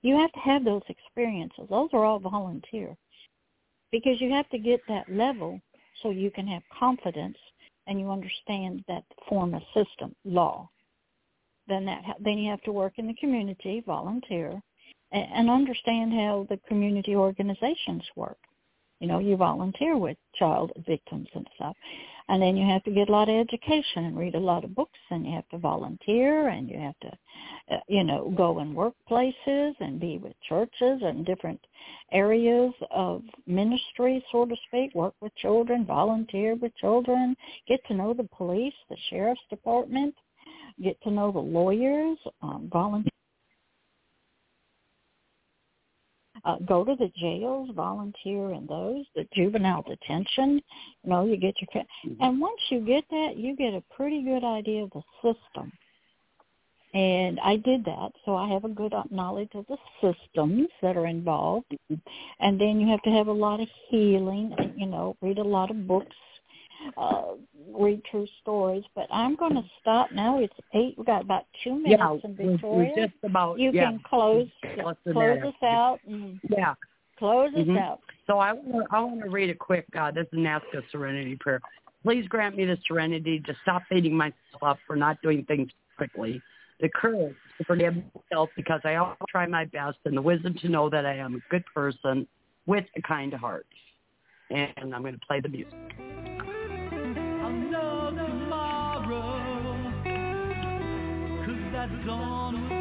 you 0.02 0.16
have 0.16 0.32
to 0.32 0.38
have 0.40 0.64
those 0.64 0.82
experiences. 0.88 1.66
Those 1.68 1.90
are 1.92 2.04
all 2.04 2.18
volunteer. 2.18 2.96
Because 3.92 4.20
you 4.20 4.30
have 4.30 4.48
to 4.50 4.58
get 4.58 4.80
that 4.88 5.10
level 5.10 5.60
so 6.02 6.10
you 6.10 6.30
can 6.30 6.46
have 6.46 6.62
confidence 6.78 7.36
and 7.86 7.98
you 7.98 8.10
understand 8.10 8.84
that 8.88 9.04
form 9.28 9.54
of 9.54 9.62
system 9.74 10.14
law. 10.24 10.68
Then 11.68 11.84
that 11.86 12.04
ha- 12.04 12.14
then 12.20 12.38
you 12.38 12.50
have 12.50 12.62
to 12.62 12.72
work 12.72 12.94
in 12.96 13.06
the 13.06 13.14
community 13.14 13.82
volunteer 13.86 14.60
and, 15.12 15.26
and 15.32 15.50
understand 15.50 16.12
how 16.12 16.46
the 16.48 16.58
community 16.68 17.14
organizations 17.14 18.02
work 18.16 18.38
you 19.00 19.08
know 19.08 19.18
you 19.18 19.36
volunteer 19.36 19.96
with 19.96 20.16
child 20.34 20.72
victims 20.86 21.28
and 21.34 21.46
stuff. 21.56 21.76
And 22.28 22.40
then 22.40 22.56
you 22.56 22.64
have 22.64 22.84
to 22.84 22.92
get 22.92 23.08
a 23.08 23.12
lot 23.12 23.28
of 23.28 23.34
education 23.34 24.04
and 24.04 24.16
read 24.16 24.36
a 24.36 24.38
lot 24.38 24.62
of 24.62 24.74
books 24.74 24.98
and 25.10 25.26
you 25.26 25.32
have 25.32 25.48
to 25.48 25.58
volunteer 25.58 26.48
and 26.48 26.70
you 26.70 26.78
have 26.78 26.98
to 27.00 27.10
uh, 27.72 27.80
you 27.88 28.04
know 28.04 28.32
go 28.36 28.60
in 28.60 28.74
workplaces 28.74 29.74
and 29.80 30.00
be 30.00 30.18
with 30.18 30.34
churches 30.48 31.00
and 31.02 31.26
different 31.26 31.60
areas 32.12 32.72
of 32.90 33.22
ministry 33.46 34.24
so 34.30 34.44
to 34.44 34.54
speak 34.68 34.94
work 34.94 35.14
with 35.20 35.34
children 35.36 35.84
volunteer 35.84 36.54
with 36.56 36.74
children 36.76 37.36
get 37.66 37.84
to 37.86 37.94
know 37.94 38.12
the 38.14 38.28
police 38.36 38.74
the 38.88 38.96
sheriff's 39.08 39.40
department 39.50 40.14
get 40.82 41.00
to 41.02 41.10
know 41.10 41.32
the 41.32 41.38
lawyers 41.38 42.18
um 42.42 42.68
volunteer 42.72 43.10
uh, 46.44 46.56
go 46.66 46.84
to 46.84 46.94
the 46.96 47.10
jails, 47.16 47.70
volunteer 47.74 48.52
in 48.52 48.66
those, 48.66 49.04
the 49.14 49.26
juvenile 49.34 49.82
detention. 49.82 50.60
You 51.02 51.10
know, 51.10 51.24
you 51.24 51.36
get 51.36 51.54
your 51.60 51.68
ca- 51.72 51.88
mm-hmm. 52.06 52.22
and 52.22 52.40
once 52.40 52.60
you 52.70 52.80
get 52.80 53.04
that, 53.10 53.36
you 53.36 53.56
get 53.56 53.74
a 53.74 53.82
pretty 53.94 54.22
good 54.22 54.44
idea 54.44 54.84
of 54.84 54.90
the 54.90 55.02
system. 55.22 55.72
And 56.92 57.38
I 57.40 57.54
did 57.56 57.84
that, 57.84 58.10
so 58.24 58.34
I 58.34 58.48
have 58.48 58.64
a 58.64 58.68
good 58.68 58.92
uh, 58.92 59.04
knowledge 59.10 59.50
of 59.54 59.64
the 59.68 59.76
systems 60.00 60.68
that 60.82 60.96
are 60.96 61.06
involved. 61.06 61.66
Mm-hmm. 61.70 61.94
And 62.40 62.60
then 62.60 62.80
you 62.80 62.88
have 62.88 63.02
to 63.02 63.10
have 63.10 63.28
a 63.28 63.32
lot 63.32 63.60
of 63.60 63.68
healing, 63.88 64.52
and, 64.58 64.72
you 64.76 64.86
know, 64.86 65.16
read 65.22 65.38
a 65.38 65.44
lot 65.44 65.70
of 65.70 65.86
books, 65.86 66.16
uh, 66.96 67.32
read 67.72 68.02
true 68.10 68.26
stories. 68.42 68.84
But 68.94 69.06
I'm 69.10 69.36
going 69.36 69.54
to 69.54 69.64
stop 69.80 70.12
now. 70.12 70.38
It's 70.38 70.54
eight. 70.74 70.94
We've 70.96 71.06
got 71.06 71.22
about 71.22 71.46
two 71.62 71.74
minutes 71.74 72.00
yeah, 72.00 72.30
in 72.30 72.36
Victoria. 72.36 72.92
we're 72.96 73.06
just 73.06 73.18
about 73.22 73.58
you 73.58 73.70
yeah. 73.72 73.90
can 73.90 74.00
close 74.04 74.48
close 75.12 75.38
us 75.44 75.54
out 75.62 76.00
Yeah. 76.06 76.74
close 77.18 77.52
us 77.54 77.60
Mhm. 77.60 77.78
out. 77.78 78.00
So 78.26 78.38
I 78.38 78.52
want 78.52 78.88
to 78.88 78.96
I 78.96 79.00
want 79.00 79.22
to 79.22 79.28
read 79.30 79.50
a 79.50 79.54
quick. 79.54 79.86
Uh, 79.96 80.10
this 80.10 80.26
is 80.26 80.32
a 80.32 80.36
NAASCA 80.36 80.90
serenity 80.90 81.36
prayer. 81.36 81.60
Please 82.02 82.26
grant 82.28 82.56
me 82.56 82.64
the 82.64 82.78
serenity 82.86 83.40
to 83.40 83.54
stop 83.62 83.82
beating 83.90 84.16
myself 84.16 84.62
up 84.62 84.78
for 84.86 84.96
not 84.96 85.20
doing 85.20 85.44
things 85.44 85.70
quickly, 85.98 86.40
the 86.80 86.88
courage 86.88 87.36
to 87.58 87.64
forgive 87.64 87.94
myself 88.14 88.48
because 88.56 88.80
I 88.84 88.94
always 88.94 89.18
try 89.28 89.46
my 89.46 89.66
best, 89.66 89.98
and 90.06 90.16
the 90.16 90.22
wisdom 90.22 90.54
to 90.62 90.68
know 90.70 90.88
that 90.88 91.04
I 91.04 91.16
am 91.16 91.34
a 91.34 91.50
good 91.50 91.64
person 91.74 92.26
with 92.66 92.86
a 92.96 93.02
kind 93.02 93.34
heart. 93.34 93.66
And 94.50 94.94
I'm 94.94 95.02
going 95.02 95.14
to 95.14 95.26
play 95.26 95.40
the 95.40 95.48
music. 95.48 95.74
Know 101.80 102.02
tomorrow, 102.02 102.79